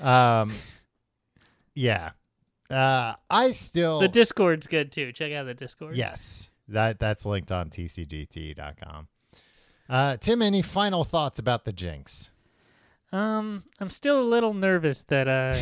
Um, 0.00 0.52
yeah. 1.74 2.10
Uh, 2.70 3.14
I 3.28 3.52
still 3.52 4.00
The 4.00 4.08
Discord's 4.08 4.66
good 4.66 4.90
too. 4.92 5.12
Check 5.12 5.32
out 5.32 5.44
the 5.46 5.54
Discord. 5.54 5.96
yes. 5.96 6.50
That 6.68 6.98
that's 6.98 7.26
linked 7.26 7.52
on 7.52 7.68
tcgt.com. 7.68 9.08
Uh, 9.86 10.16
Tim, 10.16 10.40
any 10.40 10.62
final 10.62 11.04
thoughts 11.04 11.38
about 11.38 11.66
the 11.66 11.72
Jinx? 11.74 12.30
Um, 13.14 13.62
I'm 13.80 13.90
still 13.90 14.20
a 14.20 14.24
little 14.24 14.54
nervous 14.54 15.02
that 15.02 15.28
uh 15.28 15.54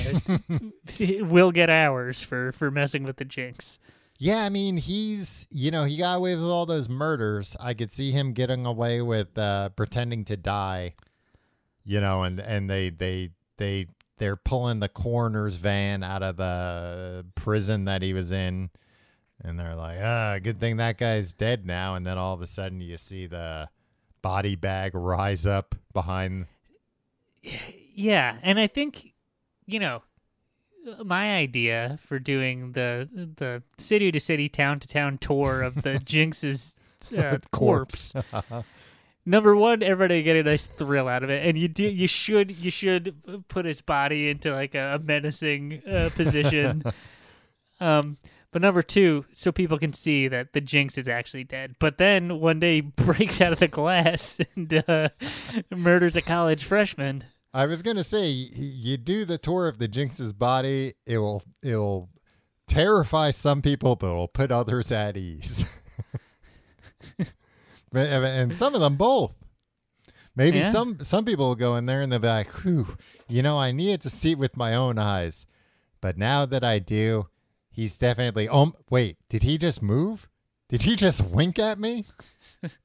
we'll 1.27 1.53
get 1.53 1.69
ours 1.69 2.23
for 2.23 2.53
for 2.53 2.71
messing 2.71 3.05
with 3.05 3.17
the 3.17 3.27
Jinx. 3.27 3.79
Yeah, 4.19 4.45
I 4.45 4.51
mean, 4.51 4.77
he's, 4.77 5.49
you 5.51 5.73
know, 5.73 5.83
he 5.83 5.97
got 5.97 6.19
away 6.19 6.37
with 6.37 6.45
all 6.45 6.65
those 6.65 6.89
murders. 6.89 7.57
I 7.59 7.75
could 7.75 7.91
see 7.91 8.13
him 8.13 8.35
getting 8.35 8.67
away 8.67 9.03
with 9.03 9.37
uh, 9.37 9.71
pretending 9.71 10.25
to 10.27 10.37
die, 10.37 10.95
you 11.85 12.01
know, 12.01 12.23
and, 12.23 12.39
and 12.39 12.71
they, 12.71 12.91
they, 12.91 13.31
they, 13.57 13.89
they're 14.19 14.37
pulling 14.37 14.79
the 14.79 14.89
coroner's 14.89 15.57
van 15.57 16.05
out 16.05 16.23
of 16.23 16.37
the 16.37 17.27
prison 17.35 17.87
that 17.87 18.01
he 18.03 18.13
was 18.13 18.31
in. 18.31 18.71
And 19.41 19.59
they're 19.59 19.75
like, 19.75 19.99
ah, 20.01 20.39
good 20.41 20.61
thing 20.61 20.77
that 20.77 20.99
guy's 20.99 21.33
dead 21.33 21.67
now. 21.67 21.97
And 21.97 22.07
then 22.07 22.17
all 22.17 22.35
of 22.35 22.43
a 22.43 22.47
sudden 22.47 22.81
you 22.81 22.99
see 22.99 23.27
the 23.27 23.69
body 24.23 24.55
bag 24.55 24.95
rise 24.95 25.47
up 25.47 25.75
behind. 25.93 26.47
Yeah, 27.43 28.37
and 28.43 28.59
I 28.59 28.67
think 28.67 29.13
you 29.67 29.81
know 29.81 30.03
my 31.05 31.37
idea 31.37 31.99
for 32.07 32.19
doing 32.19 32.73
the 32.73 33.09
the 33.13 33.63
city 33.79 34.13
to 34.13 34.21
city, 34.21 34.49
town 34.49 34.81
to 34.81 34.89
town 34.89 35.19
tour 35.19 35.63
of 35.63 35.83
the 35.83 35.99
Jinx's 36.05 36.79
uh, 37.17 37.39
corpse. 37.51 38.15
Number 39.25 39.55
one, 39.55 39.85
everybody 39.85 40.23
get 40.25 40.37
a 40.37 40.43
nice 40.43 40.67
thrill 40.67 41.07
out 41.07 41.23
of 41.23 41.31
it, 41.31 41.47
and 41.47 41.57
you 41.57 41.69
do 41.69 41.85
you 41.85 42.09
should 42.09 42.51
you 42.51 42.71
should 42.71 43.45
put 43.49 43.65
his 43.65 43.81
body 43.81 44.29
into 44.29 44.53
like 44.53 44.75
a, 44.75 45.01
menacing 45.03 45.81
uh, 45.87 46.11
position. 46.15 46.83
um, 47.81 48.17
but 48.51 48.61
number 48.61 48.83
two, 48.83 49.25
so 49.33 49.53
people 49.53 49.79
can 49.79 49.93
see 49.93 50.29
that 50.29 50.53
the 50.53 50.61
Jinx 50.61 50.99
is 50.99 51.09
actually 51.09 51.45
dead. 51.45 51.77
But 51.79 51.99
then 51.99 52.41
one 52.41 52.61
day 52.61 52.77
he 52.77 52.81
breaks 52.81 53.41
out 53.41 53.53
of 53.53 53.61
the 53.61 53.69
glass 53.69 54.41
and 54.57 54.85
uh, 54.89 55.09
murders 55.75 56.17
a 56.17 56.23
college 56.23 56.65
freshman. 56.65 57.25
I 57.55 57.67
was 57.67 57.83
gonna 57.83 58.05
say 58.05 58.29
you 58.31 58.97
do 58.97 59.25
the 59.25 59.39
tour 59.39 59.69
of 59.69 59.79
the 59.79 59.89
Jinx's 59.89 60.33
body. 60.33 60.95
It 61.07 61.19
will 61.19 61.43
it 61.63 61.77
will 61.77 62.09
terrify 62.67 63.31
some 63.31 63.61
people, 63.63 63.95
but 63.97 64.07
it 64.11 64.15
will 64.15 64.29
put 64.29 64.51
others 64.51 64.91
at 64.93 65.17
ease. 65.17 65.65
But- 67.95 68.09
and 68.09 68.57
some 68.57 68.75
of 68.75 68.81
them 68.81 68.97
both. 68.97 69.35
Maybe 70.35 70.59
Yeah. 70.61 70.71
some 70.73 70.99
some 71.05 71.27
people 71.27 71.49
will 71.49 71.57
go 71.57 71.77
in 71.77 71.85
there 71.85 72.01
and 72.01 72.11
they'll 72.11 72.19
be 72.21 72.27
like, 72.29 72.49
"Whew, 72.65 72.97
you 73.29 73.43
know, 73.43 73.59
I 73.59 73.71
needed 73.71 74.01
to 74.03 74.11
see 74.11 74.31
it 74.31 74.39
with 74.39 74.57
my 74.57 74.75
own 74.75 74.97
eyes, 74.97 75.45
but 76.01 76.17
now 76.17 76.47
that 76.47 76.65
I 76.65 76.79
do, 76.79 77.29
he's 77.71 77.99
definitely. 77.99 78.49
Oh, 78.49 78.73
wait, 78.89 79.19
did 79.29 79.43
he 79.43 79.59
just 79.59 79.83
move? 79.83 80.27
Did 80.71 80.85
he 80.85 80.97
just 80.97 81.21
wink 81.23 81.59
at 81.59 81.79
me? 81.79 82.07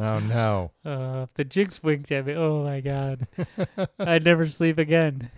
oh 0.00 0.18
no! 0.20 0.70
Uh, 0.84 1.26
the 1.34 1.44
Jinx 1.44 1.82
winked 1.82 2.10
at 2.10 2.26
me. 2.26 2.34
Oh 2.34 2.64
my 2.64 2.80
god, 2.80 3.26
I'd 3.98 4.24
never 4.24 4.46
sleep 4.46 4.78
again. 4.78 5.30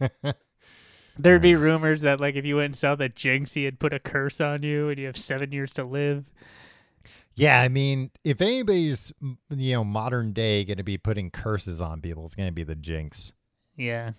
There'd 1.20 1.42
be 1.42 1.56
rumors 1.56 2.02
that 2.02 2.20
like 2.20 2.36
if 2.36 2.44
you 2.44 2.56
went 2.56 2.66
and 2.66 2.76
saw 2.76 2.94
the 2.94 3.08
Jinx, 3.08 3.54
he 3.54 3.64
had 3.64 3.78
put 3.80 3.92
a 3.92 3.98
curse 3.98 4.40
on 4.40 4.62
you, 4.62 4.88
and 4.88 4.98
you 4.98 5.06
have 5.06 5.16
seven 5.16 5.50
years 5.52 5.72
to 5.74 5.84
live. 5.84 6.30
Yeah, 7.34 7.60
I 7.60 7.68
mean, 7.68 8.10
if 8.24 8.40
anybody's 8.40 9.12
you 9.50 9.72
know 9.74 9.84
modern 9.84 10.32
day 10.32 10.64
going 10.64 10.78
to 10.78 10.82
be 10.84 10.98
putting 10.98 11.30
curses 11.30 11.80
on 11.80 12.00
people, 12.00 12.24
it's 12.24 12.34
going 12.34 12.48
to 12.48 12.52
be 12.54 12.64
the 12.64 12.74
Jinx. 12.76 13.32
Yeah, 13.76 14.12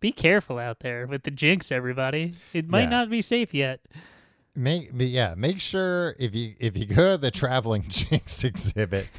be 0.00 0.12
careful 0.12 0.58
out 0.58 0.80
there 0.80 1.06
with 1.06 1.22
the 1.24 1.30
Jinx, 1.30 1.72
everybody. 1.72 2.34
It 2.52 2.68
might 2.68 2.82
Yeah. 2.84 2.88
not 2.90 3.10
be 3.10 3.22
safe 3.22 3.52
yet. 3.54 3.80
Make 4.56 4.96
but 4.96 5.06
yeah, 5.06 5.34
make 5.36 5.60
sure 5.60 6.14
if 6.18 6.34
you 6.34 6.54
if 6.60 6.76
you 6.76 6.86
go 6.86 7.12
to 7.12 7.18
the 7.18 7.30
traveling 7.30 7.84
Jinx 7.88 8.44
exhibit, 8.44 9.10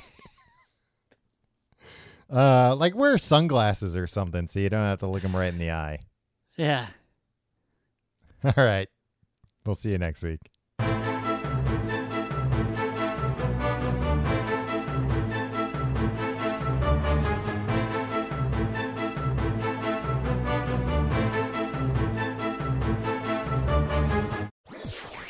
uh, 2.29 2.75
like 2.75 2.95
wear 2.95 3.17
sunglasses 3.17 3.97
or 3.97 4.07
something 4.07 4.47
so 4.47 4.59
you 4.59 4.69
don't 4.69 4.85
have 4.85 4.99
to 4.99 5.07
look 5.07 5.23
them 5.23 5.35
right 5.35 5.51
in 5.53 5.57
the 5.57 5.71
eye. 5.71 5.99
Yeah. 6.55 6.87
All 8.45 8.53
right, 8.55 8.87
we'll 9.65 9.75
see 9.75 9.91
you 9.91 9.97
next 9.97 10.23
week. 10.23 10.39